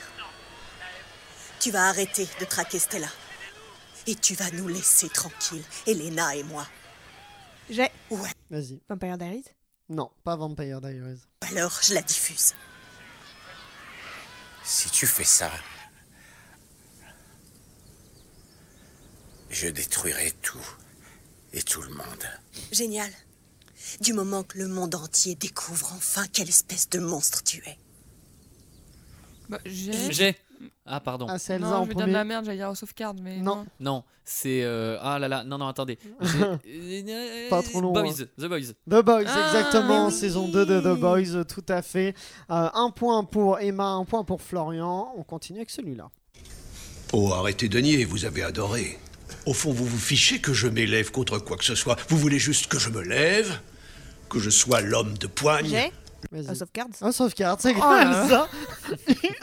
Tu 1.66 1.72
vas 1.72 1.88
arrêter 1.88 2.28
de 2.38 2.44
traquer 2.44 2.78
Stella. 2.78 3.08
Et 4.06 4.14
tu 4.14 4.36
vas 4.36 4.48
nous 4.52 4.68
laisser 4.68 5.08
tranquilles, 5.08 5.64
Elena 5.88 6.36
et 6.36 6.44
moi. 6.44 6.64
J'ai 7.68 7.90
Ouais, 8.08 8.30
Vas-y. 8.50 8.80
Vampire 8.88 9.18
Diaries? 9.18 9.44
Non, 9.88 10.12
pas 10.22 10.36
Vampire 10.36 10.80
Diaries. 10.80 11.18
alors 11.40 11.76
je 11.82 11.94
la 11.94 12.02
diffuse. 12.02 12.54
Si 14.62 14.90
tu 14.90 15.08
fais 15.08 15.24
ça, 15.24 15.50
je 19.50 19.66
détruirai 19.66 20.34
tout 20.42 20.64
et 21.52 21.62
tout 21.62 21.82
le 21.82 21.90
monde. 21.90 22.28
Génial. 22.70 23.10
Du 24.00 24.12
moment 24.12 24.44
que 24.44 24.58
le 24.58 24.68
monde 24.68 24.94
entier 24.94 25.34
découvre 25.34 25.92
enfin 25.94 26.28
quelle 26.28 26.48
espèce 26.48 26.88
de 26.90 27.00
monstre 27.00 27.42
tu 27.42 27.58
es. 27.66 27.76
Bah, 29.48 29.58
j'ai. 29.64 30.12
J'ai. 30.12 30.45
Ah, 30.84 31.00
pardon. 31.00 31.26
Ah, 31.28 31.38
c'est 31.38 31.54
Elsa 31.54 31.66
Non, 31.68 31.76
en 31.76 31.82
je 31.84 31.88
vais 31.88 31.94
dire 31.94 32.06
de 32.06 32.12
la 32.12 32.24
merde, 32.24 32.44
j'allais 32.44 32.58
dire 32.58 32.70
au 32.70 32.74
sauvegarde, 32.74 33.18
mais 33.22 33.38
Non. 33.38 33.56
non. 33.56 33.66
Non, 33.80 34.04
c'est. 34.24 34.62
euh, 34.62 34.98
Ah 35.00 35.18
là 35.18 35.28
là, 35.28 35.44
non, 35.44 35.58
non, 35.58 35.66
attendez. 35.68 35.98
J'ai- 36.20 37.48
Pas 37.50 37.62
trop 37.62 37.80
long, 37.80 37.92
Boys, 37.92 38.22
hein. 38.22 38.24
The 38.38 38.46
Boys. 38.46 38.72
The 38.88 39.02
Boys, 39.04 39.24
Ah, 39.26 39.46
exactement, 39.46 40.06
mais 40.06 40.12
oui. 40.14 40.18
saison 40.20 40.48
2 40.48 40.66
de 40.66 40.80
The 40.80 40.98
Boys, 41.00 41.44
tout 41.44 41.64
à 41.68 41.82
fait. 41.82 42.14
Euh, 42.50 42.68
un 42.74 42.90
point 42.90 43.24
pour 43.24 43.58
Emma, 43.60 43.86
un 43.88 44.04
point 44.04 44.24
pour 44.24 44.42
Florian. 44.42 45.12
On 45.16 45.22
continue 45.22 45.58
avec 45.58 45.70
celui-là. 45.70 46.08
Oh, 47.12 47.32
arrêtez 47.32 47.68
de 47.68 47.78
nier, 47.78 48.04
vous 48.04 48.24
avez 48.24 48.42
adoré. 48.42 48.98
Au 49.46 49.52
fond, 49.52 49.72
vous 49.72 49.84
vous 49.86 49.98
fichez 49.98 50.40
que 50.40 50.52
je 50.52 50.66
m'élève 50.68 51.10
contre 51.12 51.38
quoi 51.38 51.56
que 51.56 51.64
ce 51.64 51.74
soit. 51.76 51.96
Vous 52.08 52.16
voulez 52.18 52.38
juste 52.38 52.66
que 52.66 52.78
je 52.78 52.90
me 52.90 53.00
lève, 53.02 53.60
que 54.28 54.38
je 54.40 54.50
sois 54.50 54.80
l'homme 54.80 55.16
de 55.18 55.26
poigne. 55.28 55.68
J'ai. 55.68 55.92
House 56.48 56.62
of 56.62 56.72
Cards. 56.72 56.88
Un 57.02 57.12
sauvegarde, 57.12 57.60
c'est 57.60 57.74
Oh 57.76 57.80
là 57.80 58.04
là. 58.04 58.28
ça. 58.28 58.48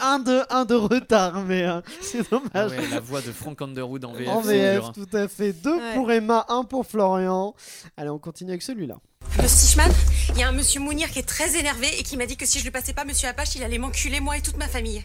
un, 0.00 0.18
de, 0.18 0.42
un 0.50 0.64
de 0.64 0.74
retard, 0.74 1.42
mais 1.42 1.62
euh, 1.64 1.80
c'est 2.00 2.20
Ah 2.20 2.24
dommage. 2.30 2.70
ouais, 2.72 2.88
la 2.88 3.00
voix 3.00 3.20
de 3.20 3.32
Frank 3.32 3.60
Underwood 3.62 4.04
en 4.04 4.12
VF. 4.12 4.28
en 4.28 4.40
VF, 4.40 4.84
tout 4.92 5.08
à 5.16 5.28
fait. 5.28 5.52
Deux 5.52 5.74
Ouais. 5.74 5.94
pour 5.94 6.10
Emma, 6.12 6.44
un 6.48 6.64
pour 6.64 6.86
Florian. 6.86 7.54
Allez, 7.96 8.10
on 8.10 8.18
continue 8.18 8.50
avec 8.50 8.62
celui-là. 8.62 8.96
Le 9.42 9.48
Stichman, 9.48 9.90
il 10.30 10.38
y 10.38 10.42
a 10.42 10.48
un 10.48 10.52
monsieur 10.52 10.80
Mounir 10.80 11.10
qui 11.10 11.18
est 11.18 11.22
très 11.28 11.56
énervé 11.56 11.88
et 11.98 12.02
qui 12.02 12.16
m'a 12.16 12.26
dit 12.26 12.36
que 12.36 12.46
si 12.46 12.58
je 12.58 12.64
lui 12.64 12.70
passais 12.70 12.92
pas 12.92 13.04
monsieur 13.04 13.28
Apache, 13.28 13.54
il 13.56 13.62
allait 13.64 13.78
m'enculer 13.78 14.20
moi 14.20 14.36
et 14.36 14.40
toute 14.42 14.56
ma 14.58 14.68
famille. 14.68 15.02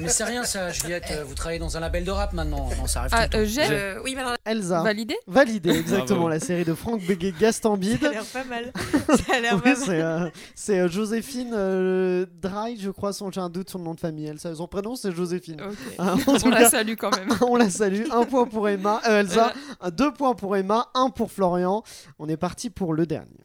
Mais 0.00 0.08
c'est 0.08 0.24
rien 0.24 0.44
ça, 0.44 0.70
Juliette. 0.70 1.04
euh, 1.10 1.24
Vous 1.24 1.34
travaillez 1.34 1.58
dans 1.58 1.76
un 1.76 1.80
label 1.80 2.04
de 2.04 2.10
rap 2.10 2.32
maintenant. 2.32 2.68
Non, 2.78 2.86
ça 2.86 3.00
arrive 3.00 3.12
Ah, 3.14 3.26
tout 3.28 3.38
le 3.38 3.42
euh, 3.42 3.46
temps. 3.46 3.52
j'ai 3.52 3.62
Euh, 3.70 4.00
oui, 4.04 4.14
alors 4.18 4.34
Elsa. 4.44 4.82
validé 4.82 5.16
Validé, 5.26 5.70
exactement, 5.70 6.20
Bravo. 6.20 6.28
la 6.28 6.40
série 6.40 6.64
de 6.64 6.74
Franck 6.74 7.02
Béguet 7.06 7.32
Gastambide. 7.38 8.00
Ça 8.00 8.08
a 8.08 8.12
l'air 8.12 8.24
pas 8.24 8.44
mal. 8.44 8.72
Ça 9.26 9.34
a 9.36 9.40
l'air 9.40 9.54
Oui, 9.54 9.60
pas 9.62 9.68
mal. 9.70 9.76
c'est 9.84 10.00
euh, 10.02 10.28
c'est, 10.54 10.78
euh, 10.80 10.88
Joséphine 10.88 11.52
euh, 11.54 12.26
Dry, 12.40 12.78
je 12.78 12.90
crois, 12.90 13.12
son, 13.12 13.30
j'ai 13.30 13.40
un 13.40 13.48
doute 13.50 13.70
sur 13.70 13.78
le 13.78 13.84
nom 13.84 13.94
de 13.94 14.00
famille. 14.00 14.26
Elsa, 14.26 14.54
son 14.54 14.66
prénom, 14.68 14.96
c'est 14.96 15.12
Joséphine. 15.12 15.60
Ah, 15.98 16.14
tout 16.24 16.36
On 16.44 16.50
la 16.50 16.68
salue 16.68 16.94
quand 16.98 17.16
même. 17.16 17.28
on 17.40 17.56
la 17.56 17.70
salue. 17.70 18.04
Un 18.12 18.24
point 18.24 18.46
pour 18.46 18.68
Emma, 18.68 19.00
euh, 19.08 19.20
Elsa, 19.20 19.52
deux 19.92 20.12
points 20.12 20.34
pour 20.34 20.56
Emma, 20.56 20.88
un 20.94 21.10
pour 21.10 21.32
Florian. 21.32 21.82
On 22.18 22.28
est 22.28 22.36
parti 22.36 22.68
pour 22.70 22.92
le 22.92 23.06
dernier. 23.06 23.44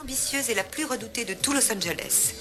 ambitieuse 0.00 0.48
et 0.50 0.54
la 0.54 0.64
plus 0.64 0.84
redoutée 0.86 1.24
de 1.24 1.34
tout 1.34 1.52
Los 1.52 1.70
Angeles. 1.72 2.34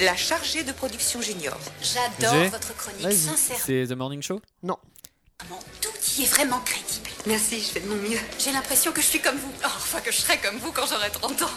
La 0.00 0.16
chargée 0.16 0.62
de 0.62 0.72
production 0.72 1.20
junior. 1.20 1.58
J'adore 1.82 2.50
votre 2.50 2.74
chronique, 2.76 3.12
sincèrement. 3.12 3.62
C'est 3.62 3.86
The 3.86 3.92
Morning 3.96 4.22
Show 4.22 4.40
Tout 4.62 5.90
y 6.18 6.22
est 6.22 6.26
vraiment 6.26 6.60
crédible. 6.60 7.10
Merci, 7.26 7.60
je 7.60 7.66
fais 7.66 7.80
de 7.80 7.86
mon 7.86 7.96
mieux. 7.96 8.18
J'ai 8.38 8.50
l'impression 8.50 8.92
que 8.92 9.02
je 9.02 9.06
suis 9.06 9.20
comme 9.20 9.36
vous. 9.36 9.52
Oh, 9.62 9.66
enfin 9.66 10.00
que 10.00 10.10
je 10.10 10.16
serai 10.16 10.38
comme 10.38 10.56
vous 10.56 10.72
quand 10.72 10.86
j'aurai 10.86 11.10
30 11.10 11.42
ans. 11.42 11.50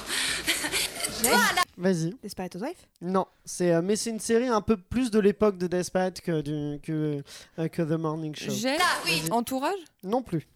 Vas-y. 1.77 2.13
Desperate 2.21 2.55
Housewives 2.55 2.85
Non, 3.01 3.27
c'est 3.45 3.71
euh, 3.71 3.81
mais 3.81 3.95
c'est 3.95 4.09
une 4.09 4.19
série 4.19 4.47
un 4.47 4.61
peu 4.61 4.75
plus 4.75 5.09
de 5.09 5.19
l'époque 5.19 5.57
de 5.57 5.67
Desperate 5.67 6.19
que 6.19 6.41
du 6.41 6.81
que 6.81 7.23
euh, 7.59 7.67
que 7.69 7.81
The 7.81 7.97
Morning 7.97 8.35
Show. 8.35 8.51
J'ai 8.51 8.75
Ah 8.77 8.97
oui, 9.05 9.23
entourage 9.31 9.79
Non 10.03 10.21
plus. 10.21 10.47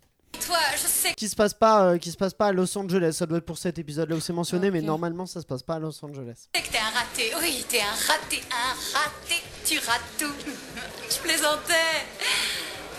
Toi, 0.45 0.57
je 0.73 0.87
sais. 0.87 1.13
Qui 1.15 1.27
se 1.27 1.35
passe 1.35 1.53
pas 1.53 1.83
euh, 1.93 1.97
qui 1.97 2.11
se 2.11 2.17
passe 2.17 2.33
pas 2.33 2.47
à 2.47 2.51
Los 2.51 2.77
Angeles. 2.77 3.13
Ça 3.13 3.25
doit 3.25 3.39
être 3.39 3.45
pour 3.45 3.57
cet 3.57 3.79
épisode 3.79 4.09
là 4.09 4.15
où 4.15 4.19
c'est 4.19 4.33
mentionné, 4.33 4.71
mais 4.71 4.81
normalement 4.81 5.25
ça 5.25 5.41
se 5.41 5.45
passe 5.45 5.63
pas 5.63 5.75
à 5.75 5.79
Los 5.79 6.03
Angeles. 6.03 6.47
que 6.53 6.59
t'es 6.59 6.77
un 6.77 6.97
raté. 6.97 7.31
Oui, 7.41 7.65
t'es 7.67 7.81
un 7.81 8.13
raté, 8.13 8.41
un 8.51 8.97
raté. 8.99 9.41
Tu 9.65 9.79
rates 9.79 10.01
tout. 10.19 10.33
Je 11.09 11.17
plaisantais. 11.19 12.05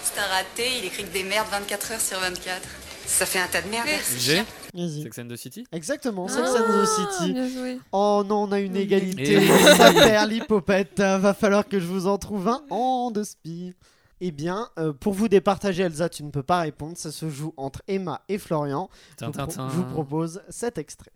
C'est 0.03 0.19
un 0.21 0.27
raté, 0.27 0.79
il 0.79 0.85
écrit 0.87 1.05
que 1.05 1.13
des 1.13 1.23
merdes 1.23 1.49
24 1.51 1.93
heures 1.93 2.01
sur 2.01 2.19
24. 2.19 2.61
Ça 3.07 3.25
fait 3.25 3.39
un 3.39 3.47
tas 3.47 3.63
de 3.63 3.69
merde. 3.69 3.89
J'ai 4.19 4.43
Vas-y. 4.75 5.03
Sex 5.05 5.19
and 5.19 5.29
the 5.29 5.37
City 5.37 5.65
Exactement, 5.73 6.29
Sex 6.29 6.47
Ah, 6.55 6.59
and 6.61 6.83
the 6.85 6.87
City. 6.87 7.33
Bien 7.33 7.49
joué. 7.49 7.79
Oh 7.93 8.23
non, 8.27 8.43
on 8.43 8.53
a 8.53 8.61
une 8.61 8.75
Oui. 8.75 8.81
égalité. 8.83 9.41
Ça 9.79 9.93
perd 9.95 10.31
l'hypopète. 10.31 11.01
Va 11.01 11.33
falloir 11.33 11.67
que 11.67 11.81
je 11.81 11.87
vous 11.87 12.07
en 12.07 12.19
trouve 12.19 12.49
un 12.49 12.63
en 12.69 13.11
de 13.11 13.23
spi. 13.25 13.73
Eh 14.21 14.31
bien, 14.33 14.69
euh, 14.79 14.93
pour 14.93 15.13
vous 15.15 15.29
départager, 15.29 15.83
Elsa, 15.85 16.09
tu 16.09 16.25
ne 16.25 16.31
peux 16.31 16.43
pas 16.43 16.61
répondre. 16.61 16.97
Ça 16.99 17.13
se 17.13 17.31
joue 17.31 17.55
entre 17.57 17.83
Emma 17.87 18.23
et 18.29 18.39
Florian. 18.39 18.91
Je 19.21 19.27
vous, 19.27 19.33
pro- 19.33 19.47
Tintin. 19.47 19.69
je 19.71 19.77
vous 19.77 19.85
propose 19.85 20.43
cet 20.49 20.77
extrait. 20.79 21.13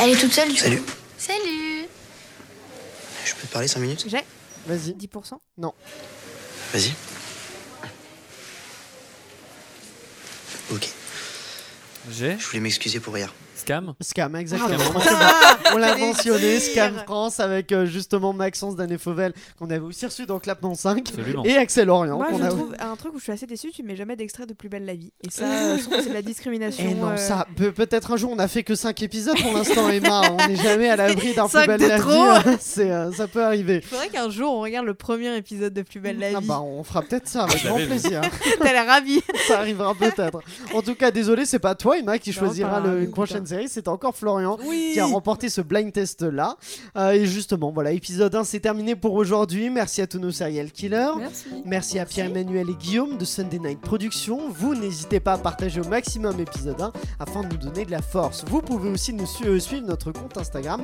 Elle 0.00 0.10
est 0.10 0.16
toute 0.20 0.32
seule. 0.32 0.50
Salut. 0.56 0.82
Salut. 1.18 1.86
Je 3.24 3.34
peux 3.34 3.46
te 3.46 3.52
parler 3.52 3.68
5 3.68 3.80
minutes? 3.80 4.04
J'ai 4.08 4.24
Vas-y. 4.66 4.92
10%. 4.94 5.38
Vas-y. 6.72 6.92
Ok. 10.72 10.88
J'ai 12.10 12.38
Je 12.38 12.46
voulais 12.46 12.60
m'excuser 12.60 12.98
pour 13.00 13.16
hier. 13.16 13.32
Scam? 13.56 13.94
Scam, 14.00 14.36
exactement. 14.36 14.78
Ah, 15.10 15.56
on 15.74 15.78
l'a 15.78 15.96
mentionné. 15.96 16.60
Scam 16.60 16.94
France, 17.04 17.40
avec 17.40 17.72
euh, 17.72 17.86
justement 17.86 18.32
Maxence 18.32 18.76
Danet-Fauvel, 18.76 19.32
qu'on 19.58 19.70
avait 19.70 19.78
aussi 19.80 20.04
reçu 20.06 20.26
dans 20.26 20.38
Clapement 20.38 20.74
5, 20.74 21.08
Absolument. 21.08 21.44
et 21.44 21.56
Axel 21.56 21.88
Orient. 21.90 22.16
Moi, 22.16 22.26
je 22.38 22.42
a- 22.44 22.48
trouve 22.48 22.74
un 22.78 22.96
truc 22.96 23.14
où 23.14 23.18
je 23.18 23.24
suis 23.24 23.32
assez 23.32 23.46
déçue, 23.46 23.70
tu 23.72 23.82
mets 23.82 23.96
jamais 23.96 24.16
d'extrait 24.16 24.46
de 24.46 24.52
Plus 24.54 24.68
belle 24.68 24.84
la 24.84 24.94
vie. 24.94 25.12
Et 25.26 25.30
ça, 25.30 25.44
je 25.76 25.82
trouve 25.82 25.96
que 25.96 26.02
c'est 26.02 26.08
de 26.10 26.14
la 26.14 26.22
discrimination. 26.22 26.84
Eh 26.90 26.94
non, 26.94 27.08
euh, 27.10 27.16
ça, 27.16 27.46
peut- 27.56 27.72
peut-être 27.72 28.12
un 28.12 28.16
jour, 28.16 28.30
on 28.32 28.38
a 28.38 28.48
fait 28.48 28.62
que 28.62 28.74
5 28.74 29.02
épisodes 29.02 29.36
pour 29.40 29.52
l'instant, 29.54 29.88
Emma. 29.88 30.22
On 30.30 30.48
n'est 30.48 30.56
jamais 30.56 30.88
à 30.88 30.96
l'abri 30.96 31.34
d'un 31.34 31.48
plus 31.48 31.66
belle 31.66 31.80
la 31.80 31.98
trop. 31.98 32.10
vie. 32.50 32.56
C'est, 32.60 32.90
euh, 32.90 33.10
ça 33.12 33.26
peut 33.28 33.42
arriver. 33.44 33.80
Faudrait 33.80 34.08
qu'un 34.08 34.28
jour 34.30 34.52
on 34.52 34.60
regarde 34.60 34.86
le 34.86 34.94
premier 34.94 35.34
épisode 35.36 35.72
de 35.72 35.82
Plus 35.82 36.00
belle 36.00 36.18
la 36.18 36.28
Ah 36.36 36.40
vie. 36.40 36.46
bah, 36.46 36.60
on 36.60 36.82
fera 36.84 37.02
peut-être 37.02 37.28
ça 37.28 37.44
avec 37.44 37.64
grand 37.64 37.76
plaisir. 37.76 38.20
T'as 38.60 38.72
l'air 38.72 38.86
ravie. 38.86 39.20
ça 39.48 39.58
arrivera 39.60 39.94
peut-être. 39.94 40.40
En 40.74 40.82
tout 40.82 40.94
cas, 40.94 41.10
désolé, 41.10 41.44
c'est 41.46 41.58
pas 41.58 41.74
toi, 41.74 41.98
Emma, 41.98 42.18
qui 42.18 42.30
Non, 42.30 42.36
choisira 42.36 42.80
le- 42.80 43.02
une 43.02 43.10
prochaine 43.10 43.45
série. 43.46 43.68
C'est 43.68 43.88
encore 43.88 44.14
Florian 44.16 44.58
Oui. 44.66 44.90
qui 44.94 45.00
a 45.00 45.06
remporté 45.06 45.48
ce 45.48 45.60
blind 45.60 45.92
test 45.92 46.22
là. 46.22 46.56
Euh, 46.96 47.10
et 47.12 47.26
justement, 47.26 47.70
voilà, 47.72 47.92
épisode 47.92 48.34
1, 48.34 48.44
c'est 48.44 48.60
terminé 48.60 48.96
pour 48.96 49.14
aujourd'hui. 49.14 49.70
Merci 49.70 50.02
à 50.02 50.06
tous 50.06 50.18
nos 50.18 50.30
serial 50.30 50.70
killers. 50.70 51.12
Merci. 51.18 51.44
Merci 51.64 51.98
à 51.98 52.04
Pierre-Emmanuel 52.06 52.68
et 52.70 52.74
Guillaume 52.74 53.16
de 53.18 53.24
Sunday 53.24 53.58
Night 53.58 53.80
Productions. 53.80 54.48
Vous 54.50 54.74
n'hésitez 54.74 55.20
pas 55.20 55.34
à 55.34 55.38
partager 55.38 55.80
au 55.80 55.84
maximum 55.88 56.38
épisode 56.40 56.80
1 56.80 56.92
afin 57.20 57.42
de 57.42 57.48
nous 57.48 57.58
donner 57.58 57.84
de 57.84 57.90
la 57.90 58.02
force. 58.02 58.44
Vous 58.48 58.60
pouvez 58.62 58.90
aussi 58.90 59.12
nous 59.12 59.26
su- 59.26 59.44
euh, 59.46 59.58
suivre 59.60 59.86
notre 59.86 60.12
compte 60.12 60.36
Instagram 60.36 60.82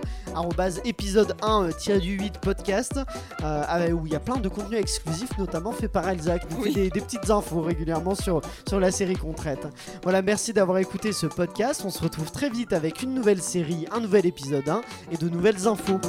épisode 0.84 1.34
1-8 1.42 2.38
podcast 2.40 2.98
euh, 3.42 3.62
avec- 3.68 3.92
où 3.94 4.06
il 4.06 4.12
y 4.12 4.16
a 4.16 4.20
plein 4.20 4.36
de 4.36 4.48
contenus 4.48 4.78
exclusifs 4.80 5.36
notamment 5.38 5.72
fait 5.72 5.88
par 5.88 6.08
Elsa 6.08 6.38
qui 6.38 6.46
nous 6.54 6.62
Oui. 6.62 6.72
fait 6.72 6.80
des, 6.82 6.90
des 6.90 7.00
petites 7.00 7.30
infos 7.30 7.60
régulièrement 7.62 8.14
sur, 8.14 8.40
sur 8.68 8.80
la 8.80 8.90
série 8.90 9.14
qu'on 9.16 9.32
traite. 9.32 9.66
Voilà, 10.02 10.22
merci 10.22 10.52
d'avoir 10.52 10.78
écouté 10.78 11.12
ce 11.12 11.26
podcast. 11.26 11.82
On 11.84 11.90
se 11.90 12.02
retrouve 12.02 12.30
très 12.30 12.50
avec 12.72 13.02
une 13.02 13.14
nouvelle 13.14 13.40
série, 13.40 13.86
un 13.92 14.00
nouvel 14.00 14.26
épisode 14.26 14.68
1 14.68 14.82
et 15.10 15.16
de 15.16 15.28
nouvelles 15.28 15.66
infos. 15.66 16.00